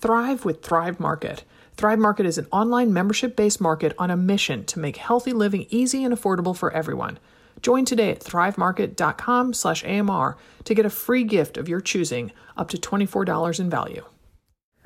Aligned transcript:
Thrive 0.00 0.46
with 0.46 0.62
Thrive 0.62 0.98
Market. 0.98 1.44
Thrive 1.76 1.98
Market 1.98 2.24
is 2.24 2.38
an 2.38 2.46
online 2.50 2.90
membership 2.90 3.36
based 3.36 3.60
market 3.60 3.94
on 3.98 4.10
a 4.10 4.16
mission 4.16 4.64
to 4.64 4.78
make 4.78 4.96
healthy 4.96 5.34
living 5.34 5.66
easy 5.68 6.04
and 6.04 6.14
affordable 6.14 6.56
for 6.56 6.72
everyone. 6.72 7.18
Join 7.60 7.84
today 7.84 8.10
at 8.10 8.20
thrivemarket.com 8.20 9.52
slash 9.52 9.84
AMR 9.84 10.38
to 10.64 10.74
get 10.74 10.86
a 10.86 10.90
free 10.90 11.22
gift 11.22 11.58
of 11.58 11.68
your 11.68 11.82
choosing 11.82 12.32
up 12.56 12.70
to 12.70 12.78
$24 12.78 13.60
in 13.60 13.68
value. 13.68 14.06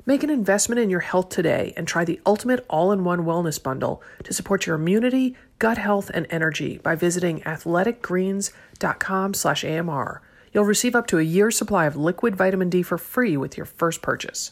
Make 0.05 0.21
an 0.23 0.29
investment 0.29 0.79
in 0.79 0.89
your 0.89 0.99
health 0.99 1.29
today 1.29 1.73
and 1.77 1.87
try 1.87 2.03
the 2.03 2.19
ultimate 2.25 2.65
all-in-one 2.69 3.21
wellness 3.21 3.61
bundle 3.63 4.03
to 4.25 4.33
support 4.33 4.65
your 4.65 4.75
immunity, 4.75 5.37
gut 5.59 5.77
health, 5.77 6.11
and 6.13 6.27
energy 6.29 6.79
by 6.79 6.95
visiting 6.95 7.39
athleticgreens.com 7.41 9.33
slash 9.33 9.63
AMR. 9.63 10.21
You'll 10.51 10.65
receive 10.65 10.93
up 10.93 11.07
to 11.07 11.19
a 11.19 11.23
year's 11.23 11.57
supply 11.57 11.85
of 11.85 11.95
liquid 11.95 12.35
vitamin 12.35 12.69
D 12.69 12.83
for 12.83 12.97
free 12.97 13.37
with 13.37 13.55
your 13.55 13.65
first 13.65 14.01
purchase. 14.01 14.51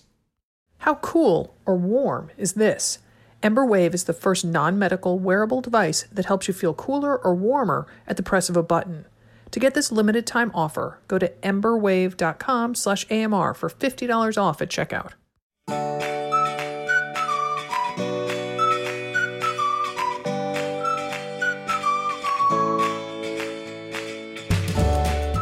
How 0.83 0.95
cool 0.95 1.55
or 1.65 1.77
warm 1.77 2.29
is 2.37 2.53
this? 2.53 2.99
Embr 3.41 3.65
Wave 3.65 3.93
is 3.93 4.03
the 4.03 4.11
first 4.11 4.43
non-medical 4.43 5.17
wearable 5.17 5.61
device 5.61 6.03
that 6.11 6.25
helps 6.25 6.49
you 6.49 6.53
feel 6.53 6.73
cooler 6.73 7.17
or 7.17 7.33
warmer 7.33 7.87
at 8.05 8.17
the 8.17 8.23
press 8.23 8.49
of 8.49 8.57
a 8.57 8.63
button. 8.63 9.05
To 9.51 9.61
get 9.61 9.75
this 9.75 9.93
limited 9.93 10.27
time 10.27 10.51
offer, 10.53 10.99
go 11.07 11.17
to 11.17 11.29
embrwave.com 11.41 12.75
slash 12.75 13.09
AMR 13.09 13.53
for 13.53 13.69
$50 13.69 14.37
off 14.37 14.61
at 14.61 14.69
checkout. 14.69 15.13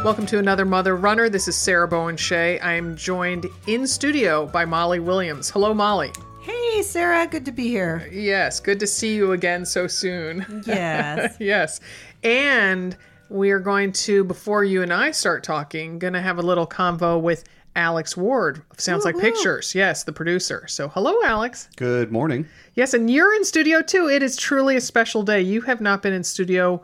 Welcome 0.04 0.26
to 0.26 0.40
another 0.40 0.64
Mother 0.64 0.96
Runner. 0.96 1.28
This 1.28 1.46
is 1.46 1.54
Sarah 1.54 1.86
Bowen 1.86 2.16
Shea. 2.16 2.58
I 2.58 2.72
am 2.72 2.96
joined 2.96 3.46
in 3.68 3.86
studio 3.86 4.46
by 4.46 4.64
Molly 4.64 4.98
Williams. 4.98 5.48
Hello, 5.48 5.72
Molly. 5.72 6.10
Hey, 6.40 6.82
Sarah, 6.82 7.24
good 7.28 7.44
to 7.44 7.52
be 7.52 7.68
here. 7.68 8.08
Yes, 8.10 8.58
good 8.58 8.80
to 8.80 8.86
see 8.88 9.14
you 9.14 9.30
again 9.30 9.64
so 9.64 9.86
soon. 9.86 10.64
Yes. 10.66 11.36
yes. 11.40 11.78
And 12.24 12.96
we 13.28 13.52
are 13.52 13.60
going 13.60 13.92
to, 13.92 14.24
before 14.24 14.64
you 14.64 14.82
and 14.82 14.92
I 14.92 15.12
start 15.12 15.44
talking, 15.44 16.00
going 16.00 16.14
to 16.14 16.20
have 16.20 16.38
a 16.38 16.42
little 16.42 16.66
convo 16.66 17.20
with 17.20 17.44
Alex 17.76 18.16
Ward 18.16 18.60
Sounds 18.78 19.04
Like 19.04 19.14
Woo-hoo. 19.14 19.30
Pictures. 19.30 19.72
Yes, 19.72 20.02
the 20.02 20.12
producer. 20.12 20.66
So, 20.66 20.88
hello, 20.88 21.14
Alex. 21.24 21.68
Good 21.76 22.10
morning. 22.10 22.48
Yes, 22.74 22.92
and 22.92 23.08
you're 23.08 23.36
in 23.36 23.44
studio 23.44 23.80
too. 23.80 24.08
It 24.08 24.24
is 24.24 24.36
truly 24.36 24.74
a 24.74 24.80
special 24.80 25.22
day. 25.22 25.42
You 25.42 25.60
have 25.60 25.80
not 25.80 26.02
been 26.02 26.12
in 26.12 26.24
studio 26.24 26.82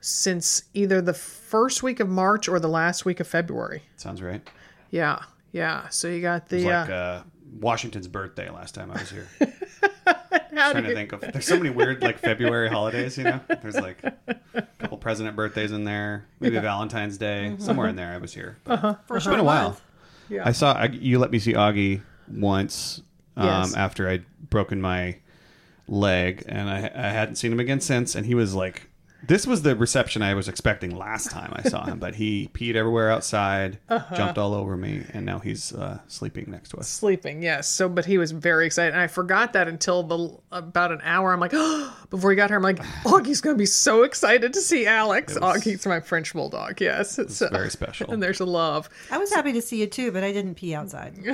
since 0.00 0.64
either 0.74 1.00
the 1.00 1.14
first 1.14 1.82
week 1.82 2.00
of 2.00 2.08
March 2.08 2.48
or 2.48 2.58
the 2.60 2.68
last 2.68 3.04
week 3.04 3.20
of 3.20 3.26
February. 3.26 3.82
Sounds 3.96 4.22
right. 4.22 4.46
Yeah, 4.90 5.22
yeah. 5.52 5.88
So 5.88 6.08
you 6.08 6.20
got 6.22 6.48
the. 6.48 6.56
It 6.58 6.64
was 6.64 6.72
uh, 6.74 6.80
like 6.80 6.90
uh, 6.90 7.22
Washington's 7.60 8.08
birthday 8.08 8.48
last 8.50 8.74
time 8.74 8.90
I 8.90 9.00
was 9.00 9.10
here. 9.10 9.28
how 10.06 10.72
trying 10.72 10.76
do 10.76 10.82
to 10.82 10.88
you- 10.88 10.94
think 10.94 11.12
of. 11.12 11.20
There's 11.20 11.46
so 11.46 11.56
many 11.56 11.70
weird 11.70 12.02
like 12.02 12.18
February 12.18 12.68
holidays. 12.68 13.16
You 13.18 13.24
know, 13.24 13.40
there's 13.62 13.76
like 13.76 13.98
a 14.02 14.62
couple 14.78 14.98
president 14.98 15.36
birthdays 15.36 15.72
in 15.72 15.84
there. 15.84 16.26
Maybe 16.40 16.58
Valentine's 16.58 17.18
Day 17.18 17.54
somewhere 17.58 17.88
in 17.88 17.96
there. 17.96 18.12
I 18.12 18.18
was 18.18 18.32
here. 18.34 18.58
But 18.64 19.00
For 19.06 19.16
It's 19.16 19.26
been 19.26 19.40
a 19.40 19.44
while. 19.44 19.78
Yeah. 20.28 20.42
I 20.44 20.52
saw 20.52 20.72
I, 20.74 20.86
you 20.86 21.18
let 21.18 21.30
me 21.30 21.38
see 21.38 21.54
Augie 21.54 22.02
once 22.30 23.00
um, 23.36 23.46
Yes. 23.46 23.74
after 23.74 24.08
I'd 24.08 24.24
broken 24.50 24.80
my 24.80 25.16
leg, 25.86 26.44
and 26.46 26.68
I, 26.68 26.90
I 26.94 27.08
hadn't 27.10 27.36
seen 27.36 27.52
him 27.52 27.60
again 27.60 27.80
since. 27.80 28.14
And 28.14 28.26
he 28.26 28.34
was 28.34 28.54
like, 28.54 28.90
"This 29.22 29.46
was 29.46 29.62
the 29.62 29.74
reception 29.76 30.22
I 30.22 30.34
was 30.34 30.48
expecting 30.48 30.96
last 30.96 31.30
time 31.30 31.52
I 31.54 31.68
saw 31.68 31.84
him." 31.84 31.98
But 31.98 32.14
he 32.16 32.48
peed 32.54 32.74
everywhere 32.76 33.10
outside, 33.10 33.78
Uh-huh. 33.88 34.14
jumped 34.16 34.38
all 34.38 34.54
over 34.54 34.76
me, 34.76 35.04
and 35.12 35.24
now 35.26 35.38
he's 35.38 35.72
uh, 35.74 35.98
sleeping 36.06 36.46
next 36.50 36.70
to 36.70 36.78
us. 36.78 36.88
Sleeping, 36.88 37.42
yes. 37.42 37.68
So, 37.68 37.88
but 37.88 38.04
he 38.04 38.18
was 38.18 38.30
very 38.32 38.66
excited, 38.66 38.92
and 38.92 39.00
I 39.02 39.06
forgot 39.06 39.52
that 39.54 39.68
until 39.68 40.02
the 40.02 40.36
about 40.52 40.92
an 40.92 41.00
hour. 41.02 41.32
I'm 41.32 41.40
like, 41.40 41.50
before 42.10 42.30
he 42.30 42.36
got 42.36 42.50
here, 42.50 42.56
I'm 42.56 42.62
like, 42.62 42.78
Augie's 43.04 43.40
gonna 43.40 43.56
be 43.56 43.66
so 43.66 44.02
excited 44.02 44.52
to 44.52 44.60
see 44.60 44.86
Alex. 44.86 45.36
It 45.36 45.42
was- 45.42 45.56
Augie's 45.62 45.86
my 45.86 46.00
French 46.00 46.32
bulldog, 46.32 46.80
yes. 46.80 47.18
So, 47.28 47.48
very 47.48 47.70
special. 47.70 48.10
And 48.10 48.22
there's 48.22 48.40
a 48.40 48.44
love. 48.46 48.88
I 49.10 49.18
was 49.18 49.32
happy 49.32 49.52
to 49.52 49.62
see 49.62 49.80
you 49.80 49.86
too, 49.86 50.12
but 50.12 50.22
I 50.24 50.32
didn't 50.32 50.54
pee 50.54 50.74
outside. 50.74 51.14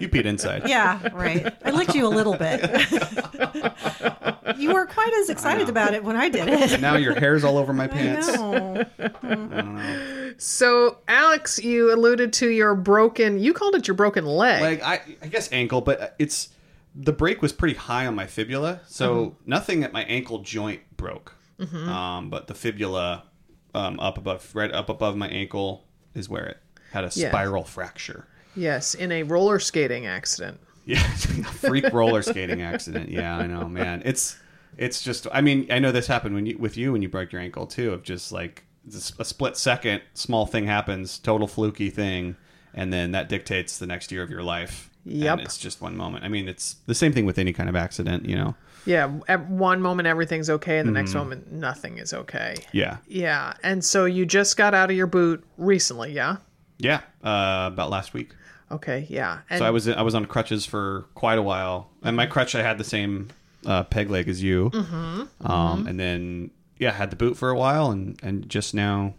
You 0.00 0.08
peed 0.10 0.26
inside. 0.26 0.68
Yeah, 0.68 1.08
right. 1.14 1.54
I 1.64 1.70
licked 1.70 1.94
you 1.94 2.06
a 2.06 2.08
little 2.08 2.36
bit. 2.36 2.60
you 4.58 4.72
weren't 4.72 4.90
quite 4.90 5.12
as 5.20 5.30
excited 5.30 5.68
about 5.68 5.94
it 5.94 6.04
when 6.04 6.16
I 6.16 6.28
did 6.28 6.48
it. 6.48 6.72
And 6.72 6.84
now 6.96 7.02
your 7.02 7.14
hair's 7.18 7.44
all 7.44 7.58
over 7.58 7.72
my 7.72 7.86
pants. 7.86 8.26
No. 8.34 8.84
I 8.98 9.08
don't 9.22 9.50
know. 9.50 10.34
So, 10.38 10.98
Alex, 11.08 11.58
you 11.62 11.92
alluded 11.94 12.32
to 12.34 12.48
your 12.50 12.74
broken. 12.74 13.38
You 13.38 13.52
called 13.54 13.74
it 13.74 13.86
your 13.88 13.94
broken 13.94 14.26
leg. 14.26 14.60
Like 14.62 14.82
I, 14.82 15.16
I 15.22 15.26
guess 15.28 15.50
ankle, 15.52 15.80
but 15.80 16.14
it's 16.18 16.50
the 16.94 17.12
break 17.12 17.42
was 17.42 17.52
pretty 17.52 17.74
high 17.74 18.06
on 18.06 18.14
my 18.14 18.26
fibula, 18.26 18.80
so 18.86 19.14
Mm-hmm. 19.16 19.50
nothing 19.50 19.84
at 19.84 19.92
my 19.92 20.04
ankle 20.04 20.40
joint 20.40 20.80
broke. 20.96 21.34
Um, 21.58 22.28
but 22.28 22.48
the 22.48 22.54
fibula 22.54 23.24
um, 23.74 23.98
up 23.98 24.18
above, 24.18 24.50
right 24.54 24.70
up 24.70 24.90
above 24.90 25.16
my 25.16 25.28
ankle, 25.28 25.84
is 26.14 26.28
where 26.28 26.44
it 26.46 26.58
had 26.92 27.04
a 27.04 27.10
Yeah. 27.14 27.28
spiral 27.30 27.64
fracture. 27.64 28.26
yes, 28.54 28.94
in 28.94 29.10
a 29.12 29.22
roller 29.22 29.58
skating 29.58 30.06
accident. 30.06 30.60
Yeah, 30.84 31.02
freak 31.60 31.92
roller 31.94 32.20
skating 32.32 32.60
accident. 32.62 33.08
Yeah, 33.10 33.36
I 33.38 33.46
know, 33.46 33.66
man. 33.68 34.02
It's 34.04 34.38
it's 34.76 35.02
just. 35.02 35.26
I 35.32 35.40
mean, 35.40 35.66
I 35.70 35.78
know 35.78 35.92
this 35.92 36.06
happened 36.06 36.34
when 36.34 36.46
you 36.46 36.58
with 36.58 36.76
you 36.76 36.92
when 36.92 37.02
you 37.02 37.08
broke 37.08 37.32
your 37.32 37.40
ankle 37.40 37.66
too. 37.66 37.92
Of 37.92 38.02
just 38.02 38.32
like 38.32 38.64
a 39.18 39.24
split 39.24 39.56
second, 39.56 40.02
small 40.14 40.46
thing 40.46 40.66
happens, 40.66 41.18
total 41.18 41.46
fluky 41.46 41.90
thing, 41.90 42.36
and 42.74 42.92
then 42.92 43.12
that 43.12 43.28
dictates 43.28 43.78
the 43.78 43.86
next 43.86 44.12
year 44.12 44.22
of 44.22 44.30
your 44.30 44.42
life. 44.42 44.90
Yep. 45.04 45.38
And 45.38 45.40
it's 45.46 45.58
just 45.58 45.80
one 45.80 45.96
moment. 45.96 46.24
I 46.24 46.28
mean, 46.28 46.48
it's 46.48 46.76
the 46.86 46.94
same 46.94 47.12
thing 47.12 47.26
with 47.26 47.38
any 47.38 47.52
kind 47.52 47.68
of 47.68 47.76
accident, 47.76 48.26
you 48.26 48.34
know. 48.36 48.54
Yeah, 48.86 49.18
at 49.28 49.48
one 49.48 49.80
moment 49.80 50.06
everything's 50.06 50.48
okay, 50.50 50.78
and 50.78 50.86
the 50.88 50.90
Mm-hmm. 50.92 50.94
next 51.00 51.14
moment 51.14 51.52
nothing 51.52 51.98
is 51.98 52.12
okay. 52.14 52.54
Yeah, 52.72 52.98
Yeah, 53.08 53.54
and 53.64 53.84
so 53.84 54.04
you 54.04 54.24
just 54.26 54.56
got 54.56 54.74
out 54.74 54.90
of 54.90 54.96
your 54.96 55.06
boot 55.08 55.44
recently, 55.58 56.12
yeah? 56.12 56.36
yeah. 56.78 57.00
Uh, 57.24 57.70
about 57.72 57.90
last 57.90 58.14
week. 58.14 58.32
Okay, 58.70 59.06
yeah. 59.08 59.40
And 59.50 59.58
So 59.60 59.64
I 59.64 59.70
was 59.70 59.88
I 59.88 60.02
was 60.02 60.14
on 60.16 60.24
crutches 60.26 60.66
for 60.66 61.06
quite 61.14 61.38
a 61.38 61.42
while, 61.42 61.90
and 62.02 62.16
my 62.16 62.26
crutch 62.26 62.54
I 62.54 62.62
had 62.62 62.78
the 62.78 62.84
same 62.84 63.28
uh, 63.66 63.84
peg 63.84 64.10
leg 64.10 64.28
as 64.28 64.42
you, 64.42 64.70
mm-hmm. 64.70 65.50
Um, 65.50 65.86
and 65.86 65.98
then 65.98 66.50
yeah, 66.78 66.92
had 66.92 67.10
the 67.10 67.16
boot 67.16 67.36
for 67.36 67.50
a 67.50 67.56
while, 67.56 67.90
and 67.90 68.18
and 68.22 68.48
just 68.48 68.74
now, 68.74 69.14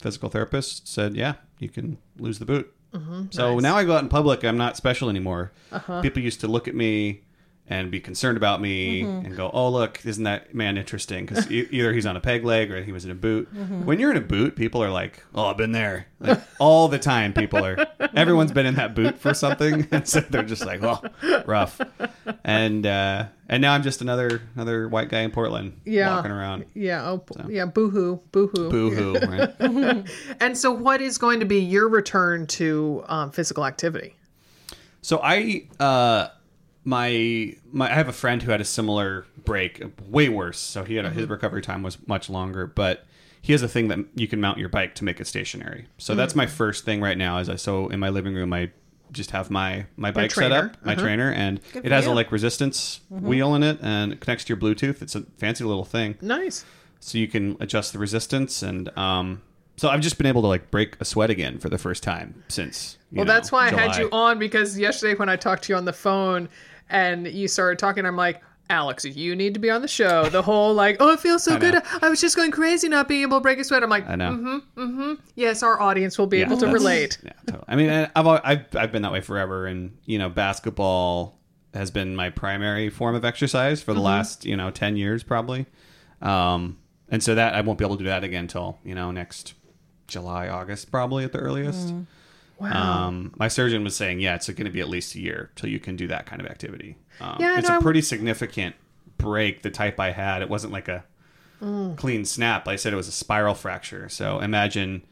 physical 0.00 0.28
therapist 0.28 0.88
said 0.88 1.16
yeah, 1.16 1.34
you 1.58 1.68
can 1.68 1.98
lose 2.18 2.38
the 2.38 2.46
boot. 2.46 2.72
Mm-hmm. 2.92 3.26
So 3.30 3.58
now 3.58 3.76
I 3.76 3.84
go 3.84 3.94
out 3.94 4.02
in 4.02 4.08
public, 4.08 4.44
I'm 4.44 4.56
not 4.56 4.76
special 4.76 5.10
anymore. 5.10 5.52
People 6.02 6.22
used 6.22 6.40
to 6.40 6.48
look 6.48 6.66
at 6.66 6.74
me 6.74 7.22
and 7.68 7.90
be 7.90 8.00
concerned 8.00 8.36
about 8.36 8.60
me 8.60 9.00
and 9.02 9.36
go, 9.36 9.50
"Oh, 9.52 9.70
look, 9.70 10.00
isn't 10.04 10.22
that 10.24 10.54
man 10.54 10.78
interesting?" 10.78 11.26
Because 11.26 11.50
e- 11.50 11.66
either 11.72 11.92
he's 11.92 12.06
on 12.06 12.16
a 12.16 12.20
peg 12.20 12.44
leg 12.44 12.70
or 12.70 12.82
he 12.82 12.92
was 12.92 13.04
in 13.04 13.10
a 13.10 13.14
boot. 13.14 13.48
When 13.52 13.98
you're 13.98 14.10
in 14.10 14.16
a 14.16 14.20
boot, 14.20 14.56
people 14.56 14.82
are 14.82 14.90
like, 14.90 15.22
"Oh, 15.34 15.46
I've 15.46 15.56
been 15.56 15.72
there." 15.72 16.06
Like, 16.20 16.40
all 16.58 16.88
the 16.88 16.98
time, 16.98 17.32
people 17.32 17.64
are. 17.64 17.86
Everyone's 18.14 18.52
been 18.52 18.66
in 18.66 18.76
that 18.76 18.94
boot 18.94 19.18
for 19.18 19.34
something, 19.34 19.88
and 19.90 20.06
so 20.06 20.20
they're 20.20 20.44
just 20.44 20.64
like, 20.64 20.82
"Oh, 20.82 21.02
rough." 21.44 21.80
And 22.48 22.86
uh, 22.86 23.26
and 23.48 23.60
now 23.60 23.74
I'm 23.74 23.82
just 23.82 24.00
another 24.02 24.40
another 24.54 24.88
white 24.88 25.08
guy 25.08 25.20
in 25.22 25.32
Portland, 25.32 25.80
Yeah. 25.84 26.14
walking 26.14 26.30
around. 26.30 26.64
yeah, 26.74 27.04
oh, 27.10 27.24
yeah, 27.48 27.64
boo-hoo, 27.66 28.20
boo-hoo. 28.30 28.70
Boo 28.70 28.90
hoo! 28.90 29.18
Right? 29.26 30.06
And 30.40 30.56
so 30.56 30.70
what 30.70 31.00
is 31.00 31.18
going 31.18 31.40
to 31.40 31.46
be 31.46 31.58
your 31.60 31.88
return 31.88 32.46
to 32.48 33.04
um, 33.08 33.32
physical 33.32 33.66
activity? 33.66 34.14
So 35.02 35.20
I 35.22 35.66
uh 35.80 36.28
my 36.84 37.54
my 37.72 37.90
I 37.90 37.94
have 37.94 38.08
a 38.08 38.12
friend 38.12 38.40
who 38.42 38.52
had 38.52 38.60
a 38.60 38.64
similar 38.64 39.26
break, 39.44 39.82
way 40.08 40.28
worse. 40.28 40.58
So 40.58 40.84
he 40.84 40.94
had 40.94 41.04
a, 41.04 41.10
his 41.10 41.28
recovery 41.28 41.62
time 41.62 41.82
was 41.82 41.98
much 42.06 42.30
longer, 42.30 42.66
but 42.68 43.06
he 43.42 43.52
has 43.52 43.62
a 43.62 43.68
thing 43.68 43.88
that 43.88 43.98
you 44.14 44.28
can 44.28 44.40
mount 44.40 44.58
your 44.58 44.68
bike 44.68 44.94
to 44.96 45.04
make 45.04 45.20
it 45.20 45.26
stationary. 45.26 45.86
So 45.98 46.14
that's 46.14 46.34
my 46.36 46.46
first 46.46 46.84
thing 46.84 47.00
right 47.00 47.18
now. 47.18 47.38
Is 47.38 47.48
I 47.48 47.56
so 47.56 47.88
in 47.88 47.98
my 47.98 48.08
living 48.08 48.34
room 48.34 48.52
I 48.52 48.70
just 49.12 49.30
have 49.30 49.50
my 49.50 49.86
my 49.96 50.10
bike 50.10 50.30
set 50.30 50.52
up, 50.52 50.76
my 50.84 50.94
trainer, 50.94 51.30
and 51.32 51.60
Good 51.72 51.86
it 51.86 51.92
has 51.92 52.06
a 52.06 52.12
like 52.12 52.32
resistance 52.32 53.00
wheel 53.10 53.54
in 53.54 53.62
it, 53.62 53.78
and 53.82 54.12
it 54.12 54.20
connects 54.20 54.44
to 54.44 54.48
your 54.52 54.56
Bluetooth. 54.58 55.02
It's 55.02 55.14
a 55.14 55.22
fancy 55.38 55.64
little 55.64 55.84
thing, 55.84 56.16
Nice. 56.20 56.64
so 57.00 57.18
you 57.18 57.28
can 57.28 57.56
adjust 57.60 57.92
the 57.92 57.98
resistance 57.98 58.62
and 58.62 58.96
um. 58.98 59.42
So 59.78 59.90
I've 59.90 60.00
just 60.00 60.16
been 60.16 60.26
able 60.26 60.40
to 60.40 60.48
like 60.48 60.70
break 60.70 60.96
a 61.00 61.04
sweat 61.04 61.28
again 61.28 61.58
for 61.58 61.68
the 61.68 61.76
first 61.76 62.02
time 62.02 62.42
since. 62.48 62.96
you 63.12 63.18
Well, 63.18 63.26
know, 63.26 63.32
that's 63.34 63.52
why 63.52 63.66
I 63.66 63.70
had 63.70 63.96
you 63.98 64.08
on 64.10 64.38
because 64.38 64.78
yesterday 64.78 65.14
when 65.14 65.28
I 65.28 65.36
talked 65.36 65.64
to 65.64 65.72
you 65.74 65.76
on 65.76 65.84
the 65.84 65.92
phone 65.92 66.48
and 66.88 67.26
you 67.26 67.46
started 67.46 67.78
talking, 67.78 68.06
I'm 68.06 68.16
like, 68.16 68.40
Alex, 68.68 69.04
you 69.04 69.36
need 69.36 69.54
to 69.54 69.60
be 69.60 69.70
on 69.70 69.80
the 69.80 69.88
show. 69.88 70.28
The 70.28 70.42
whole 70.42 70.74
like, 70.74 70.96
oh, 70.98 71.12
it 71.12 71.20
feels 71.20 71.44
so 71.44 71.54
I 71.54 71.58
good. 71.58 71.82
I 72.02 72.08
was 72.08 72.20
just 72.20 72.34
going 72.34 72.50
crazy 72.50 72.88
not 72.88 73.06
being 73.06 73.22
able 73.22 73.38
to 73.38 73.40
break 73.42 73.58
a 73.58 73.64
sweat. 73.64 73.82
I'm 73.82 73.90
like, 73.90 74.08
I 74.08 74.16
know. 74.16 74.32
Mm-hmm, 74.32 74.80
mm-hmm. 74.80 75.12
yes, 75.36 75.62
our 75.62 75.80
audience 75.80 76.18
will 76.18 76.26
be 76.26 76.40
able 76.40 76.56
to 76.58 76.66
relate. 76.66 77.18
Yeah, 77.24 77.32
totally. 77.46 77.64
I 77.68 77.76
mean, 77.76 77.90
I've, 77.90 78.26
I've 78.26 78.76
I've 78.76 78.92
been 78.92 79.02
that 79.02 79.12
way 79.12 79.20
forever, 79.20 79.66
and 79.66 79.96
you 80.04 80.18
know, 80.18 80.28
basketball 80.28 81.38
has 81.74 81.90
been 81.90 82.16
my 82.16 82.30
primary 82.30 82.90
form 82.90 83.14
of 83.14 83.24
exercise 83.24 83.82
for 83.82 83.92
the 83.92 83.98
Mm-hmm. 83.98 84.06
last 84.06 84.44
you 84.44 84.56
know 84.56 84.70
ten 84.70 84.96
years 84.96 85.22
probably, 85.22 85.66
um, 86.20 86.78
and 87.08 87.22
so 87.22 87.34
that 87.36 87.54
I 87.54 87.60
won't 87.60 87.78
be 87.78 87.84
able 87.84 87.96
to 87.98 88.02
do 88.02 88.08
that 88.08 88.24
again 88.24 88.42
until 88.44 88.78
you 88.84 88.94
know 88.96 89.12
next 89.12 89.54
July 90.08 90.48
August 90.48 90.90
probably 90.90 91.24
at 91.24 91.32
the 91.32 91.38
earliest. 91.38 91.88
Mm. 91.94 92.06
Wow. 92.58 93.06
Um, 93.08 93.34
my 93.36 93.48
surgeon 93.48 93.84
was 93.84 93.94
saying, 93.94 94.20
yeah, 94.20 94.34
it's 94.34 94.48
going 94.48 94.64
to 94.64 94.70
be 94.70 94.80
at 94.80 94.88
least 94.88 95.14
a 95.14 95.20
year 95.20 95.50
till 95.56 95.68
you 95.68 95.78
can 95.78 95.94
do 95.96 96.06
that 96.08 96.24
kind 96.26 96.40
of 96.40 96.46
activity. 96.48 96.96
Um, 97.20 97.36
Yeah, 97.38 97.58
it's 97.58 97.68
no, 97.68 97.74
a 97.74 97.76
I'm- 97.76 97.82
pretty 97.82 98.00
significant 98.02 98.74
break. 99.18 99.62
The 99.62 99.70
type 99.70 100.00
I 100.00 100.12
had, 100.12 100.42
it 100.42 100.48
wasn't 100.48 100.72
like 100.72 100.88
a 100.88 101.04
Mm. 101.62 101.96
clean 101.96 102.24
snap. 102.26 102.68
I 102.68 102.76
said 102.76 102.92
it 102.92 102.96
was 102.96 103.08
a 103.08 103.12
spiral 103.12 103.54
fracture. 103.54 104.08
So 104.10 104.40
imagine 104.40 105.02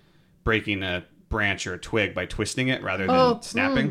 breaking 0.44 0.82
a 0.82 1.04
branch 1.30 1.66
or 1.66 1.72
a 1.74 1.78
twig 1.78 2.14
by 2.14 2.26
twisting 2.26 2.68
it 2.68 2.82
rather 2.82 3.06
than 3.06 3.16
Oh, 3.16 3.38
snapping. 3.42 3.90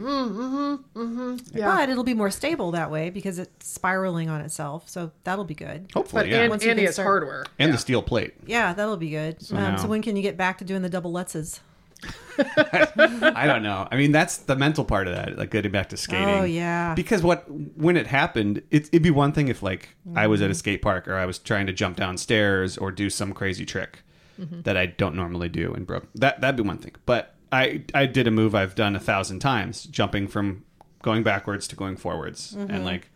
Yeah. 1.54 1.66
But 1.66 1.90
it'll 1.90 2.04
be 2.04 2.14
more 2.14 2.30
stable 2.32 2.72
that 2.72 2.90
way 2.92 3.10
because 3.10 3.40
it's 3.40 3.68
spiraling 3.68 4.30
on 4.30 4.42
itself. 4.42 4.88
So 4.88 5.12
that'll 5.24 5.46
be 5.46 5.56
good. 5.56 5.90
Hopefully, 5.94 6.24
But 6.24 6.30
yeah. 6.30 6.42
and, 6.42 6.50
Once 6.52 6.64
you 6.64 6.70
Andy 6.72 6.86
start- 6.88 7.06
hardware. 7.08 7.46
and 7.60 7.70
yeah. 7.70 7.72
the 7.72 7.78
steel 7.80 8.02
plate. 8.04 8.34
Yeah, 8.46 8.74
that'll 8.74 8.98
be 8.98 9.10
good. 9.10 9.42
So, 9.42 9.58
um, 9.58 9.78
so 9.78 9.88
when 9.88 10.02
can 10.02 10.16
you 10.16 10.22
get 10.22 10.38
back 10.38 10.58
to 10.60 10.64
doing 10.66 10.82
the 10.84 10.90
double 10.90 11.12
lutzes? 11.12 11.60
I 12.58 13.46
don't 13.46 13.64
know. 13.64 13.88
I 13.92 13.96
mean, 13.96 14.12
that's 14.12 14.38
the 14.38 14.56
mental 14.56 14.86
part 14.86 15.08
of 15.08 15.16
that, 15.16 15.38
like 15.38 15.52
getting 15.52 15.72
back 15.72 15.90
to 15.90 15.98
skating. 15.98 16.28
Oh, 16.28 16.44
yeah. 16.44 16.94
Because 16.96 17.22
what 17.22 17.50
when 17.50 17.98
it 17.98 18.08
happened, 18.08 18.64
it, 18.72 18.88
it'd 18.88 19.04
be 19.04 19.12
one 19.12 19.32
thing 19.32 19.48
if 19.48 19.62
like 19.62 19.90
I 20.16 20.28
was 20.28 20.42
at 20.42 20.46
a 20.46 20.50
mm-hmm. 20.50 20.58
skate 20.58 20.82
park 20.82 21.08
or 21.08 21.16
I 21.16 21.26
was 21.26 21.40
trying 21.40 21.68
to 21.68 21.74
jump 21.74 21.98
downstairs 21.98 22.78
or 22.78 22.92
do 22.92 23.10
some 23.10 23.34
crazy 23.34 23.66
trick 23.66 24.04
mm-hmm. 24.40 24.62
that 24.62 24.78
I 24.78 24.88
don't 24.88 25.16
normally 25.16 25.50
do 25.50 25.74
and 25.74 25.86
broke. 25.86 26.08
That 26.16 26.42
that'd 26.42 26.56
be 26.56 26.64
one 26.64 26.78
thing. 26.78 26.96
But 27.06 27.36
I 27.52 27.84
I 27.94 28.06
did 28.06 28.28
a 28.28 28.32
move 28.32 28.56
I've 28.56 28.76
done 28.76 28.96
a 28.96 29.00
thousand 29.00 29.40
times, 29.40 29.84
jumping 29.84 30.28
from 30.28 30.64
going 31.02 31.24
backwards 31.24 31.68
to 31.70 31.76
going 31.76 31.98
forwards, 31.98 32.54
and 32.54 32.70
mm-hmm. 32.70 32.84
like. 32.84 33.10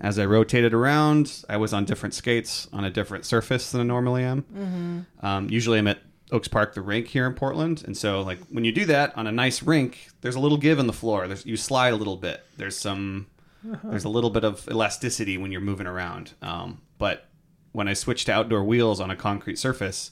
As 0.00 0.18
I 0.18 0.24
rotated 0.24 0.72
around, 0.72 1.44
I 1.50 1.58
was 1.58 1.74
on 1.74 1.84
different 1.84 2.14
skates 2.14 2.66
on 2.72 2.82
a 2.82 2.90
different 2.90 3.26
surface 3.26 3.70
than 3.70 3.82
I 3.82 3.84
normally 3.84 4.24
am. 4.24 5.06
Um, 5.20 5.50
usually, 5.50 5.78
I'm 5.78 5.86
at 5.86 5.98
Oaks 6.32 6.48
Park, 6.48 6.74
the 6.74 6.80
rink 6.80 7.08
here 7.08 7.26
in 7.26 7.34
Portland, 7.34 7.84
and 7.84 7.96
so 7.96 8.22
like 8.22 8.38
when 8.48 8.64
you 8.64 8.72
do 8.72 8.86
that 8.86 9.16
on 9.16 9.26
a 9.26 9.32
nice 9.32 9.62
rink, 9.62 10.08
there's 10.22 10.34
a 10.34 10.40
little 10.40 10.58
give 10.58 10.78
in 10.78 10.86
the 10.86 10.92
floor. 10.92 11.28
There's 11.28 11.46
you 11.46 11.56
slide 11.56 11.92
a 11.92 11.96
little 11.96 12.16
bit. 12.16 12.44
There's 12.56 12.76
some 12.76 13.26
there's 13.84 14.04
a 14.04 14.08
little 14.08 14.30
bit 14.30 14.44
of 14.44 14.66
elasticity 14.68 15.38
when 15.38 15.52
you're 15.52 15.60
moving 15.60 15.86
around. 15.86 16.32
Um, 16.42 16.80
but 16.98 17.28
when 17.72 17.86
I 17.86 17.92
switched 17.92 18.26
to 18.26 18.32
outdoor 18.32 18.64
wheels 18.64 19.00
on 19.00 19.10
a 19.10 19.16
concrete 19.16 19.58
surface, 19.58 20.10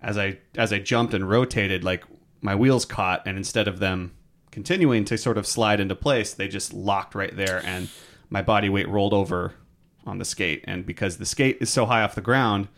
as 0.00 0.16
I 0.16 0.38
as 0.56 0.72
I 0.72 0.78
jumped 0.78 1.14
and 1.14 1.28
rotated, 1.28 1.84
like 1.84 2.04
my 2.40 2.54
wheels 2.54 2.84
caught, 2.84 3.26
and 3.26 3.36
instead 3.36 3.68
of 3.68 3.80
them 3.80 4.14
continuing 4.50 5.04
to 5.04 5.18
sort 5.18 5.36
of 5.36 5.46
slide 5.46 5.80
into 5.80 5.94
place, 5.94 6.32
they 6.32 6.48
just 6.48 6.72
locked 6.72 7.14
right 7.14 7.36
there, 7.36 7.60
and 7.64 7.88
my 8.30 8.42
body 8.42 8.68
weight 8.68 8.88
rolled 8.88 9.12
over 9.12 9.54
on 10.06 10.18
the 10.18 10.24
skate. 10.24 10.64
And 10.64 10.86
because 10.86 11.18
the 11.18 11.26
skate 11.26 11.58
is 11.60 11.70
so 11.70 11.86
high 11.86 12.02
off 12.02 12.14
the 12.14 12.20
ground, 12.20 12.68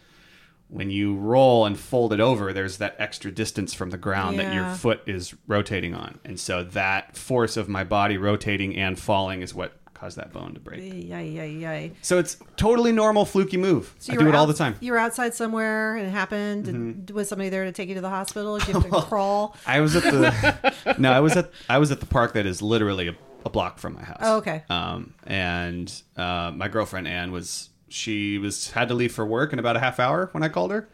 when 0.68 0.90
you 0.90 1.16
roll 1.16 1.64
and 1.64 1.78
fold 1.78 2.12
it 2.12 2.20
over, 2.20 2.52
there's 2.52 2.76
that 2.78 2.94
extra 2.98 3.30
distance 3.30 3.72
from 3.72 3.90
the 3.90 3.96
ground 3.96 4.38
that 4.38 4.52
your 4.52 4.68
foot 4.74 5.00
is 5.06 5.34
rotating 5.46 5.94
on. 5.94 6.18
And 6.24 6.38
so 6.38 6.62
that 6.62 7.16
force 7.16 7.56
of 7.56 7.68
my 7.68 7.84
body 7.84 8.18
rotating 8.18 8.76
and 8.76 8.98
falling 8.98 9.40
is 9.40 9.54
what 9.54 9.72
caused 9.94 10.16
that 10.16 10.32
bone 10.32 10.54
to 10.54 10.60
break. 10.60 10.80
Yay, 10.80 11.28
yay, 11.28 11.50
yay. 11.50 11.92
So 12.02 12.18
it's 12.18 12.36
totally 12.56 12.92
normal 12.92 13.24
fluky 13.24 13.56
move. 13.56 13.94
So 13.98 14.12
I 14.12 14.14
you 14.14 14.20
do 14.20 14.28
it 14.28 14.34
all 14.34 14.46
the 14.46 14.54
time. 14.54 14.76
You 14.80 14.92
were 14.92 14.98
outside 14.98 15.34
somewhere 15.34 15.96
and 15.96 16.06
it 16.06 16.10
happened. 16.10 16.66
Mm-hmm. 16.66 16.76
And 16.76 17.10
was 17.10 17.28
somebody 17.28 17.48
there 17.48 17.64
to 17.64 17.72
take 17.72 17.88
you 17.88 17.94
to 17.96 18.00
the 18.00 18.10
hospital? 18.10 18.58
Did 18.58 18.68
you 18.68 18.74
have 18.74 18.84
to 18.84 19.02
crawl? 19.02 19.56
I 19.66 19.80
was 19.80 19.96
at 19.96 20.04
the 20.04 20.74
no, 20.98 21.12
I 21.12 21.20
was 21.20 21.36
at 21.36 21.50
I 21.68 21.78
was 21.78 21.90
at 21.90 22.00
the 22.00 22.06
park 22.06 22.34
that 22.34 22.46
is 22.46 22.62
literally 22.62 23.08
a, 23.08 23.16
a 23.44 23.50
block 23.50 23.78
from 23.78 23.94
my 23.94 24.04
house. 24.04 24.20
Oh, 24.20 24.36
okay. 24.36 24.64
Um, 24.70 25.14
and 25.26 25.90
uh, 26.16 26.52
my 26.54 26.68
girlfriend 26.68 27.08
Anne 27.08 27.32
was 27.32 27.70
she 27.88 28.38
was 28.38 28.70
had 28.70 28.88
to 28.88 28.94
leave 28.94 29.12
for 29.12 29.24
work 29.26 29.52
in 29.52 29.58
about 29.58 29.76
a 29.76 29.80
half 29.80 29.98
hour 30.00 30.28
when 30.32 30.42
I 30.42 30.48
called 30.48 30.70
her. 30.72 30.88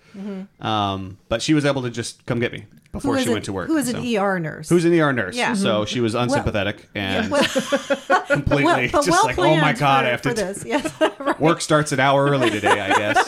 Um, 0.61 1.19
but 1.29 1.43
she 1.43 1.55
was 1.55 1.65
able 1.65 1.83
to 1.83 1.91
just 1.91 2.25
come 2.27 2.39
get 2.41 2.53
me 2.53 2.65
before 2.93 3.15
Mm-hmm. 3.17 3.23
She 3.23 3.27
an- 3.29 3.33
went 3.33 3.45
to 3.47 3.53
work. 3.53 3.67
Who 3.67 3.77
is 3.77 3.91
so. 3.91 3.99
an 3.99 4.17
ER 4.17 4.39
nurse? 4.39 4.69
Who's 4.69 4.85
an 4.85 4.95
ER 4.99 5.13
nurse? 5.13 5.35
Yeah. 5.37 5.55
So 5.55 5.85
she 5.85 6.01
was 6.01 6.15
unsympathetic 6.15 6.89
and 6.95 7.31
well, 7.31 7.43
completely 8.29 8.91
well, 8.93 9.03
just 9.03 9.11
well 9.11 9.25
like, 9.25 9.39
oh 9.39 9.57
my 9.57 9.73
god, 9.73 10.03
for, 10.03 10.07
I 10.07 10.11
have 10.11 10.23
to. 10.23 10.35
this. 10.35 10.65
Yes, 10.67 10.93
right. 11.19 11.41
Work 11.41 11.61
starts 11.61 11.91
an 11.93 11.99
hour 12.01 12.27
early 12.27 12.51
today, 12.51 12.81
I 12.81 12.89
guess. 12.97 13.27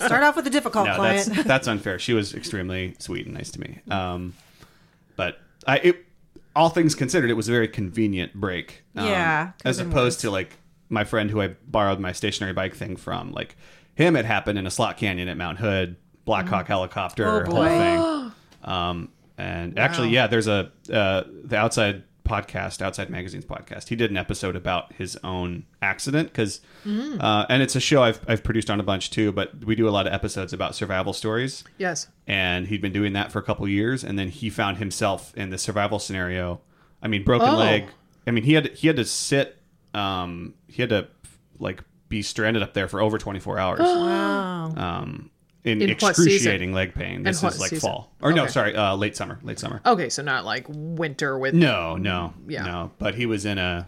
Start 0.00 0.22
off 0.22 0.36
with 0.36 0.46
a 0.46 0.50
difficult 0.50 0.86
no, 0.86 0.96
client. 0.96 1.26
that's 1.26 1.44
that's 1.46 1.68
unfair. 1.68 1.98
She 1.98 2.12
was 2.14 2.34
extremely 2.34 2.94
sweet 2.98 3.26
and 3.26 3.34
nice 3.34 3.50
to 3.52 3.60
me. 3.60 3.80
Um, 3.90 4.34
but 5.16 5.38
I, 5.66 5.76
it, 5.78 6.06
all 6.56 6.70
things 6.70 6.94
considered, 6.94 7.30
it 7.30 7.34
was 7.34 7.48
a 7.48 7.52
very 7.52 7.68
convenient 7.68 8.34
break. 8.34 8.82
Um, 8.96 9.06
Yeah, 9.06 9.52
as 9.64 9.78
opposed 9.78 10.20
to 10.20 10.30
like 10.30 10.56
my 10.90 11.04
friend 11.04 11.30
who 11.30 11.40
I 11.40 11.48
borrowed 11.66 11.98
my 12.00 12.12
stationary 12.12 12.52
bike 12.52 12.74
thing 12.74 12.96
from. 12.96 13.32
Like 13.32 13.56
him, 13.94 14.14
it 14.16 14.24
happened 14.26 14.58
in 14.58 14.66
a 14.66 14.70
slot 14.70 14.96
canyon 14.98 15.28
at 15.28 15.36
Mount 15.38 15.58
Hood, 15.58 15.96
Blackhawk 16.26 16.66
helicopter, 16.66 17.46
Oh, 17.46 17.50
whole 17.50 17.64
thing. 17.64 18.32
Um, 18.62 19.08
and 19.38 19.78
actually, 19.78 20.10
yeah, 20.10 20.26
there's 20.26 20.46
a 20.46 20.70
uh, 20.92 21.22
the 21.44 21.56
outside 21.56 22.02
podcast, 22.26 22.82
Outside 22.82 23.08
Magazine's 23.08 23.46
podcast. 23.46 23.88
He 23.88 23.96
did 23.96 24.10
an 24.10 24.18
episode 24.18 24.54
about 24.54 24.92
his 24.92 25.16
own 25.24 25.64
accident 25.80 26.28
because, 26.28 26.60
uh, 26.86 27.46
and 27.48 27.62
it's 27.62 27.74
a 27.74 27.80
show 27.80 28.02
I've 28.02 28.20
I've 28.28 28.44
produced 28.44 28.68
on 28.68 28.78
a 28.78 28.82
bunch 28.82 29.10
too. 29.10 29.32
But 29.32 29.64
we 29.64 29.74
do 29.74 29.88
a 29.88 29.90
lot 29.90 30.06
of 30.06 30.12
episodes 30.12 30.52
about 30.52 30.74
survival 30.74 31.14
stories, 31.14 31.64
Yes. 31.78 32.08
and 32.26 32.66
he'd 32.66 32.82
been 32.82 32.92
doing 32.92 33.14
that 33.14 33.32
for 33.32 33.38
a 33.38 33.42
couple 33.42 33.66
years, 33.66 34.04
and 34.04 34.18
then 34.18 34.28
he 34.28 34.50
found 34.50 34.76
himself 34.76 35.34
in 35.34 35.48
the 35.48 35.56
survival 35.56 35.98
scenario. 35.98 36.60
I 37.02 37.08
mean, 37.08 37.24
broken 37.24 37.48
Oh. 37.48 37.56
leg. 37.56 37.86
I 38.26 38.30
mean, 38.30 38.44
he 38.44 38.52
had 38.52 38.68
he 38.76 38.88
had 38.88 38.96
to 38.96 39.06
sit. 39.06 39.56
Um, 39.94 40.54
he 40.68 40.82
had 40.82 40.90
to 40.90 41.08
like 41.58 41.82
be 42.08 42.22
stranded 42.22 42.62
up 42.62 42.74
there 42.74 42.88
for 42.88 43.00
over 43.00 43.18
24 43.18 43.58
hours. 43.58 43.78
wow. 43.82 44.72
um, 44.76 45.30
in, 45.62 45.82
In 45.82 45.90
what 45.90 46.10
excruciating 46.10 46.72
leg 46.72 46.94
pain. 46.94 47.22
This 47.22 47.42
what 47.42 47.54
is 47.54 47.60
like 47.60 47.70
season? 47.70 47.90
fall 47.90 48.12
or 48.22 48.32
no, 48.32 48.44
Okay. 48.44 48.50
sorry, 48.52 48.74
uh, 48.74 48.94
late 48.96 49.14
summer, 49.16 49.38
late 49.42 49.58
summer. 49.58 49.80
Okay, 49.84 50.08
so 50.08 50.22
not 50.22 50.44
like 50.46 50.64
winter 50.68 51.38
with 51.38 51.52
No, 51.54 51.96
no, 51.96 52.32
Yeah. 52.48 52.64
no. 52.64 52.92
But 52.98 53.14
he 53.14 53.26
was 53.26 53.44
in 53.44 53.58
a, 53.58 53.86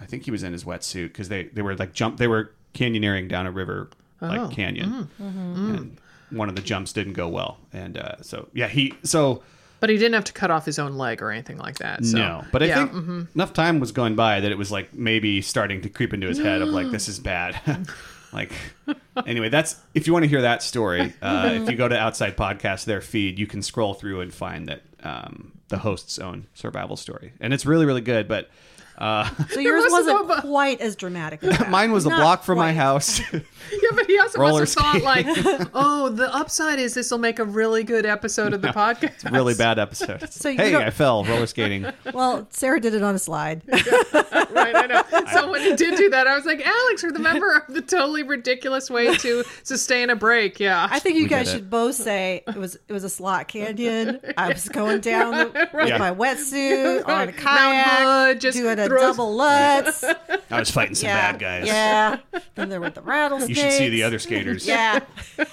I 0.00 0.06
think 0.06 0.24
he 0.24 0.30
was 0.32 0.42
in 0.42 0.52
his 0.52 0.64
wetsuit 0.64 1.04
because 1.08 1.28
they 1.28 1.44
they 1.44 1.62
were 1.62 1.76
like 1.76 1.92
jump. 1.92 2.16
They 2.18 2.26
were 2.26 2.52
canyoneering 2.74 3.28
down 3.28 3.46
a 3.46 3.52
river 3.52 3.90
Oh. 4.20 4.26
like 4.26 4.50
canyon, 4.50 5.08
Mm-hmm. 5.22 5.74
and 5.76 6.00
one 6.30 6.48
of 6.48 6.56
the 6.56 6.62
jumps 6.62 6.92
didn't 6.92 7.12
go 7.12 7.28
well, 7.28 7.58
and 7.72 7.96
uh, 7.96 8.20
so 8.22 8.48
yeah, 8.52 8.66
he 8.68 8.92
so. 9.04 9.42
But 9.84 9.90
he 9.90 9.98
didn't 9.98 10.14
have 10.14 10.24
to 10.24 10.32
cut 10.32 10.50
off 10.50 10.64
his 10.64 10.78
own 10.78 10.94
leg 10.94 11.20
or 11.20 11.30
anything 11.30 11.58
like 11.58 11.76
that. 11.76 12.06
So. 12.06 12.16
no, 12.16 12.44
but 12.50 12.62
I 12.62 12.66
yeah, 12.66 12.86
mm-hmm. 12.86 13.18
think 13.18 13.34
enough 13.34 13.52
time 13.52 13.80
was 13.80 13.92
going 13.92 14.16
by 14.16 14.40
that 14.40 14.50
it 14.50 14.56
was 14.56 14.72
like 14.72 14.94
maybe 14.94 15.42
starting 15.42 15.82
to 15.82 15.90
creep 15.90 16.14
into 16.14 16.26
his 16.26 16.38
head 16.38 16.62
of 16.62 16.70
like 16.70 16.90
this 16.90 17.06
is 17.06 17.18
bad. 17.18 17.86
like 18.32 18.52
anyway, 19.26 19.50
that's 19.50 19.76
if 19.92 20.06
you 20.06 20.14
want 20.14 20.22
to 20.22 20.28
hear 20.30 20.40
that 20.40 20.62
story. 20.62 21.12
Uh, 21.20 21.50
if 21.52 21.70
you 21.70 21.76
go 21.76 21.86
to 21.86 21.98
Outside 21.98 22.34
Podcast, 22.34 22.86
their 22.86 23.02
feed, 23.02 23.38
you 23.38 23.46
can 23.46 23.60
scroll 23.60 23.92
through 23.92 24.22
and 24.22 24.32
find 24.32 24.68
that 24.68 24.80
um, 25.02 25.52
the 25.68 25.76
host's 25.76 26.18
own 26.18 26.46
survival 26.54 26.96
story, 26.96 27.34
and 27.38 27.52
it's 27.52 27.66
really 27.66 27.84
really 27.84 28.00
good. 28.00 28.26
But 28.26 28.48
uh, 28.96 29.28
So 29.50 29.60
yours 29.60 29.84
must 29.90 30.08
have 30.08 30.26
wasn't 30.26 30.40
quite 30.46 30.80
as 30.80 30.96
dramatic. 30.96 31.42
As 31.44 31.58
that. 31.58 31.70
mine 31.70 31.92
was 31.92 32.06
a 32.06 32.10
block 32.10 32.44
from 32.44 32.58
my 32.58 32.72
house. 32.72 33.20
Yeah, 33.82 33.90
but 33.94 34.06
he 34.06 34.18
also 34.18 34.38
Roller 34.38 34.60
must 34.60 34.78
have 34.78 35.02
thought 35.02 35.02
like, 35.02 35.26
oh, 35.74 36.08
the 36.08 36.32
upside 36.34 36.78
is 36.78 36.94
this 36.94 37.10
will 37.10 37.18
make 37.18 37.38
a 37.38 37.44
really 37.44 37.82
good 37.84 38.06
episode 38.06 38.52
of 38.54 38.62
the 38.62 38.68
podcast. 38.68 39.02
It's 39.14 39.24
a 39.24 39.30
really 39.30 39.54
bad 39.54 39.78
episode. 39.78 40.30
So 40.32 40.48
you 40.48 40.56
hey, 40.56 40.70
don't- 40.72 40.82
I 40.82 40.90
fell 40.90 41.24
roller 41.24 41.46
skating. 41.46 41.86
Well, 42.12 42.46
Sarah 42.50 42.80
did 42.80 42.94
it 42.94 43.02
on 43.02 43.14
a 43.14 43.18
slide. 43.18 43.62
right, 43.68 44.74
I 44.74 44.86
know. 44.86 45.02
So 45.32 45.50
when 45.50 45.60
he 45.62 45.74
did 45.76 45.96
do 45.96 46.10
that, 46.10 46.26
I 46.26 46.36
was 46.36 46.44
like, 46.44 46.64
Alex, 46.66 47.02
remember 47.02 47.18
the 47.18 47.22
member 47.22 47.56
of 47.68 47.74
the 47.74 47.82
totally 47.82 48.22
ridiculous 48.22 48.90
way 48.90 49.16
to 49.16 49.44
sustain 49.62 50.10
a 50.10 50.16
break. 50.16 50.60
Yeah. 50.60 50.86
I 50.90 50.98
think 50.98 51.16
you 51.16 51.24
We 51.24 51.28
guys 51.28 51.46
did 51.46 51.52
it. 51.54 51.58
should 51.58 51.70
both 51.70 51.94
say 51.94 52.42
it 52.46 52.56
was 52.56 52.76
it 52.88 52.92
was 52.92 53.04
a 53.04 53.08
slot 53.10 53.48
canyon. 53.48 54.20
I 54.36 54.48
was 54.48 54.68
going 54.68 55.00
down 55.00 55.32
the, 55.32 55.68
with 55.74 55.88
Yeah. 55.88 55.98
my 55.98 56.12
wetsuit 56.12 57.06
on 57.08 57.10
a 57.10 57.26
Mount 57.26 57.36
kayak, 57.36 57.86
Hood, 57.98 58.40
just 58.40 58.56
doing 58.58 58.78
a 58.78 58.86
throws- 58.86 59.16
double 59.16 59.34
lutz. 59.34 60.04
I 60.50 60.58
was 60.60 60.70
fighting 60.70 60.94
some 60.94 61.08
yeah, 61.08 61.32
bad 61.32 61.40
guys. 61.40 61.66
Yeah. 61.66 62.18
Then 62.54 62.68
there 62.68 62.80
were 62.80 62.90
the 62.90 63.02
rattlesnakes. 63.02 63.53
You 63.54 63.62
should 63.62 63.72
see 63.72 63.88
the 63.88 64.02
other 64.02 64.18
skaters. 64.18 64.66
Yeah. 64.74 65.00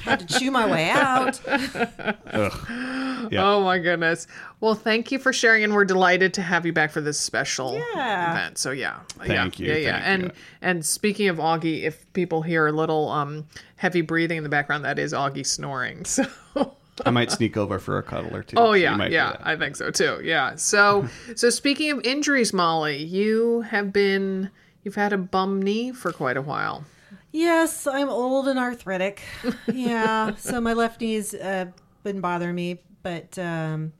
Had 0.00 0.20
to 0.20 0.38
chew 0.38 0.50
my 0.50 0.70
way 0.70 0.90
out. 0.90 1.40
Ugh. 1.46 3.28
Yeah. 3.30 3.44
Oh 3.44 3.62
my 3.62 3.78
goodness. 3.78 4.26
Well, 4.60 4.74
thank 4.74 5.12
you 5.12 5.18
for 5.18 5.32
sharing, 5.32 5.62
and 5.64 5.72
we're 5.74 5.84
delighted 5.84 6.34
to 6.34 6.42
have 6.42 6.66
you 6.66 6.72
back 6.72 6.90
for 6.90 7.00
this 7.00 7.18
special 7.18 7.74
Yeah. 7.94 8.32
event. 8.32 8.58
So 8.58 8.70
yeah, 8.70 9.00
Thank 9.18 9.58
yeah, 9.58 9.66
you, 9.66 9.72
Yeah, 9.72 9.78
yeah. 9.78 9.92
thank 9.92 10.04
and 10.06 10.22
you. 10.24 10.30
and 10.62 10.84
speaking 10.86 11.28
of 11.28 11.36
Augie, 11.36 11.82
if 11.84 12.10
people 12.12 12.42
hear 12.42 12.66
a 12.66 12.72
little 12.72 13.08
um 13.10 13.46
heavy 13.76 14.00
breathing 14.00 14.38
in 14.38 14.42
the 14.42 14.48
background, 14.50 14.84
that 14.84 14.98
is 14.98 15.12
Augie 15.12 15.46
snoring. 15.46 16.04
So. 16.54 16.76
I 17.06 17.10
might 17.10 17.30
sneak 17.30 17.56
over 17.56 17.78
for 17.78 17.96
a 17.96 18.02
cuddle 18.02 18.36
or 18.36 18.42
two. 18.42 18.56
Oh 18.58 18.74
yeah, 18.74 18.94
might 18.94 19.12
yeah. 19.12 19.36
I 19.42 19.56
think 19.56 19.76
so 19.76 19.90
too. 19.90 20.20
Yeah. 20.22 20.56
So 20.56 21.08
so 21.34 21.48
speaking 21.48 21.90
of 21.90 22.00
injuries, 22.04 22.52
Molly, 22.52 23.02
you 23.02 23.62
have 23.62 23.94
been 23.94 24.50
you've 24.82 24.94
had 24.94 25.12
a 25.12 25.18
bum 25.18 25.62
knee 25.62 25.92
for 25.92 26.12
quite 26.12 26.36
a 26.36 26.42
while. 26.42 26.84
Yes, 27.30 27.86
I'm 27.86 28.08
old 28.08 28.48
and 28.48 28.58
arthritic. 28.58 29.22
Yeah, 29.72 30.34
so 30.36 30.60
my 30.60 30.74
left 30.74 31.00
knee's 31.00 31.34
uh, 31.34 31.66
been 32.02 32.20
bothering 32.20 32.54
me, 32.54 32.80
but 33.02 33.38
um, 33.38 33.92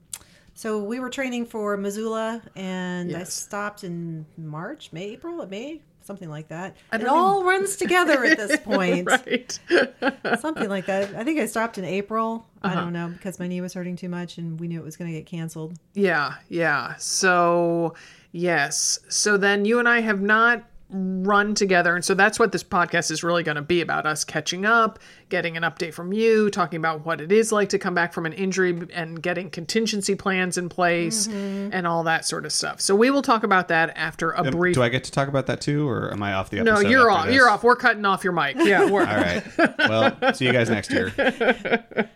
so 0.54 0.82
we 0.82 1.00
were 1.00 1.08
training 1.08 1.46
for 1.46 1.76
Missoula, 1.76 2.42
and 2.54 3.16
I 3.16 3.24
stopped 3.24 3.84
in 3.84 4.26
March, 4.36 4.92
May, 4.92 5.12
April, 5.12 5.46
May, 5.46 5.80
something 6.04 6.28
like 6.28 6.48
that. 6.48 6.76
It 6.92 7.06
all 7.06 7.44
runs 7.44 7.76
together 7.76 8.24
at 8.24 8.36
this 8.36 8.60
point. 8.64 9.08
right. 9.08 9.58
Something 10.40 10.68
like 10.68 10.86
that. 10.86 11.14
I 11.14 11.24
think 11.24 11.40
I 11.40 11.46
stopped 11.46 11.78
in 11.78 11.84
April. 11.84 12.46
Uh-huh. 12.62 12.72
I 12.72 12.80
don't 12.80 12.92
know 12.92 13.08
because 13.08 13.38
my 13.38 13.46
knee 13.46 13.60
was 13.60 13.74
hurting 13.74 13.96
too 13.96 14.08
much 14.08 14.38
and 14.38 14.58
we 14.58 14.68
knew 14.68 14.78
it 14.80 14.84
was 14.84 14.96
going 14.96 15.10
to 15.10 15.16
get 15.16 15.26
canceled. 15.26 15.78
Yeah, 15.94 16.34
yeah. 16.48 16.94
So, 16.96 17.94
yes. 18.32 18.98
So 19.08 19.36
then 19.36 19.64
you 19.64 19.78
and 19.78 19.88
I 19.88 20.00
have 20.00 20.20
not 20.20 20.64
run 20.92 21.54
together. 21.54 21.94
And 21.94 22.04
so 22.04 22.14
that's 22.14 22.38
what 22.38 22.52
this 22.52 22.62
podcast 22.62 23.10
is 23.10 23.22
really 23.24 23.42
going 23.42 23.56
to 23.56 23.62
be 23.62 23.80
about 23.80 24.06
us 24.06 24.24
catching 24.24 24.66
up, 24.66 24.98
getting 25.30 25.56
an 25.56 25.62
update 25.62 25.94
from 25.94 26.12
you, 26.12 26.50
talking 26.50 26.76
about 26.76 27.04
what 27.06 27.20
it 27.20 27.32
is 27.32 27.50
like 27.50 27.70
to 27.70 27.78
come 27.78 27.94
back 27.94 28.12
from 28.12 28.26
an 28.26 28.32
injury 28.34 28.88
and 28.92 29.22
getting 29.22 29.50
contingency 29.50 30.14
plans 30.14 30.58
in 30.58 30.68
place 30.68 31.26
and 31.26 31.86
all 31.86 32.04
that 32.04 32.24
sort 32.26 32.44
of 32.44 32.52
stuff. 32.52 32.80
So 32.80 32.94
we 32.94 33.10
will 33.10 33.22
talk 33.22 33.42
about 33.42 33.68
that 33.68 33.96
after 33.96 34.32
a 34.32 34.50
brief. 34.50 34.74
Do 34.74 34.82
I 34.82 34.88
get 34.88 35.04
to 35.04 35.12
talk 35.12 35.28
about 35.28 35.46
that 35.46 35.60
too, 35.60 35.88
or 35.88 36.12
am 36.12 36.22
I 36.22 36.34
off 36.34 36.50
the 36.50 36.58
episode? 36.58 36.82
no, 36.82 36.88
you're 36.88 37.10
off. 37.10 37.26
this? 37.26 37.34
You're 37.34 37.48
off. 37.48 37.64
We're 37.64 37.76
cutting 37.76 38.04
off 38.04 38.22
your 38.24 38.32
mic. 38.32 38.56
Yeah, 38.58 38.88
we're 38.90 39.06
All 39.06 39.16
right. 39.16 39.42
Well, 39.78 40.34
see 40.34 40.46
you 40.46 40.52
guys 40.52 40.70
next 40.70 40.90
year. 40.92 41.12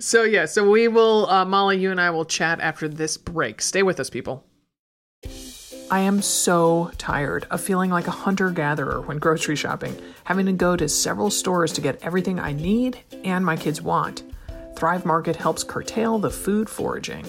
So 0.00 0.24
yeah, 0.24 0.46
so 0.46 0.68
we 0.68 0.88
will 0.88 1.28
uh, 1.30 1.44
Molly, 1.44 1.78
you 1.78 1.90
and 1.90 2.00
I 2.00 2.10
will 2.10 2.24
chat 2.24 2.60
after 2.60 2.88
this 2.88 3.16
break. 3.16 3.62
Stay 3.62 3.82
with 3.82 4.00
us, 4.00 4.10
people. 4.10 4.44
I 5.88 6.00
am 6.00 6.20
so 6.20 6.90
tired 6.98 7.46
of 7.48 7.60
feeling 7.60 7.90
like 7.90 8.08
a 8.08 8.10
hunter 8.10 8.50
gatherer 8.50 9.02
when 9.02 9.20
grocery 9.20 9.54
shopping, 9.54 9.96
having 10.24 10.46
to 10.46 10.52
go 10.52 10.74
to 10.74 10.88
several 10.88 11.30
stores 11.30 11.72
to 11.74 11.80
get 11.80 12.02
everything 12.02 12.40
I 12.40 12.52
need 12.52 12.98
and 13.22 13.46
my 13.46 13.56
kids 13.56 13.80
want. 13.80 14.24
Thrive 14.74 15.06
Market 15.06 15.36
helps 15.36 15.62
curtail 15.62 16.18
the 16.18 16.30
food 16.30 16.68
foraging. 16.68 17.24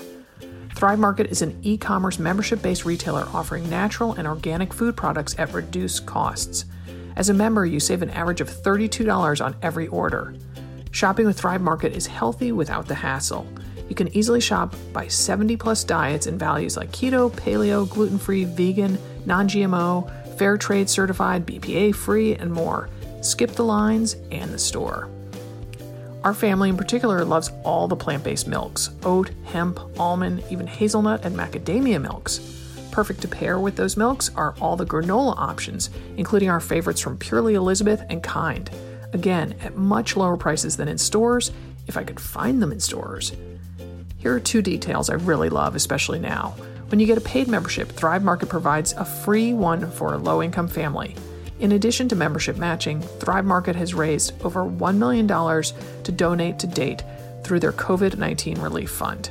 Thrive 0.75 0.97
Market 0.97 1.27
is 1.27 1.43
an 1.43 1.59
e 1.61 1.77
commerce 1.77 2.17
membership 2.17 2.63
based 2.63 2.83
retailer 2.83 3.27
offering 3.31 3.69
natural 3.69 4.13
and 4.13 4.27
organic 4.27 4.73
food 4.73 4.97
products 4.97 5.35
at 5.37 5.53
reduced 5.53 6.07
costs. 6.07 6.65
As 7.15 7.29
a 7.29 7.35
member, 7.35 7.63
you 7.63 7.79
save 7.79 8.01
an 8.01 8.09
average 8.09 8.41
of 8.41 8.49
$32 8.49 9.45
on 9.45 9.55
every 9.61 9.87
order. 9.89 10.33
Shopping 10.89 11.27
with 11.27 11.39
Thrive 11.39 11.61
Market 11.61 11.93
is 11.93 12.07
healthy 12.07 12.51
without 12.51 12.87
the 12.87 12.95
hassle. 12.95 13.45
You 13.89 13.95
can 13.95 14.15
easily 14.15 14.41
shop 14.41 14.75
by 14.91 15.07
70 15.07 15.57
plus 15.57 15.83
diets 15.83 16.27
and 16.27 16.39
values 16.39 16.77
like 16.77 16.91
keto, 16.91 17.31
paleo, 17.31 17.89
gluten 17.89 18.17
free, 18.17 18.43
vegan, 18.43 18.97
non 19.25 19.47
GMO, 19.47 20.37
fair 20.37 20.57
trade 20.57 20.89
certified, 20.89 21.45
BPA 21.45 21.95
free, 21.95 22.35
and 22.35 22.51
more. 22.51 22.89
Skip 23.21 23.51
the 23.51 23.63
lines 23.63 24.15
and 24.31 24.51
the 24.51 24.59
store. 24.59 25.09
Our 26.23 26.33
family 26.33 26.69
in 26.69 26.77
particular 26.77 27.23
loves 27.23 27.51
all 27.63 27.87
the 27.87 27.95
plant 27.95 28.23
based 28.23 28.47
milks 28.47 28.89
oat, 29.03 29.31
hemp, 29.45 29.79
almond, 29.99 30.43
even 30.49 30.67
hazelnut 30.67 31.23
and 31.23 31.35
macadamia 31.35 32.01
milks. 32.01 32.39
Perfect 32.91 33.21
to 33.21 33.27
pair 33.27 33.59
with 33.59 33.75
those 33.75 33.95
milks 33.95 34.31
are 34.35 34.55
all 34.59 34.75
the 34.75 34.85
granola 34.85 35.35
options, 35.37 35.89
including 36.17 36.49
our 36.49 36.59
favorites 36.59 36.99
from 36.99 37.17
Purely 37.17 37.53
Elizabeth 37.53 38.03
and 38.09 38.23
Kind. 38.23 38.71
Again, 39.13 39.55
at 39.61 39.77
much 39.77 40.17
lower 40.17 40.35
prices 40.35 40.75
than 40.77 40.87
in 40.87 40.97
stores, 40.97 41.51
if 41.85 41.95
I 41.95 42.03
could 42.03 42.19
find 42.19 42.61
them 42.61 42.71
in 42.71 42.79
stores. 42.79 43.31
Here 44.27 44.35
are 44.35 44.41
two 44.41 44.61
details 44.61 45.09
I 45.09 45.13
really 45.13 45.47
love, 45.47 45.73
especially 45.73 46.19
now. 46.19 46.53
When 46.89 46.99
you 46.99 47.05
get 47.05 47.17
a 47.17 47.21
paid 47.21 47.47
membership, 47.47 47.87
Thrive 47.89 48.25
Market 48.25 48.49
provides 48.49 48.91
a 48.91 49.05
free 49.05 49.53
one 49.53 49.89
for 49.89 50.13
a 50.13 50.17
low 50.17 50.43
income 50.43 50.67
family. 50.67 51.15
In 51.61 51.71
addition 51.71 52.09
to 52.09 52.15
membership 52.17 52.57
matching, 52.57 52.99
Thrive 53.21 53.45
Market 53.45 53.77
has 53.77 53.93
raised 53.93 54.33
over 54.43 54.65
$1 54.65 54.97
million 54.97 55.29
to 55.29 56.11
donate 56.11 56.59
to 56.59 56.67
date 56.67 57.03
through 57.45 57.61
their 57.61 57.71
COVID 57.71 58.17
19 58.17 58.59
relief 58.59 58.91
fund. 58.91 59.29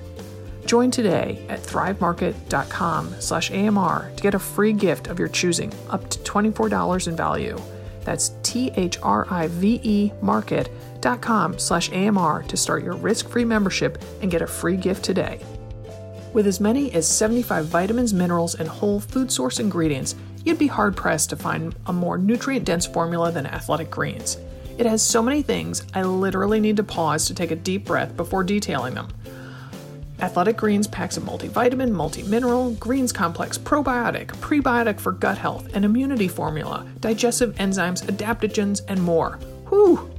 Join 0.64 0.90
today 0.90 1.44
at 1.50 1.60
thrivemarket.com 1.60 3.16
slash 3.20 3.50
AMR 3.50 4.12
to 4.16 4.22
get 4.22 4.34
a 4.34 4.38
free 4.38 4.72
gift 4.72 5.08
of 5.08 5.18
your 5.18 5.28
choosing 5.28 5.74
up 5.90 6.08
to 6.08 6.18
$24 6.20 7.06
in 7.06 7.14
value. 7.14 7.60
That's 8.00 8.32
T-H-R-I-V-E 8.42 10.12
market.com 10.22 10.95
slash 11.58 11.90
AMR 11.92 12.42
to 12.48 12.56
start 12.56 12.82
your 12.82 12.94
risk-free 12.94 13.44
membership 13.44 14.02
and 14.20 14.30
get 14.30 14.42
a 14.42 14.46
free 14.46 14.76
gift 14.76 15.04
today. 15.04 15.40
With 16.32 16.46
as 16.46 16.60
many 16.60 16.92
as 16.92 17.08
75 17.08 17.66
vitamins, 17.66 18.12
minerals, 18.12 18.56
and 18.56 18.68
whole 18.68 19.00
food 19.00 19.30
source 19.30 19.58
ingredients, 19.58 20.16
you'd 20.44 20.58
be 20.58 20.66
hard 20.66 20.96
pressed 20.96 21.30
to 21.30 21.36
find 21.36 21.74
a 21.86 21.92
more 21.92 22.18
nutrient 22.18 22.64
dense 22.64 22.86
formula 22.86 23.32
than 23.32 23.46
Athletic 23.46 23.90
Greens. 23.90 24.36
It 24.78 24.86
has 24.86 25.00
so 25.00 25.22
many 25.22 25.42
things, 25.42 25.86
I 25.94 26.02
literally 26.02 26.60
need 26.60 26.76
to 26.76 26.82
pause 26.82 27.26
to 27.26 27.34
take 27.34 27.52
a 27.52 27.56
deep 27.56 27.84
breath 27.86 28.16
before 28.16 28.44
detailing 28.44 28.94
them. 28.94 29.08
Athletic 30.18 30.56
Greens 30.56 30.86
packs 30.86 31.16
a 31.16 31.20
multivitamin, 31.20 31.90
multimineral, 31.92 32.78
greens 32.78 33.12
complex, 33.12 33.56
probiotic, 33.56 34.28
prebiotic 34.38 34.98
for 34.98 35.12
gut 35.12 35.38
health, 35.38 35.68
and 35.74 35.84
immunity 35.84 36.26
formula, 36.26 36.86
digestive 37.00 37.54
enzymes, 37.56 38.04
adaptogens, 38.04 38.80
and 38.88 39.02
more. 39.02 39.38
Whew! 39.68 40.15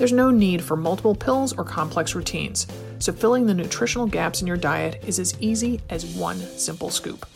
There's 0.00 0.12
no 0.12 0.30
need 0.30 0.64
for 0.64 0.78
multiple 0.78 1.14
pills 1.14 1.52
or 1.52 1.62
complex 1.62 2.14
routines, 2.14 2.66
so 3.00 3.12
filling 3.12 3.44
the 3.44 3.52
nutritional 3.52 4.06
gaps 4.06 4.40
in 4.40 4.46
your 4.46 4.56
diet 4.56 5.04
is 5.06 5.18
as 5.18 5.38
easy 5.42 5.82
as 5.90 6.06
one 6.16 6.38
simple 6.38 6.88
scoop. 6.88 7.26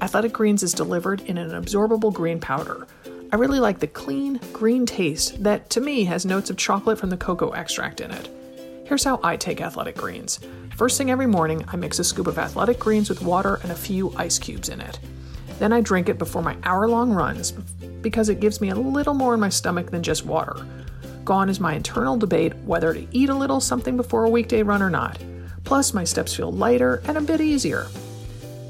Athletic 0.00 0.32
Greens 0.32 0.64
is 0.64 0.72
delivered 0.72 1.20
in 1.20 1.38
an 1.38 1.50
absorbable 1.50 2.12
green 2.12 2.40
powder. 2.40 2.88
I 3.32 3.36
really 3.36 3.60
like 3.60 3.78
the 3.78 3.86
clean, 3.86 4.40
green 4.52 4.84
taste 4.84 5.44
that, 5.44 5.70
to 5.70 5.80
me, 5.80 6.02
has 6.02 6.26
notes 6.26 6.50
of 6.50 6.56
chocolate 6.56 6.98
from 6.98 7.08
the 7.08 7.16
cocoa 7.16 7.52
extract 7.52 8.00
in 8.00 8.10
it. 8.10 8.28
Here's 8.84 9.04
how 9.04 9.20
I 9.22 9.36
take 9.36 9.60
Athletic 9.60 9.96
Greens. 9.96 10.40
First 10.76 10.98
thing 10.98 11.12
every 11.12 11.28
morning, 11.28 11.64
I 11.68 11.76
mix 11.76 12.00
a 12.00 12.04
scoop 12.04 12.26
of 12.26 12.36
Athletic 12.36 12.80
Greens 12.80 13.10
with 13.10 13.22
water 13.22 13.60
and 13.62 13.70
a 13.70 13.76
few 13.76 14.12
ice 14.16 14.40
cubes 14.40 14.70
in 14.70 14.80
it. 14.80 14.98
Then 15.60 15.72
I 15.72 15.80
drink 15.80 16.08
it 16.08 16.18
before 16.18 16.42
my 16.42 16.56
hour 16.64 16.88
long 16.88 17.12
runs 17.12 17.52
because 17.52 18.28
it 18.28 18.40
gives 18.40 18.60
me 18.60 18.70
a 18.70 18.74
little 18.74 19.14
more 19.14 19.34
in 19.34 19.40
my 19.40 19.50
stomach 19.50 19.92
than 19.92 20.02
just 20.02 20.26
water. 20.26 20.66
Gone 21.24 21.48
is 21.48 21.60
my 21.60 21.74
internal 21.74 22.16
debate 22.16 22.54
whether 22.64 22.92
to 22.92 23.06
eat 23.12 23.28
a 23.28 23.34
little 23.34 23.60
something 23.60 23.96
before 23.96 24.24
a 24.24 24.30
weekday 24.30 24.62
run 24.62 24.82
or 24.82 24.90
not. 24.90 25.22
Plus, 25.64 25.94
my 25.94 26.02
steps 26.02 26.34
feel 26.34 26.50
lighter 26.50 27.00
and 27.06 27.16
a 27.16 27.20
bit 27.20 27.40
easier. 27.40 27.86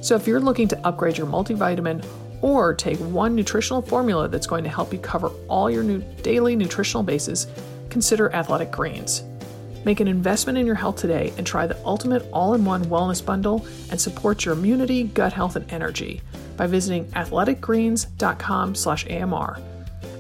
So, 0.03 0.17
if 0.17 0.27
you're 0.27 0.41
looking 0.41 0.69
to 0.69 0.87
upgrade 0.87 1.17
your 1.17 1.27
multivitamin 1.27 2.05
or 2.43 2.75
take 2.75 2.99
one 2.99 3.35
nutritional 3.35 3.81
formula 3.81 4.29
that's 4.29 4.47
going 4.47 4.65
to 4.65 4.71
help 4.71 4.93
you 4.93 4.99
cover 4.99 5.29
all 5.49 5.71
your 5.71 5.83
new 5.83 6.03
daily 6.23 6.55
nutritional 6.55 7.03
bases, 7.03 7.47
consider 7.89 8.31
Athletic 8.35 8.71
Greens. 8.71 9.23
Make 9.85 10.01
an 10.01 10.09
investment 10.09 10.59
in 10.59 10.67
your 10.67 10.75
health 10.75 10.97
today 10.97 11.33
and 11.39 11.47
try 11.47 11.67
the 11.67 11.83
ultimate 11.85 12.29
all-in-one 12.33 12.85
wellness 12.85 13.25
bundle 13.25 13.65
and 13.91 13.99
support 14.01 14.45
your 14.45 14.55
immunity, 14.55 15.05
gut 15.05 15.33
health, 15.33 15.57
and 15.57 15.73
energy 15.73 16.21
by 16.57 16.67
visiting 16.67 17.07
athleticgreens.com/amr. 17.07 19.72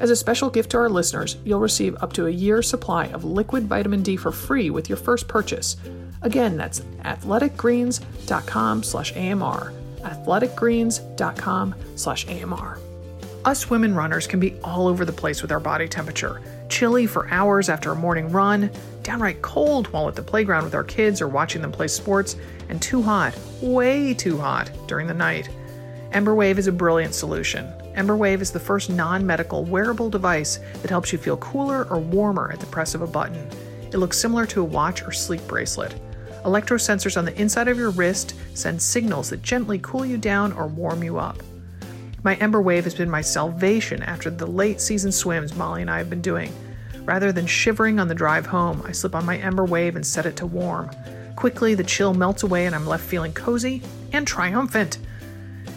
As 0.02 0.10
a 0.10 0.16
special 0.16 0.50
gift 0.50 0.72
to 0.72 0.78
our 0.78 0.88
listeners, 0.88 1.36
you'll 1.44 1.60
receive 1.60 1.94
up 2.02 2.12
to 2.14 2.26
a 2.26 2.30
year's 2.30 2.68
supply 2.68 3.06
of 3.10 3.22
liquid 3.22 3.68
vitamin 3.68 4.02
D 4.02 4.16
for 4.16 4.32
free 4.32 4.68
with 4.68 4.88
your 4.88 4.96
first 4.98 5.28
purchase. 5.28 5.76
Again, 6.22 6.56
that's 6.56 6.80
athleticgreens.com 7.04 8.82
slash 8.82 9.12
AMR. 9.16 9.72
athleticgreens.com 10.00 11.74
slash 11.94 12.26
AMR. 12.26 12.80
Us 13.44 13.70
women 13.70 13.94
runners 13.94 14.26
can 14.26 14.40
be 14.40 14.58
all 14.64 14.88
over 14.88 15.04
the 15.04 15.12
place 15.12 15.40
with 15.40 15.52
our 15.52 15.60
body 15.60 15.86
temperature. 15.86 16.40
Chilly 16.68 17.06
for 17.06 17.28
hours 17.28 17.68
after 17.68 17.92
a 17.92 17.96
morning 17.96 18.28
run, 18.32 18.72
downright 19.04 19.40
cold 19.40 19.86
while 19.92 20.08
at 20.08 20.16
the 20.16 20.22
playground 20.22 20.64
with 20.64 20.74
our 20.74 20.82
kids 20.82 21.22
or 21.22 21.28
watching 21.28 21.62
them 21.62 21.70
play 21.70 21.86
sports, 21.86 22.34
and 22.68 22.82
too 22.82 23.02
hot, 23.02 23.38
way 23.60 24.14
too 24.14 24.36
hot, 24.36 24.68
during 24.88 25.06
the 25.06 25.14
night. 25.14 25.48
Embr 26.10 26.34
Wave 26.34 26.58
is 26.58 26.66
a 26.66 26.72
brilliant 26.72 27.14
solution. 27.14 27.72
Embr 27.94 28.16
Wave 28.16 28.40
is 28.40 28.50
the 28.50 28.60
first 28.60 28.90
non 28.90 29.26
medical 29.26 29.64
wearable 29.64 30.10
device 30.10 30.58
that 30.80 30.90
helps 30.90 31.12
you 31.12 31.18
feel 31.18 31.36
cooler 31.36 31.86
or 31.90 31.98
warmer 31.98 32.50
at 32.52 32.60
the 32.60 32.66
press 32.66 32.94
of 32.94 33.02
a 33.02 33.06
button. 33.06 33.48
It 33.92 33.98
looks 33.98 34.18
similar 34.18 34.46
to 34.46 34.62
a 34.62 34.64
watch 34.64 35.02
or 35.02 35.12
sleep 35.12 35.46
bracelet. 35.46 35.94
Electrosensors 36.44 37.16
on 37.16 37.24
the 37.24 37.40
inside 37.40 37.68
of 37.68 37.78
your 37.78 37.90
wrist 37.90 38.34
send 38.54 38.80
signals 38.80 39.30
that 39.30 39.42
gently 39.42 39.78
cool 39.80 40.04
you 40.04 40.16
down 40.16 40.52
or 40.54 40.66
warm 40.66 41.04
you 41.04 41.18
up. 41.18 41.42
My 42.24 42.36
Embr 42.36 42.62
Wave 42.62 42.84
has 42.84 42.94
been 42.94 43.10
my 43.10 43.20
salvation 43.20 44.02
after 44.02 44.30
the 44.30 44.46
late 44.46 44.80
season 44.80 45.12
swims 45.12 45.54
Molly 45.54 45.82
and 45.82 45.90
I 45.90 45.98
have 45.98 46.08
been 46.08 46.22
doing. 46.22 46.52
Rather 47.04 47.32
than 47.32 47.46
shivering 47.46 48.00
on 48.00 48.08
the 48.08 48.14
drive 48.14 48.46
home, 48.46 48.82
I 48.86 48.92
slip 48.92 49.14
on 49.14 49.26
my 49.26 49.38
Embr 49.38 49.68
Wave 49.68 49.96
and 49.96 50.06
set 50.06 50.26
it 50.26 50.36
to 50.36 50.46
warm. 50.46 50.90
Quickly, 51.36 51.74
the 51.74 51.84
chill 51.84 52.14
melts 52.14 52.42
away 52.42 52.66
and 52.66 52.74
I'm 52.74 52.86
left 52.86 53.04
feeling 53.04 53.32
cozy 53.32 53.82
and 54.12 54.26
triumphant. 54.26 54.98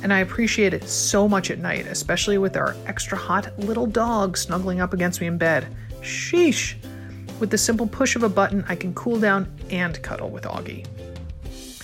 And 0.06 0.14
I 0.14 0.20
appreciate 0.20 0.76
it 0.76 0.88
so 0.88 1.28
much 1.28 1.50
at 1.50 1.58
night, 1.58 1.88
especially 1.88 2.38
with 2.38 2.56
our 2.56 2.76
extra 2.86 3.18
hot 3.18 3.58
little 3.58 3.88
dog 3.88 4.38
snuggling 4.38 4.80
up 4.80 4.94
against 4.94 5.20
me 5.20 5.26
in 5.26 5.40
bed. 5.40 5.66
Sheesh! 6.02 6.76
With 7.40 7.50
the 7.50 7.58
simple 7.58 7.88
push 7.88 8.16
of 8.16 8.22
a 8.22 8.30
button, 8.30 8.64
I 8.68 8.76
can 8.76 8.94
cool 8.94 9.20
down 9.20 9.52
and 9.72 10.00
cuddle 10.04 10.30
with 10.30 10.44
Augie. 10.44 10.86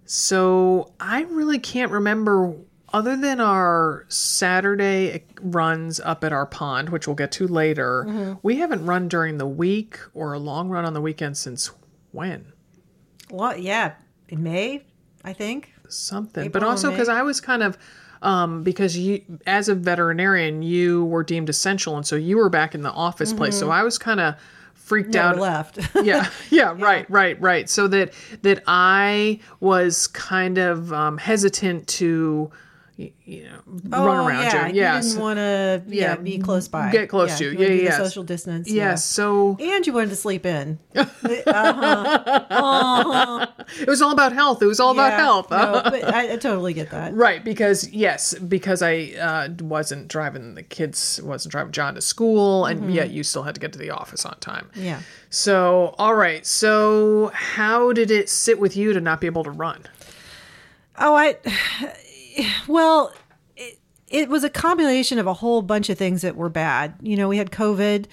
so 0.05 0.93
I 1.01 1.23
really 1.23 1.59
can't 1.59 1.91
remember. 1.91 2.55
Other 2.93 3.17
than 3.17 3.41
our 3.41 4.07
Saturday 4.09 5.25
runs 5.43 6.01
up 6.01 6.25
at 6.25 6.33
our 6.33 6.47
pond, 6.47 6.89
which 6.89 7.07
we'll 7.07 7.17
get 7.17 7.33
to 7.33 7.47
later, 7.47 8.39
we 8.43 8.57
haven't 8.57 8.85
run 8.87 9.09
during 9.09 9.39
the 9.39 9.47
week 9.47 9.99
or 10.15 10.33
a 10.33 10.39
long 10.39 10.69
run 10.71 10.85
on 10.85 10.95
the 10.95 11.01
weekend 11.01 11.37
since 11.37 11.71
when? 12.13 12.53
Well, 13.31 13.57
yeah, 13.59 13.93
in 14.29 14.43
May, 14.43 14.85
I 15.25 15.33
think. 15.33 15.73
something. 15.89 16.51
But 16.51 16.59
April 16.61 16.65
or 16.65 16.73
also 16.73 16.91
because 16.91 17.09
i 17.09 17.23
was 17.23 17.41
kind 17.41 17.63
of 17.63 17.79
um, 18.23 18.63
because 18.63 18.97
you 18.97 19.23
as 19.47 19.69
a 19.69 19.75
veterinarian 19.75 20.63
you 20.63 21.05
were 21.05 21.23
deemed 21.23 21.49
essential 21.49 21.97
and 21.97 22.07
so 22.07 22.17
you 22.17 22.37
were 22.37 22.49
back 22.49 22.75
in 22.75 22.83
the 22.83 22.91
office 22.91 23.33
place. 23.33 23.59
So 23.59 23.71
i 23.71 23.83
was 23.83 23.99
kind 23.99 24.21
of 24.21 24.35
freaked 24.75 25.11
Never 25.15 25.29
out. 25.29 25.39
left. 25.39 25.79
yeah, 26.03 26.29
yeah. 26.51 26.75
right 26.79 27.09
right 27.11 27.41
right. 27.41 27.69
So 27.69 27.87
that 27.89 28.13
that 28.43 28.63
i 28.67 29.41
was 29.61 30.07
kind 30.09 30.59
of 30.59 30.93
um, 30.93 31.19
hesitant 31.19 31.87
to 31.89 32.51
you 32.99 33.45
know 33.45 33.61
run 33.85 34.27
around 34.27 34.39
Oh, 34.39 34.43
yeah, 34.43 34.67
you 34.67 34.75
yeah 34.75 35.01
didn't 35.01 35.21
want 35.21 35.37
to 35.39 35.83
yeah, 35.87 36.11
yeah, 36.11 36.17
be 36.17 36.39
close 36.39 36.67
by. 36.67 36.91
get 36.91 37.09
close 37.09 37.39
to, 37.39 37.53
you 37.53 37.59
yeah, 37.59 37.69
yeah, 37.69 37.97
social 37.97 38.25
distance. 38.25 38.69
yes 38.69 38.75
yeah. 38.75 38.95
so 38.97 39.57
And 39.61 39.87
you 39.87 39.93
wanted 39.93 40.11
to 40.11 40.17
sleep 40.17 40.45
in. 40.45 40.81
it 40.95 41.47
was 43.87 44.03
all 44.03 44.13
about 44.13 44.33
health 44.33 44.63
it 44.63 44.67
was 44.67 44.81
all 44.81 44.93
about 44.93 45.13
health 45.13 45.51
no, 45.51 45.73
but 45.85 46.13
I, 46.13 46.33
I 46.33 46.37
totally 46.37 46.75
get 46.75 46.91
that. 46.91 47.15
Right, 47.15 47.45
because 47.45 47.89
yes, 47.91 48.35
because 48.35 48.83
I 48.83 49.13
uh, 49.21 49.49
wasn't 49.61 50.09
driving 50.09 50.55
the 50.55 50.63
kids, 50.63 51.21
wasn't 51.23 51.53
driving 51.53 51.73
John 51.73 51.95
to 51.95 52.01
school, 52.01 52.67
and 52.67 52.93
yet 52.93 53.11
you 53.11 53.23
still 53.23 53.43
had 53.45 53.55
to 53.55 53.61
get 53.61 53.73
to 53.75 53.79
the 53.79 53.91
office 53.91 54.25
on 54.27 54.37
time. 54.41 54.71
Yeah. 54.75 55.01
So, 55.31 55.95
all 55.99 56.15
right. 56.15 56.45
So, 56.47 57.31
how 57.35 57.93
did 57.93 58.11
it 58.11 58.29
sit 58.29 58.59
with 58.59 58.77
you 58.77 58.93
to 58.93 59.01
not 59.01 59.21
be 59.21 59.27
able 59.27 59.45
to 59.45 59.51
run? 59.51 59.85
Oh, 60.99 61.15
I. 61.15 61.37
Well, 62.67 63.13
it, 63.57 63.79
it 64.09 64.29
was 64.29 64.45
a 64.45 64.51
combination 64.51 65.19
of 65.19 65.27
a 65.27 65.35
whole 65.35 65.63
bunch 65.63 65.89
of 65.89 65.99
things 65.99 66.23
that 66.23 66.37
were 66.37 66.49
bad. 66.49 66.95
You 67.03 67.17
know, 67.17 67.29
we 67.29 67.39
had 67.39 67.51
COVID. 67.51 68.07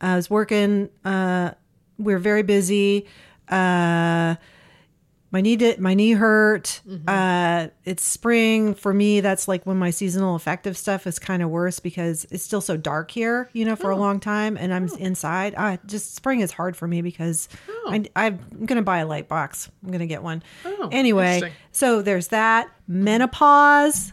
I 0.00 0.16
was 0.16 0.28
working. 0.28 0.90
Uh, 1.04 1.52
we 1.98 2.12
were 2.12 2.18
very 2.18 2.42
busy. 2.42 3.06
Uh, 3.48 4.36
my 5.32 5.40
knee 5.40 5.56
did. 5.56 5.80
My 5.80 5.94
knee 5.94 6.12
hurt. 6.12 6.80
Uh, 7.08 7.68
it's 7.84 8.04
spring 8.04 8.74
for 8.74 8.92
me. 8.92 9.20
That's 9.20 9.48
like 9.48 9.64
when 9.64 9.78
my 9.78 9.90
seasonal 9.90 10.34
affective 10.36 10.76
stuff 10.76 11.06
is 11.06 11.18
kind 11.18 11.42
of 11.42 11.48
worse 11.48 11.80
because 11.80 12.26
it's 12.30 12.44
still 12.44 12.60
so 12.60 12.76
dark 12.76 13.10
here. 13.10 13.48
You 13.54 13.64
know, 13.64 13.74
for 13.74 13.90
a 13.90 13.96
long 13.96 14.20
time, 14.20 14.56
and 14.58 14.72
I'm 14.72 14.88
inside. 14.98 15.54
I 15.56 15.78
just 15.86 16.14
spring 16.14 16.40
is 16.40 16.52
hard 16.52 16.76
for 16.76 16.86
me 16.86 17.00
because 17.02 17.48
I, 17.88 18.04
I'm 18.14 18.38
gonna 18.66 18.82
buy 18.82 18.98
a 18.98 19.06
light 19.06 19.26
box. 19.26 19.70
I'm 19.82 19.90
gonna 19.90 20.06
get 20.06 20.22
one. 20.22 20.42
Oh, 20.64 20.88
anyway, 20.92 21.40
so 21.72 22.02
there's 22.02 22.28
that 22.28 22.68
menopause. 22.86 24.12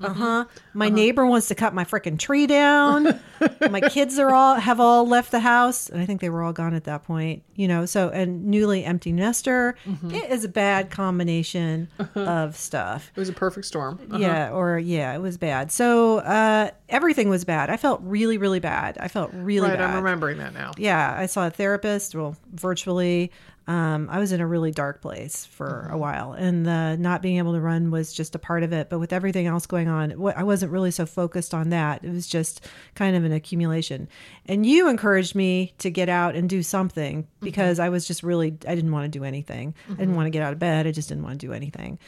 Uh 0.00 0.12
huh. 0.12 0.44
My 0.74 0.88
neighbor 0.88 1.26
wants 1.26 1.48
to 1.48 1.54
cut 1.54 1.74
my 1.74 1.84
freaking 1.84 2.18
tree 2.18 2.46
down. 2.46 3.20
my 3.70 3.80
kids 3.80 4.18
are 4.18 4.32
all 4.34 4.54
have 4.54 4.80
all 4.80 5.06
left 5.06 5.30
the 5.30 5.40
house, 5.40 5.88
and 5.88 6.00
I 6.00 6.06
think 6.06 6.20
they 6.20 6.30
were 6.30 6.42
all 6.42 6.52
gone 6.52 6.74
at 6.74 6.84
that 6.84 7.04
point. 7.04 7.42
You 7.54 7.68
know, 7.68 7.86
so 7.86 8.08
and 8.08 8.46
newly 8.46 8.84
empty 8.84 9.12
nester. 9.12 9.76
It 10.04 10.30
is 10.30 10.44
a 10.44 10.48
bad 10.48 10.90
combination 10.90 11.88
of 12.14 12.56
stuff. 12.56 13.10
It 13.14 13.20
was 13.20 13.28
a 13.28 13.34
perfect 13.34 13.66
storm. 13.66 14.00
Uh-huh. 14.10 14.18
Yeah, 14.18 14.50
or 14.50 14.78
yeah, 14.78 15.14
it 15.14 15.20
was 15.20 15.36
bad. 15.36 15.70
So 15.70 16.18
uh, 16.18 16.70
everything 16.88 17.28
was 17.28 17.44
bad. 17.44 17.70
I 17.70 17.76
felt 17.76 18.00
really, 18.02 18.38
really 18.38 18.60
bad. 18.60 18.96
I 18.98 19.08
felt 19.08 19.30
really 19.34 19.68
right, 19.68 19.78
bad 19.78 19.90
I'm 19.90 19.96
remembering 19.96 20.38
that 20.38 20.54
now. 20.54 20.72
yeah, 20.78 21.14
I 21.16 21.26
saw 21.26 21.46
a 21.46 21.50
therapist, 21.50 22.14
well, 22.14 22.36
virtually. 22.52 23.30
Um, 23.70 24.08
I 24.10 24.18
was 24.18 24.32
in 24.32 24.40
a 24.40 24.46
really 24.46 24.72
dark 24.72 25.00
place 25.00 25.46
for 25.46 25.82
Mm-hmm. 25.84 25.92
a 25.94 25.98
while, 25.98 26.32
and 26.32 26.66
the 26.66 26.96
not 26.98 27.22
being 27.22 27.38
able 27.38 27.52
to 27.52 27.60
run 27.60 27.90
was 27.92 28.12
just 28.12 28.34
a 28.34 28.38
part 28.38 28.62
of 28.64 28.72
it. 28.72 28.90
But 28.90 28.98
with 28.98 29.12
everything 29.12 29.46
else 29.46 29.64
going 29.66 29.86
on, 29.88 30.10
wh- 30.10 30.36
I 30.36 30.42
wasn't 30.42 30.72
really 30.72 30.90
so 30.90 31.06
focused 31.06 31.54
on 31.54 31.70
that. 31.70 32.02
It 32.04 32.10
was 32.12 32.26
just 32.26 32.66
kind 32.96 33.14
of 33.14 33.22
an 33.24 33.30
accumulation. 33.32 34.08
And 34.46 34.66
you 34.66 34.88
encouraged 34.88 35.34
me 35.36 35.72
to 35.78 35.88
get 35.90 36.08
out 36.08 36.34
and 36.34 36.48
do 36.50 36.62
something 36.64 37.22
Mm-hmm. 37.22 37.44
because 37.44 37.78
I 37.78 37.88
was 37.90 38.06
just 38.08 38.22
really, 38.24 38.48
I 38.66 38.74
didn't 38.74 38.90
want 38.92 39.04
to 39.04 39.18
do 39.18 39.24
anything. 39.24 39.74
I 39.88 39.94
didn't 39.94 40.16
want 40.16 40.26
to 40.26 40.30
get 40.30 40.42
out 40.42 40.52
of 40.52 40.58
bed. 40.58 40.86
I 40.88 40.90
just 40.90 41.08
didn't 41.08 41.22
want 41.24 41.40
to 41.40 41.46
do 41.46 41.52
anything. 41.52 41.98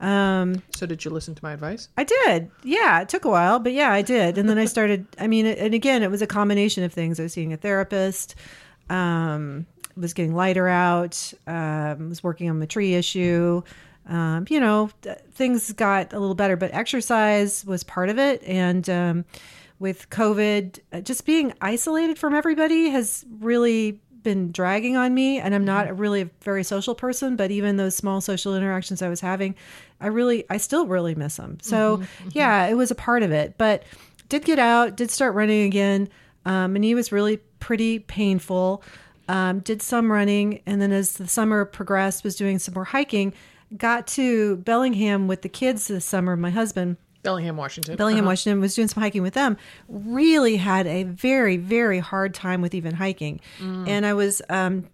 Um, 0.00 0.62
So, 0.74 0.86
did 0.86 1.04
you 1.04 1.10
listen 1.10 1.34
to 1.34 1.44
my 1.44 1.52
advice? 1.52 1.88
I 1.98 2.04
did. 2.04 2.50
Yeah, 2.64 3.00
it 3.02 3.08
took 3.10 3.24
a 3.26 3.30
while, 3.30 3.58
but 3.58 3.72
yeah, 3.72 3.92
I 3.92 4.00
did. 4.02 4.38
And 4.38 4.48
then 4.48 4.56
I 4.56 4.64
started. 4.64 5.06
I 5.18 5.26
mean, 5.26 5.46
and 5.46 5.74
again, 5.74 6.02
it 6.02 6.10
was 6.10 6.22
a 6.22 6.26
combination 6.26 6.84
of 6.84 6.92
things. 6.92 7.20
I 7.20 7.24
was 7.24 7.32
seeing 7.34 7.52
a 7.52 7.56
therapist. 7.58 8.34
Um, 8.88 9.66
was 9.96 10.12
getting 10.14 10.34
lighter 10.34 10.68
out. 10.68 11.32
Um, 11.46 12.08
was 12.08 12.22
working 12.22 12.50
on 12.50 12.60
the 12.60 12.66
tree 12.66 12.94
issue. 12.94 13.62
Um, 14.06 14.46
you 14.50 14.58
know, 14.58 14.90
th- 15.02 15.18
things 15.32 15.72
got 15.72 16.12
a 16.12 16.18
little 16.18 16.34
better, 16.34 16.56
but 16.56 16.72
exercise 16.74 17.64
was 17.64 17.84
part 17.84 18.08
of 18.08 18.18
it. 18.18 18.42
And 18.44 18.88
um, 18.90 19.24
with 19.78 20.10
COVID, 20.10 20.80
uh, 20.92 21.00
just 21.00 21.24
being 21.24 21.52
isolated 21.60 22.18
from 22.18 22.34
everybody 22.34 22.88
has 22.90 23.24
really 23.38 24.00
been 24.22 24.52
dragging 24.52 24.96
on 24.96 25.14
me. 25.14 25.38
And 25.38 25.54
I'm 25.54 25.64
not 25.64 25.96
really 25.98 26.22
a 26.22 26.30
very 26.42 26.64
social 26.64 26.94
person, 26.94 27.36
but 27.36 27.50
even 27.50 27.76
those 27.76 27.96
small 27.96 28.20
social 28.20 28.56
interactions 28.56 29.02
I 29.02 29.08
was 29.08 29.20
having, 29.20 29.54
I 30.00 30.08
really, 30.08 30.44
I 30.50 30.56
still 30.56 30.86
really 30.86 31.14
miss 31.14 31.36
them. 31.36 31.58
So 31.60 32.02
yeah, 32.32 32.66
it 32.66 32.74
was 32.74 32.90
a 32.90 32.94
part 32.94 33.22
of 33.22 33.32
it. 33.32 33.56
But 33.58 33.84
did 34.28 34.44
get 34.44 34.58
out, 34.58 34.96
did 34.96 35.10
start 35.10 35.34
running 35.34 35.64
again. 35.64 36.08
Um, 36.44 36.72
my 36.72 36.78
knee 36.80 36.94
was 36.94 37.12
really 37.12 37.38
pretty 37.60 38.00
painful. 38.00 38.82
Um, 39.28 39.60
did 39.60 39.80
some 39.82 40.10
running, 40.10 40.60
and 40.66 40.82
then 40.82 40.92
as 40.92 41.12
the 41.12 41.28
summer 41.28 41.64
progressed, 41.64 42.24
was 42.24 42.34
doing 42.36 42.58
some 42.58 42.74
more 42.74 42.84
hiking. 42.84 43.32
Got 43.76 44.06
to 44.08 44.56
Bellingham 44.56 45.28
with 45.28 45.42
the 45.42 45.48
kids 45.48 45.86
this 45.86 46.04
summer. 46.04 46.36
My 46.36 46.50
husband, 46.50 46.96
Bellingham, 47.22 47.56
Washington. 47.56 47.96
Bellingham, 47.96 48.24
Washington, 48.26 48.60
was 48.60 48.74
doing 48.74 48.88
some 48.88 49.00
hiking 49.00 49.22
with 49.22 49.34
them. 49.34 49.56
Really 49.88 50.56
had 50.56 50.86
a 50.88 51.04
very, 51.04 51.56
very 51.56 52.00
hard 52.00 52.34
time 52.34 52.60
with 52.62 52.74
even 52.74 52.94
hiking, 52.94 53.40
and 53.60 54.04
I 54.04 54.12
was, 54.12 54.42
um, 54.50 54.88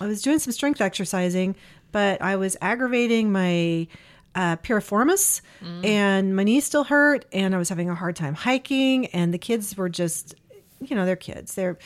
I 0.00 0.06
was 0.06 0.22
doing 0.22 0.38
some 0.38 0.52
strength 0.52 0.80
exercising, 0.80 1.54
but 1.92 2.22
I 2.22 2.36
was 2.36 2.56
aggravating 2.62 3.30
my 3.30 3.86
uh, 4.34 4.56
piriformis, 4.56 5.42
and 5.84 6.34
my 6.34 6.42
knee 6.42 6.60
still 6.60 6.84
hurt, 6.84 7.26
and 7.32 7.54
I 7.54 7.58
was 7.58 7.68
having 7.68 7.90
a 7.90 7.94
hard 7.94 8.16
time 8.16 8.34
hiking, 8.34 9.06
and 9.08 9.32
the 9.32 9.38
kids 9.38 9.76
were 9.76 9.90
just, 9.90 10.34
you 10.80 10.96
know, 10.96 11.04
they're 11.04 11.16
kids. 11.16 11.54
They're, 11.54 11.78